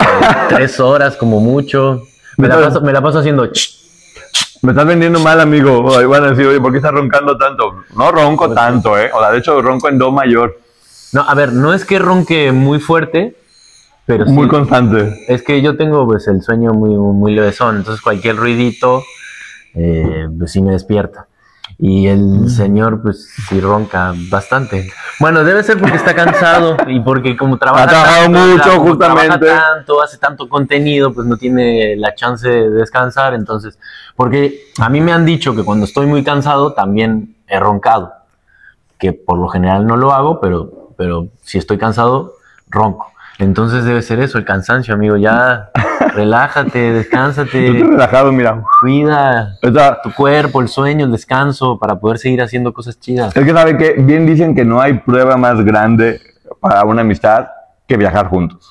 eh, 0.00 0.04
tres 0.48 0.80
horas 0.80 1.16
como 1.16 1.38
mucho. 1.38 2.02
Me 2.38 2.48
la 2.48 2.56
paso, 2.60 2.80
me 2.80 2.92
la 2.92 3.02
paso 3.02 3.18
haciendo... 3.18 3.50
Me 4.62 4.72
estás 4.72 4.86
vendiendo 4.86 5.20
mal, 5.20 5.40
amigo. 5.40 5.82
Van 5.82 6.24
a 6.24 6.30
decir, 6.30 6.46
oye, 6.46 6.60
¿por 6.60 6.72
qué 6.72 6.78
estás 6.78 6.92
roncando 6.92 7.36
tanto? 7.38 7.84
No 7.94 8.10
ronco 8.10 8.52
tanto, 8.52 8.98
¿eh? 8.98 9.10
O 9.14 9.20
sea, 9.20 9.30
de 9.30 9.38
hecho, 9.38 9.60
ronco 9.62 9.88
en 9.88 9.98
do 9.98 10.10
mayor. 10.10 10.58
No, 11.12 11.20
a 11.22 11.34
ver, 11.34 11.52
no 11.52 11.72
es 11.72 11.84
que 11.84 11.98
ronque 11.98 12.50
muy 12.50 12.80
fuerte, 12.80 13.36
pero 14.04 14.26
sí, 14.26 14.32
Muy 14.32 14.48
constante. 14.48 15.24
es 15.28 15.42
que 15.42 15.62
yo 15.62 15.76
tengo 15.76 16.06
pues 16.06 16.26
el 16.28 16.42
sueño 16.42 16.72
muy, 16.72 16.90
muy 16.96 17.34
levesón, 17.34 17.76
entonces 17.76 18.02
cualquier 18.02 18.36
ruidito, 18.36 19.02
eh, 19.74 20.28
pues 20.36 20.50
sí 20.50 20.60
me 20.60 20.72
despierta. 20.72 21.27
Y 21.80 22.08
el 22.08 22.50
señor, 22.50 23.00
pues 23.02 23.32
sí 23.48 23.60
ronca 23.60 24.12
bastante. 24.30 24.90
Bueno, 25.20 25.44
debe 25.44 25.62
ser 25.62 25.78
porque 25.78 25.96
está 25.96 26.12
cansado 26.12 26.76
y 26.88 26.98
porque 26.98 27.36
como 27.36 27.56
trabaja, 27.56 27.84
Ha 27.84 27.88
trabajado 27.88 28.22
tanto, 28.24 28.38
mucho, 28.40 28.76
como 28.78 28.98
trabaja 28.98 29.26
justamente. 29.32 29.46
tanto, 29.46 30.02
hace 30.02 30.18
tanto 30.18 30.48
contenido, 30.48 31.14
pues 31.14 31.26
no 31.28 31.36
tiene 31.36 31.94
la 31.96 32.16
chance 32.16 32.48
de 32.48 32.70
descansar. 32.70 33.34
Entonces, 33.34 33.78
porque 34.16 34.60
a 34.80 34.88
mí 34.88 35.00
me 35.00 35.12
han 35.12 35.24
dicho 35.24 35.54
que 35.54 35.62
cuando 35.62 35.84
estoy 35.84 36.06
muy 36.06 36.24
cansado 36.24 36.72
también 36.72 37.36
he 37.46 37.60
roncado, 37.60 38.12
que 38.98 39.12
por 39.12 39.38
lo 39.38 39.46
general 39.48 39.86
no 39.86 39.96
lo 39.96 40.12
hago, 40.12 40.40
pero, 40.40 40.92
pero 40.96 41.28
si 41.42 41.58
estoy 41.58 41.78
cansado, 41.78 42.34
ronco. 42.68 43.12
Entonces 43.38 43.84
debe 43.84 44.02
ser 44.02 44.18
eso, 44.18 44.36
el 44.36 44.44
cansancio, 44.44 44.94
amigo. 44.94 45.16
Ya 45.16 45.70
relájate, 46.14 46.88
Yo 46.88 46.94
descánsate, 46.94 47.66
estoy 47.66 47.82
relajado, 47.82 48.32
mira. 48.32 48.62
cuida 48.80 49.58
tu 50.02 50.12
cuerpo, 50.12 50.60
el 50.60 50.68
sueño, 50.68 51.06
el 51.06 51.12
descanso, 51.12 51.78
para 51.78 51.96
poder 51.96 52.18
seguir 52.18 52.42
haciendo 52.42 52.72
cosas 52.72 52.98
chidas. 52.98 53.36
es 53.36 53.44
que 53.44 53.52
sabe 53.52 53.76
que 53.76 53.94
bien 53.98 54.26
dicen 54.26 54.54
que 54.54 54.64
no 54.64 54.80
hay 54.80 54.94
prueba 54.94 55.36
más 55.36 55.64
grande 55.64 56.20
para 56.60 56.84
una 56.84 57.02
amistad 57.02 57.48
que 57.86 57.96
viajar 57.96 58.28
juntos. 58.28 58.70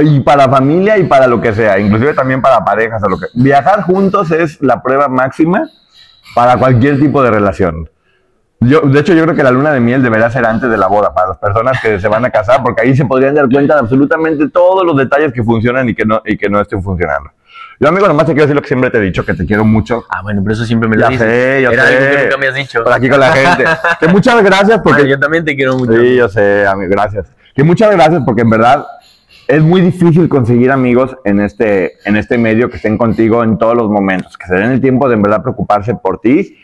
Y 0.00 0.20
para 0.20 0.48
familia 0.48 0.96
y 0.96 1.04
para 1.04 1.26
lo 1.26 1.40
que 1.40 1.52
sea, 1.52 1.78
inclusive 1.78 2.14
también 2.14 2.40
para 2.40 2.64
parejas 2.64 3.02
o 3.02 3.08
lo 3.08 3.18
que. 3.18 3.26
Viajar 3.34 3.82
juntos 3.82 4.30
es 4.30 4.60
la 4.62 4.82
prueba 4.82 5.08
máxima 5.08 5.68
para 6.34 6.56
cualquier 6.56 6.98
tipo 6.98 7.22
de 7.22 7.30
relación. 7.30 7.90
Yo, 8.60 8.80
de 8.80 9.00
hecho, 9.00 9.12
yo 9.12 9.22
creo 9.24 9.34
que 9.36 9.42
la 9.42 9.50
luna 9.50 9.70
de 9.72 9.80
miel 9.80 10.02
debería 10.02 10.30
ser 10.30 10.46
antes 10.46 10.70
de 10.70 10.76
la 10.78 10.86
boda 10.86 11.14
para 11.14 11.28
las 11.28 11.38
personas 11.38 11.78
que 11.80 12.00
se 12.00 12.08
van 12.08 12.24
a 12.24 12.30
casar, 12.30 12.62
porque 12.62 12.82
ahí 12.82 12.96
se 12.96 13.04
podrían 13.04 13.34
dar 13.34 13.48
cuenta 13.50 13.74
de 13.74 13.80
absolutamente 13.80 14.48
todos 14.48 14.84
los 14.84 14.96
detalles 14.96 15.32
que 15.32 15.42
funcionan 15.44 15.88
y 15.88 15.94
que 15.94 16.04
no, 16.06 16.22
y 16.24 16.36
que 16.38 16.48
no 16.48 16.60
estén 16.60 16.82
funcionando. 16.82 17.30
Yo, 17.78 17.88
amigo, 17.88 18.08
nomás 18.08 18.24
te 18.24 18.32
quiero 18.32 18.44
decir 18.46 18.56
lo 18.56 18.62
que 18.62 18.68
siempre 18.68 18.88
te 18.90 18.96
he 18.96 19.02
dicho, 19.02 19.24
que 19.26 19.34
te 19.34 19.44
quiero 19.44 19.62
mucho. 19.66 20.04
Ah, 20.08 20.22
bueno, 20.22 20.40
pero 20.42 20.54
eso 20.54 20.64
siempre 20.64 20.88
me 20.88 20.96
lo 20.96 21.02
Ya 21.02 21.08
dices. 21.10 21.26
sé, 21.26 21.62
ya 21.62 21.68
Era 21.68 21.84
sé. 21.86 21.94
algo 21.96 22.16
que 22.16 22.22
nunca 22.24 22.36
me 22.38 22.46
has 22.48 22.54
dicho. 22.54 22.82
Por 22.84 22.92
aquí 22.94 23.08
con 23.10 23.20
la 23.20 23.32
gente. 23.32 23.64
Que 24.00 24.08
muchas 24.08 24.42
gracias 24.42 24.80
porque... 24.82 25.02
Bueno, 25.02 25.08
yo 25.10 25.20
también 25.20 25.44
te 25.44 25.54
quiero 25.54 25.76
mucho. 25.76 25.92
Sí, 25.92 26.16
yo 26.16 26.28
sé, 26.30 26.66
amigo, 26.66 26.90
gracias. 26.90 27.26
Que 27.54 27.62
muchas 27.62 27.90
gracias 27.90 28.22
porque 28.24 28.40
en 28.42 28.50
verdad 28.50 28.86
es 29.48 29.62
muy 29.62 29.82
difícil 29.82 30.26
conseguir 30.30 30.72
amigos 30.72 31.14
en 31.24 31.40
este, 31.40 31.92
en 32.08 32.16
este 32.16 32.38
medio 32.38 32.70
que 32.70 32.76
estén 32.76 32.96
contigo 32.96 33.44
en 33.44 33.58
todos 33.58 33.76
los 33.76 33.90
momentos, 33.90 34.38
que 34.38 34.46
se 34.46 34.54
den 34.54 34.72
el 34.72 34.80
tiempo 34.80 35.08
de 35.08 35.14
en 35.16 35.22
verdad 35.22 35.42
preocuparse 35.42 35.94
por 35.94 36.18
ti. 36.20 36.56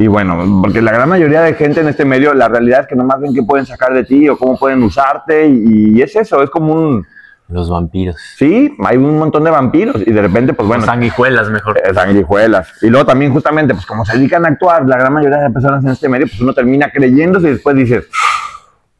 Y 0.00 0.06
bueno, 0.06 0.60
porque 0.62 0.80
la 0.80 0.92
gran 0.92 1.08
mayoría 1.08 1.42
de 1.42 1.54
gente 1.54 1.80
en 1.80 1.88
este 1.88 2.04
medio, 2.04 2.32
la 2.32 2.48
realidad 2.48 2.82
es 2.82 2.86
que 2.86 2.94
nomás 2.94 3.20
ven 3.20 3.34
qué 3.34 3.42
pueden 3.42 3.66
sacar 3.66 3.92
de 3.92 4.04
ti 4.04 4.28
o 4.28 4.38
cómo 4.38 4.56
pueden 4.56 4.80
usarte 4.84 5.48
y, 5.48 5.98
y 5.98 6.02
es 6.02 6.14
eso, 6.14 6.40
es 6.40 6.50
como 6.50 6.72
un... 6.72 7.04
Los 7.48 7.68
vampiros. 7.68 8.14
Sí, 8.36 8.76
hay 8.84 8.96
un 8.96 9.18
montón 9.18 9.42
de 9.42 9.50
vampiros 9.50 9.96
y 10.06 10.12
de 10.12 10.22
repente, 10.22 10.52
pues 10.52 10.68
bueno, 10.68 10.84
Sanguijuelas, 10.84 11.50
mejor. 11.50 11.78
eh, 11.78 11.92
sanguijuelas. 11.92 12.74
Y 12.82 12.90
luego 12.90 13.06
también 13.06 13.32
justamente, 13.32 13.74
pues 13.74 13.86
como 13.86 14.04
se 14.04 14.16
dedican 14.18 14.44
a 14.44 14.48
actuar, 14.50 14.86
la 14.86 14.98
gran 14.98 15.12
mayoría 15.14 15.38
de 15.38 15.50
personas 15.50 15.82
en 15.84 15.90
este 15.90 16.08
medio, 16.08 16.26
pues 16.28 16.40
uno 16.40 16.52
termina 16.52 16.92
creyéndose 16.92 17.48
y 17.48 17.52
después 17.52 17.74
dices, 17.74 18.06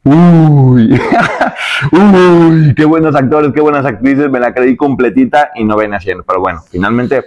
uy, 0.03 0.99
uy, 1.93 2.73
qué 2.75 2.85
buenos 2.85 3.15
actores, 3.15 3.53
qué 3.53 3.61
buenas 3.61 3.85
actrices, 3.85 4.29
me 4.29 4.39
la 4.39 4.53
creí 4.53 4.75
completita 4.75 5.51
y 5.55 5.63
no 5.63 5.77
ven 5.77 5.93
haciendo. 5.93 6.23
Pero 6.27 6.41
bueno, 6.41 6.61
finalmente 6.69 7.25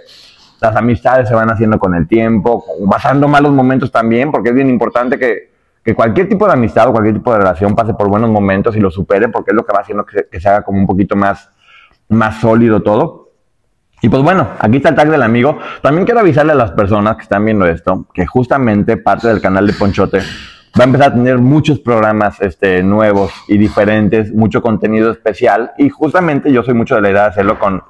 las 0.63 0.75
amistades 0.77 1.27
se 1.27 1.35
van 1.35 1.51
haciendo 1.51 1.77
con 1.77 1.93
el 1.93 2.07
tiempo, 2.07 2.63
pasando 2.89 3.27
malos 3.27 3.51
momentos 3.51 3.91
también, 3.91 4.31
porque 4.31 4.49
es 4.49 4.55
bien 4.55 4.69
importante 4.69 5.19
que, 5.19 5.51
cualquier 5.93 6.29
tipo 6.29 6.47
de 6.47 6.53
amistad 6.53 6.87
o 6.87 6.93
cualquier 6.93 7.15
tipo 7.15 7.33
de 7.33 7.39
relación 7.39 7.75
pase 7.75 7.93
por 7.93 8.07
buenos 8.07 8.29
momentos 8.29 8.73
y 8.77 8.79
lo 8.79 8.89
supere, 8.89 9.27
porque 9.27 9.51
es 9.51 9.55
lo 9.55 9.65
que 9.65 9.73
va 9.73 9.81
haciendo 9.81 10.05
que 10.05 10.19
se, 10.19 10.27
que 10.29 10.39
se 10.39 10.47
haga 10.47 10.61
como 10.61 10.79
un 10.79 10.87
poquito 10.87 11.17
más, 11.17 11.49
más 12.07 12.39
sólido 12.39 12.81
todo. 12.81 13.31
Y 14.01 14.07
pues 14.07 14.23
bueno, 14.23 14.47
aquí 14.59 14.77
está 14.77 14.89
el 14.89 14.95
tag 14.95 15.09
del 15.09 15.21
amigo. 15.21 15.59
También 15.81 16.05
quiero 16.05 16.21
avisarle 16.21 16.53
a 16.53 16.55
las 16.55 16.71
personas 16.71 17.17
que 17.17 17.23
están 17.23 17.43
viendo 17.43 17.65
esto 17.65 18.05
que 18.13 18.25
justamente 18.25 18.95
parte 18.95 19.27
del 19.27 19.41
canal 19.41 19.67
de 19.67 19.73
Ponchote 19.73 20.19
va 20.19 20.83
a 20.83 20.87
empezar 20.87 21.11
a 21.11 21.13
tener 21.13 21.37
muchos 21.39 21.79
programas 21.79 22.39
este, 22.41 22.81
nuevos 22.83 23.31
y 23.49 23.57
diferentes, 23.57 24.33
mucho 24.33 24.61
contenido 24.61 25.11
especial. 25.11 25.71
Y 25.77 25.89
justamente 25.89 26.51
yo 26.51 26.63
soy 26.63 26.73
mucho 26.73 26.95
de 26.95 27.01
la 27.01 27.09
idea 27.09 27.21
de 27.23 27.29
hacerlo 27.29 27.59
con, 27.59 27.83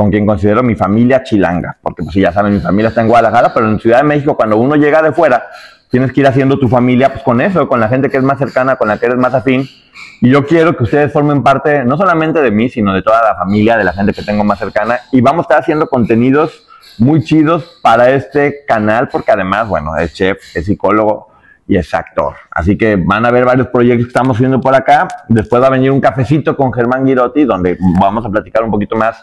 con 0.00 0.10
quien 0.10 0.24
considero 0.24 0.62
mi 0.62 0.74
familia 0.74 1.22
chilanga. 1.22 1.76
Porque 1.82 2.02
pues 2.02 2.14
ya 2.14 2.32
saben, 2.32 2.54
mi 2.54 2.60
familia 2.60 2.88
está 2.88 3.02
en 3.02 3.08
Guadalajara, 3.08 3.52
pero 3.52 3.68
en 3.68 3.78
Ciudad 3.78 3.98
de 3.98 4.04
México 4.04 4.34
cuando 4.34 4.56
uno 4.56 4.74
llega 4.74 5.02
de 5.02 5.12
fuera, 5.12 5.44
tienes 5.90 6.10
que 6.10 6.20
ir 6.20 6.26
haciendo 6.26 6.58
tu 6.58 6.70
familia 6.70 7.10
pues 7.10 7.22
con 7.22 7.38
eso, 7.42 7.68
con 7.68 7.80
la 7.80 7.88
gente 7.88 8.08
que 8.08 8.16
es 8.16 8.22
más 8.22 8.38
cercana, 8.38 8.76
con 8.76 8.88
la 8.88 8.96
que 8.96 9.04
eres 9.04 9.18
más 9.18 9.34
afín. 9.34 9.68
Y 10.22 10.30
yo 10.30 10.46
quiero 10.46 10.74
que 10.74 10.84
ustedes 10.84 11.12
formen 11.12 11.42
parte 11.42 11.84
no 11.84 11.98
solamente 11.98 12.40
de 12.40 12.50
mí, 12.50 12.70
sino 12.70 12.94
de 12.94 13.02
toda 13.02 13.22
la 13.22 13.36
familia, 13.36 13.76
de 13.76 13.84
la 13.84 13.92
gente 13.92 14.14
que 14.14 14.22
tengo 14.22 14.42
más 14.42 14.58
cercana. 14.58 15.00
Y 15.12 15.20
vamos 15.20 15.40
a 15.40 15.42
estar 15.42 15.58
haciendo 15.58 15.86
contenidos 15.86 16.66
muy 16.96 17.22
chidos 17.22 17.78
para 17.82 18.08
este 18.08 18.64
canal, 18.66 19.10
porque 19.10 19.32
además, 19.32 19.68
bueno, 19.68 19.98
es 19.98 20.14
chef, 20.14 20.38
es 20.56 20.64
psicólogo 20.64 21.28
y 21.68 21.76
es 21.76 21.92
actor. 21.92 22.36
Así 22.50 22.78
que 22.78 22.96
van 22.96 23.26
a 23.26 23.30
ver 23.30 23.44
varios 23.44 23.66
proyectos 23.66 24.06
que 24.06 24.08
estamos 24.12 24.38
haciendo 24.38 24.62
por 24.62 24.74
acá. 24.74 25.08
Después 25.28 25.62
va 25.62 25.66
a 25.66 25.70
venir 25.70 25.90
un 25.90 26.00
cafecito 26.00 26.56
con 26.56 26.72
Germán 26.72 27.06
Girotti, 27.06 27.44
donde 27.44 27.76
vamos 28.00 28.24
a 28.24 28.30
platicar 28.30 28.62
un 28.64 28.70
poquito 28.70 28.96
más 28.96 29.22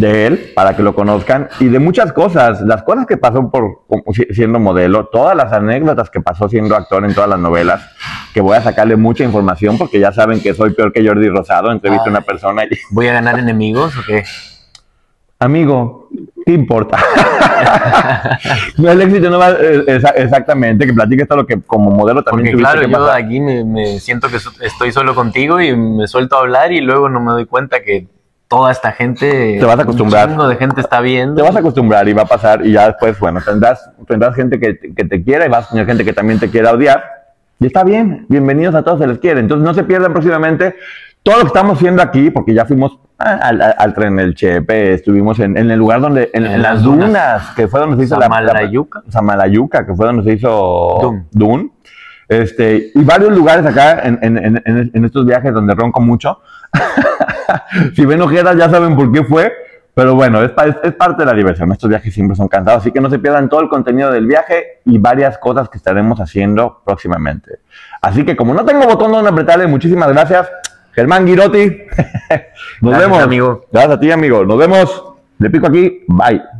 de 0.00 0.26
él 0.26 0.52
para 0.54 0.76
que 0.76 0.82
lo 0.82 0.94
conozcan 0.94 1.48
y 1.60 1.66
de 1.68 1.78
muchas 1.78 2.12
cosas, 2.12 2.60
las 2.62 2.82
cosas 2.82 3.06
que 3.06 3.16
pasó 3.16 3.50
por 3.50 3.82
siendo 4.30 4.58
modelo, 4.58 5.06
todas 5.06 5.36
las 5.36 5.52
anécdotas 5.52 6.10
que 6.10 6.20
pasó 6.20 6.48
siendo 6.48 6.76
actor 6.76 7.04
en 7.04 7.14
todas 7.14 7.30
las 7.30 7.38
novelas, 7.38 7.88
que 8.32 8.40
voy 8.40 8.56
a 8.56 8.62
sacarle 8.62 8.96
mucha 8.96 9.24
información 9.24 9.76
porque 9.78 9.98
ya 10.00 10.12
saben 10.12 10.40
que 10.40 10.54
soy 10.54 10.72
peor 10.74 10.92
que 10.92 11.06
Jordi 11.06 11.28
Rosado, 11.28 11.70
entrevisto 11.72 12.06
a 12.06 12.10
una 12.10 12.20
persona 12.22 12.64
y 12.64 12.68
¿Voy 12.90 13.08
a 13.08 13.12
ganar 13.14 13.38
enemigos 13.38 13.96
o 13.96 14.00
qué? 14.06 14.24
amigo, 15.40 16.08
¿qué 16.44 16.52
importa? 16.52 16.98
no, 18.78 18.90
el 18.90 19.00
éxito 19.02 19.30
no 19.30 19.38
va 19.38 19.50
eh, 19.50 19.84
exa- 19.86 20.14
exactamente, 20.16 20.86
que 20.86 20.92
platiques 20.92 21.28
todo 21.28 21.38
lo 21.38 21.46
que 21.46 21.60
como 21.60 21.90
modelo 21.90 22.22
también 22.22 22.48
Porque 22.50 22.62
claro, 22.62 22.80
que 22.80 22.90
yo 22.90 23.10
aquí 23.12 23.40
me, 23.40 23.64
me 23.64 24.00
siento 24.00 24.28
que 24.28 24.38
so- 24.40 24.50
estoy 24.60 24.90
solo 24.92 25.14
contigo 25.14 25.60
y 25.60 25.76
me 25.76 26.06
suelto 26.08 26.36
a 26.36 26.40
hablar 26.40 26.72
y 26.72 26.80
luego 26.80 27.08
no 27.08 27.20
me 27.20 27.32
doy 27.32 27.46
cuenta 27.46 27.82
que 27.82 28.08
toda 28.48 28.72
esta 28.72 28.92
gente... 28.92 29.58
Te 29.60 29.64
vas 29.64 29.78
a 29.78 29.82
acostumbrar. 29.82 30.26
Un 30.28 30.32
chingo 30.34 30.48
de 30.48 30.56
gente 30.56 30.80
está 30.80 31.00
viendo. 31.00 31.36
Te 31.36 31.42
vas 31.42 31.54
a 31.54 31.58
acostumbrar 31.58 32.08
y 32.08 32.12
va 32.14 32.22
a 32.22 32.26
pasar 32.26 32.64
y 32.66 32.72
ya 32.72 32.86
después, 32.86 33.18
bueno, 33.18 33.40
tendrás, 33.44 33.90
tendrás 34.06 34.34
gente 34.34 34.58
que, 34.58 34.78
que 34.78 35.04
te 35.04 35.22
quiera 35.22 35.46
y 35.46 35.48
vas 35.48 35.66
a 35.66 35.70
tener 35.70 35.86
gente 35.86 36.04
que 36.04 36.12
también 36.14 36.38
te 36.40 36.48
quiera 36.50 36.72
odiar. 36.72 37.02
Y 37.60 37.66
está 37.66 37.84
bien, 37.84 38.24
bienvenidos 38.28 38.74
a 38.74 38.82
todos, 38.82 39.00
se 39.00 39.06
les 39.06 39.18
quiere. 39.18 39.40
Entonces 39.40 39.64
no 39.64 39.74
se 39.74 39.84
pierdan 39.84 40.12
próximamente 40.12 40.76
todo 41.22 41.36
lo 41.36 41.42
que 41.42 41.46
estamos 41.48 41.76
haciendo 41.76 42.00
aquí, 42.02 42.30
porque 42.30 42.54
ya 42.54 42.64
fuimos 42.64 42.98
al, 43.18 43.60
al- 43.60 43.74
al 43.76 43.94
tren 43.94 44.16
del 44.16 44.34
Chepe, 44.34 44.94
estuvimos 44.94 45.38
en, 45.40 45.58
en 45.58 45.70
el 45.70 45.78
lugar 45.78 46.00
donde, 46.00 46.30
en, 46.32 46.46
En 46.46 46.52
en 46.52 46.62
las 46.62 46.82
dunas, 46.82 47.08
dunas. 47.08 47.50
que 47.56 47.66
fue 47.68 47.80
donde 47.80 47.96
se 47.96 48.04
hizo 48.04 48.14
la- 48.14 48.28
la 48.28 48.36
Samalayuca. 48.36 49.02
Samalayuca, 49.08 49.84
que 49.84 49.94
fue 49.94 50.06
donde 50.06 50.22
se 50.22 50.32
hizo 50.34 50.98
Dune. 51.02 51.24
Dune. 51.32 51.70
Este, 52.28 52.92
y 52.94 53.02
varios 53.02 53.32
lugares 53.32 53.66
acá 53.66 54.00
en- 54.04 54.18
en- 54.22 54.62
en 54.94 55.04
estos 55.04 55.26
viajes 55.26 55.52
donde 55.52 55.74
ronco 55.74 56.00
mucho. 56.00 56.40
si 57.94 58.04
ven 58.06 58.20
ojeras 58.22 58.56
ya 58.56 58.68
saben 58.70 58.94
por 58.96 59.10
qué 59.12 59.24
fue, 59.24 59.52
pero 59.94 60.14
bueno, 60.14 60.42
es, 60.42 60.50
pa- 60.50 60.66
es- 60.66 60.76
es 60.82 60.92
parte 60.94 61.22
de 61.22 61.26
la 61.26 61.34
diversión. 61.34 61.70
Estos 61.72 61.88
viajes 61.90 62.12
siempre 62.14 62.36
son 62.36 62.48
cansados, 62.48 62.82
así 62.82 62.92
que 62.92 63.00
no 63.00 63.10
se 63.10 63.18
pierdan 63.18 63.48
todo 63.48 63.60
el 63.60 63.68
contenido 63.68 64.10
del 64.12 64.26
viaje 64.26 64.80
y 64.84 64.98
varias 64.98 65.38
cosas 65.38 65.68
que 65.68 65.76
estaremos 65.78 66.20
haciendo 66.20 66.80
próximamente. 66.84 67.58
Así 68.00 68.24
que 68.24 68.36
como 68.36 68.54
no 68.54 68.64
tengo 68.64 68.86
botón 68.86 69.10
donde 69.12 69.30
apretarle, 69.30 69.66
muchísimas 69.66 70.08
gracias. 70.12 70.48
Germán 70.92 71.26
Girotti. 71.26 71.68
Nos 72.80 72.90
Gracias, 72.90 73.00
vemos. 73.10 73.22
amigo. 73.22 73.64
Gracias 73.72 73.96
a 73.96 74.00
ti, 74.00 74.10
amigo. 74.10 74.44
Nos 74.44 74.58
vemos. 74.58 75.04
Le 75.38 75.48
pico 75.50 75.66
aquí. 75.68 76.04
Bye. 76.08 76.57